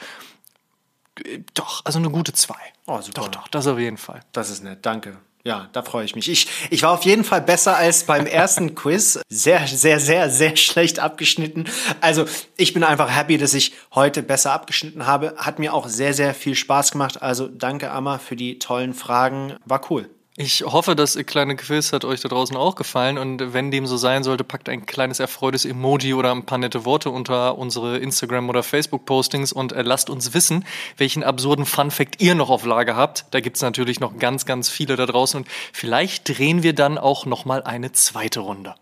Doch, 1.55 1.83
also 1.85 2.01
eine 2.01 2.11
gute 2.11 2.33
Zwei. 2.33 2.59
Oh, 2.87 3.01
super. 3.01 3.21
Doch, 3.21 3.29
doch, 3.29 3.49
das 3.49 3.69
auf 3.69 3.79
jeden 3.79 3.97
Fall. 3.97 4.23
Das 4.33 4.51
ist 4.51 4.65
nett, 4.65 4.81
danke. 4.83 5.19
Ja, 5.45 5.69
da 5.73 5.83
freue 5.83 6.05
ich 6.05 6.15
mich. 6.15 6.29
Ich, 6.31 6.49
ich 6.69 6.83
war 6.83 6.93
auf 6.93 7.05
jeden 7.05 7.25
Fall 7.25 7.41
besser 7.41 7.77
als 7.77 8.05
beim 8.05 8.27
ersten 8.27 8.75
Quiz. 8.75 9.21
Sehr, 9.29 9.67
sehr, 9.67 9.99
sehr, 9.99 10.29
sehr 10.29 10.57
schlecht 10.57 10.99
abgeschnitten. 10.99 11.65
Also 12.01 12.27
ich 12.57 12.75
bin 12.75 12.85
einfach 12.85 13.15
happy, 13.15 13.39
dass 13.39 13.55
ich 13.55 13.73
heute 13.95 14.23
besser 14.23 14.53
abgeschnitten 14.53 15.07
habe. 15.07 15.35
Hat 15.39 15.59
mir 15.59 15.73
auch 15.73 15.89
sehr, 15.89 16.13
sehr 16.13 16.35
viel 16.35 16.55
Spaß 16.55 16.93
gemacht. 16.93 17.23
Also 17.23 17.49
danke, 17.49 17.91
Amma, 17.91 18.19
für 18.19 18.37
die 18.37 18.59
tollen 18.59 18.93
Fragen. 18.93 19.57
War 19.65 19.81
cool. 19.91 20.11
Ich 20.37 20.63
hoffe, 20.63 20.95
das 20.95 21.19
kleine 21.27 21.57
Quiz 21.57 21.93
hat 21.93 22.05
euch 22.05 22.21
da 22.21 22.29
draußen 22.29 22.57
auch 22.57 22.77
gefallen 22.77 23.19
und 23.19 23.53
wenn 23.53 23.73
dem 23.73 23.89
so 23.89 23.97
sein 23.97 24.23
sollte, 24.23 24.45
packt 24.45 24.69
ein 24.69 24.87
kleines 24.87 25.19
erfreutes 25.19 25.65
Emoji 25.65 26.15
oder 26.15 26.31
ein 26.31 26.47
paar 26.47 26.59
nette 26.59 26.85
Worte 26.85 27.11
unter 27.11 27.59
unsere 27.59 27.99
Instagram- 27.99 28.49
oder 28.49 28.63
Facebook-Postings 28.63 29.53
und 29.53 29.73
äh, 29.73 29.83
lasst 29.83 30.09
uns 30.09 30.33
wissen, 30.33 30.65
welchen 30.97 31.25
absurden 31.25 31.67
Fun-Fact 31.67 32.23
ihr 32.23 32.37
noch 32.37 32.49
auf 32.49 32.65
Lager 32.65 32.95
habt. 32.95 33.25
Da 33.33 33.41
gibt's 33.41 33.61
natürlich 33.61 33.99
noch 33.99 34.19
ganz, 34.19 34.47
ganz 34.47 34.69
viele 34.69 34.95
da 34.95 35.05
draußen 35.05 35.41
und 35.41 35.49
vielleicht 35.73 36.29
drehen 36.29 36.63
wir 36.63 36.75
dann 36.75 36.97
auch 36.97 37.27
nochmal 37.27 37.65
eine 37.65 37.91
zweite 37.91 38.39
Runde. 38.39 38.77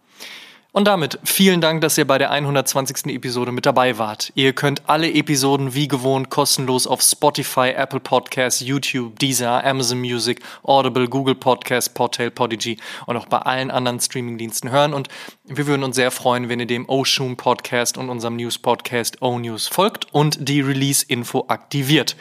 Und 0.79 0.85
damit 0.85 1.18
vielen 1.24 1.61
Dank, 1.61 1.81
dass 1.81 1.99
ihr 1.99 2.07
bei 2.07 2.18
der 2.18 2.31
120. 2.31 3.07
Episode 3.07 3.51
mit 3.51 3.66
dabei 3.66 3.99
wart. 3.99 4.31
Ihr 4.37 4.53
könnt 4.53 4.89
alle 4.89 5.12
Episoden 5.12 5.74
wie 5.74 5.89
gewohnt 5.89 6.31
kostenlos 6.31 6.87
auf 6.87 7.03
Spotify, 7.03 7.70
Apple 7.70 7.99
Podcasts, 7.99 8.61
YouTube, 8.61 9.18
Deezer, 9.18 9.64
Amazon 9.64 9.99
Music, 9.99 10.41
Audible, 10.62 11.09
Google 11.09 11.35
Podcasts, 11.35 11.93
Portal, 11.93 12.31
Podigy 12.31 12.76
und 13.07 13.16
auch 13.16 13.26
bei 13.26 13.39
allen 13.39 13.72
anderen 13.72 13.99
Streamingdiensten 13.99 14.70
hören. 14.70 14.95
Und 14.95 15.09
wir 15.47 15.66
würden 15.66 15.83
uns 15.83 15.97
sehr 15.97 16.12
freuen, 16.12 16.49
wenn 16.49 16.61
ihr 16.61 16.66
dem 16.66 16.89
Oshun 16.89 17.37
Podcast 17.37 17.99
und 17.99 18.09
unserem 18.09 18.37
News 18.37 18.57
Podcast 18.57 19.20
O 19.20 19.37
News 19.37 19.66
folgt 19.66 20.07
und 20.14 20.49
die 20.49 20.61
Release-Info 20.61 21.47
aktiviert. 21.49 22.14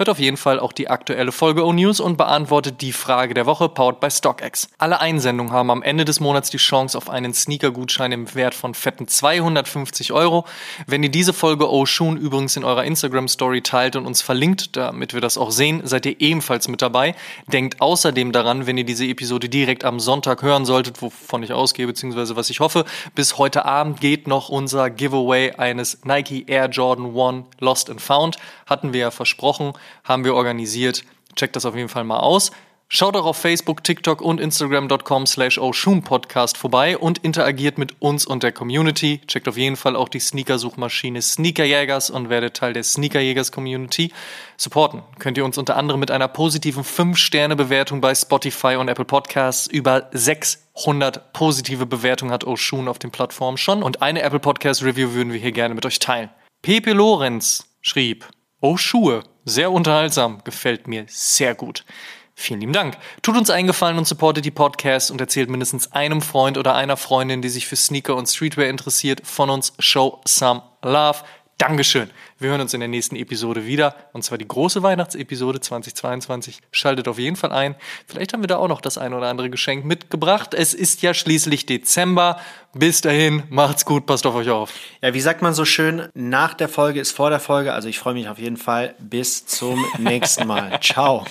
Hört 0.00 0.08
auf 0.08 0.18
jeden 0.18 0.38
Fall 0.38 0.58
auch 0.58 0.72
die 0.72 0.88
aktuelle 0.88 1.30
Folge 1.30 1.62
O-News 1.62 2.00
und 2.00 2.16
beantwortet 2.16 2.80
die 2.80 2.92
Frage 2.92 3.34
der 3.34 3.44
Woche, 3.44 3.68
powered 3.68 4.00
by 4.00 4.10
StockX. 4.10 4.70
Alle 4.78 4.98
Einsendungen 4.98 5.52
haben 5.52 5.70
am 5.70 5.82
Ende 5.82 6.06
des 6.06 6.20
Monats 6.20 6.48
die 6.48 6.56
Chance 6.56 6.96
auf 6.96 7.10
einen 7.10 7.34
Sneaker-Gutschein 7.34 8.10
im 8.10 8.34
Wert 8.34 8.54
von 8.54 8.72
fetten 8.72 9.08
250 9.08 10.14
Euro. 10.14 10.46
Wenn 10.86 11.02
ihr 11.02 11.10
diese 11.10 11.34
Folge 11.34 11.70
Oshun 11.70 12.16
übrigens 12.16 12.56
in 12.56 12.64
eurer 12.64 12.84
Instagram-Story 12.84 13.60
teilt 13.60 13.94
und 13.94 14.06
uns 14.06 14.22
verlinkt, 14.22 14.74
damit 14.74 15.12
wir 15.12 15.20
das 15.20 15.36
auch 15.36 15.50
sehen, 15.50 15.82
seid 15.84 16.06
ihr 16.06 16.18
ebenfalls 16.18 16.66
mit 16.68 16.80
dabei. 16.80 17.14
Denkt 17.48 17.82
außerdem 17.82 18.32
daran, 18.32 18.66
wenn 18.66 18.78
ihr 18.78 18.84
diese 18.84 19.04
Episode 19.04 19.50
direkt 19.50 19.84
am 19.84 20.00
Sonntag 20.00 20.40
hören 20.40 20.64
solltet, 20.64 21.02
wovon 21.02 21.42
ich 21.42 21.52
ausgehe, 21.52 21.86
beziehungsweise 21.86 22.36
was 22.36 22.48
ich 22.48 22.60
hoffe, 22.60 22.86
bis 23.14 23.36
heute 23.36 23.66
Abend 23.66 24.00
geht 24.00 24.26
noch 24.28 24.48
unser 24.48 24.88
Giveaway 24.88 25.56
eines 25.56 25.98
Nike 26.04 26.46
Air 26.46 26.70
Jordan 26.70 27.14
1 27.14 27.44
Lost 27.58 27.90
and 27.90 28.00
Found. 28.00 28.38
Hatten 28.64 28.94
wir 28.94 29.00
ja 29.00 29.10
versprochen 29.10 29.74
haben 30.04 30.24
wir 30.24 30.34
organisiert. 30.34 31.04
Checkt 31.36 31.56
das 31.56 31.64
auf 31.64 31.76
jeden 31.76 31.88
Fall 31.88 32.04
mal 32.04 32.20
aus. 32.20 32.50
Schaut 32.92 33.14
auch 33.14 33.24
auf 33.24 33.36
Facebook, 33.36 33.84
TikTok 33.84 34.20
und 34.20 34.40
Instagram.com 34.40 35.24
slash 35.24 35.60
Podcast 36.02 36.58
vorbei 36.58 36.98
und 36.98 37.18
interagiert 37.18 37.78
mit 37.78 38.02
uns 38.02 38.26
und 38.26 38.42
der 38.42 38.50
Community. 38.50 39.20
Checkt 39.28 39.46
auf 39.46 39.56
jeden 39.56 39.76
Fall 39.76 39.94
auch 39.94 40.08
die 40.08 40.18
Sneaker-Suchmaschine 40.18 41.22
Sneakerjägers 41.22 42.10
und 42.10 42.30
werdet 42.30 42.56
Teil 42.56 42.72
der 42.72 42.82
Sneakerjägers-Community. 42.82 44.10
Supporten 44.56 45.04
könnt 45.20 45.38
ihr 45.38 45.44
uns 45.44 45.56
unter 45.56 45.76
anderem 45.76 46.00
mit 46.00 46.10
einer 46.10 46.26
positiven 46.26 46.82
5-Sterne-Bewertung 46.82 48.00
bei 48.00 48.12
Spotify 48.12 48.74
und 48.74 48.88
Apple 48.88 49.04
Podcasts. 49.04 49.68
Über 49.68 50.08
600 50.10 51.32
positive 51.32 51.86
Bewertungen 51.86 52.32
hat 52.32 52.42
Oshun 52.42 52.88
auf 52.88 52.98
den 52.98 53.12
Plattformen 53.12 53.56
schon 53.56 53.84
und 53.84 54.02
eine 54.02 54.22
Apple 54.22 54.40
Podcast 54.40 54.82
Review 54.82 55.12
würden 55.12 55.32
wir 55.32 55.38
hier 55.38 55.52
gerne 55.52 55.76
mit 55.76 55.86
euch 55.86 56.00
teilen. 56.00 56.28
Pepe 56.60 56.92
Lorenz 56.92 57.68
schrieb, 57.82 58.26
Oh 58.62 58.76
Schuhe, 58.76 59.22
sehr 59.46 59.72
unterhaltsam, 59.72 60.44
gefällt 60.44 60.86
mir 60.86 61.06
sehr 61.08 61.54
gut. 61.54 61.86
Vielen 62.34 62.60
lieben 62.60 62.72
Dank. 62.72 62.98
Tut 63.22 63.36
uns 63.36 63.48
eingefallen 63.48 63.96
und 63.96 64.06
supportet 64.06 64.44
die 64.44 64.50
Podcasts 64.50 65.10
und 65.10 65.20
erzählt 65.20 65.48
mindestens 65.48 65.92
einem 65.92 66.20
Freund 66.20 66.58
oder 66.58 66.74
einer 66.74 66.96
Freundin, 66.98 67.42
die 67.42 67.48
sich 67.48 67.66
für 67.66 67.76
Sneaker 67.76 68.16
und 68.16 68.28
Streetwear 68.28 68.68
interessiert, 68.68 69.26
von 69.26 69.50
uns. 69.50 69.72
Show 69.78 70.20
some 70.26 70.62
love. 70.82 71.22
Dankeschön. 71.60 72.08
Wir 72.38 72.48
hören 72.48 72.62
uns 72.62 72.72
in 72.72 72.80
der 72.80 72.88
nächsten 72.88 73.16
Episode 73.16 73.66
wieder. 73.66 73.94
Und 74.14 74.22
zwar 74.24 74.38
die 74.38 74.48
große 74.48 74.82
Weihnachtsepisode 74.82 75.60
2022. 75.60 76.60
Schaltet 76.72 77.06
auf 77.06 77.18
jeden 77.18 77.36
Fall 77.36 77.52
ein. 77.52 77.74
Vielleicht 78.06 78.32
haben 78.32 78.42
wir 78.42 78.46
da 78.46 78.56
auch 78.56 78.68
noch 78.68 78.80
das 78.80 78.96
ein 78.96 79.12
oder 79.12 79.28
andere 79.28 79.50
Geschenk 79.50 79.84
mitgebracht. 79.84 80.54
Es 80.54 80.72
ist 80.72 81.02
ja 81.02 81.12
schließlich 81.12 81.66
Dezember. 81.66 82.40
Bis 82.72 83.02
dahin, 83.02 83.42
macht's 83.50 83.84
gut, 83.84 84.06
passt 84.06 84.24
auf 84.24 84.36
euch 84.36 84.48
auf. 84.48 84.72
Ja, 85.02 85.12
wie 85.12 85.20
sagt 85.20 85.42
man 85.42 85.52
so 85.52 85.66
schön, 85.66 86.08
nach 86.14 86.54
der 86.54 86.70
Folge 86.70 86.98
ist 86.98 87.10
vor 87.10 87.28
der 87.28 87.40
Folge. 87.40 87.74
Also 87.74 87.88
ich 87.88 87.98
freue 87.98 88.14
mich 88.14 88.30
auf 88.30 88.38
jeden 88.38 88.56
Fall. 88.56 88.94
Bis 88.98 89.44
zum 89.44 89.84
nächsten 89.98 90.46
Mal. 90.46 90.80
Ciao. 90.80 91.26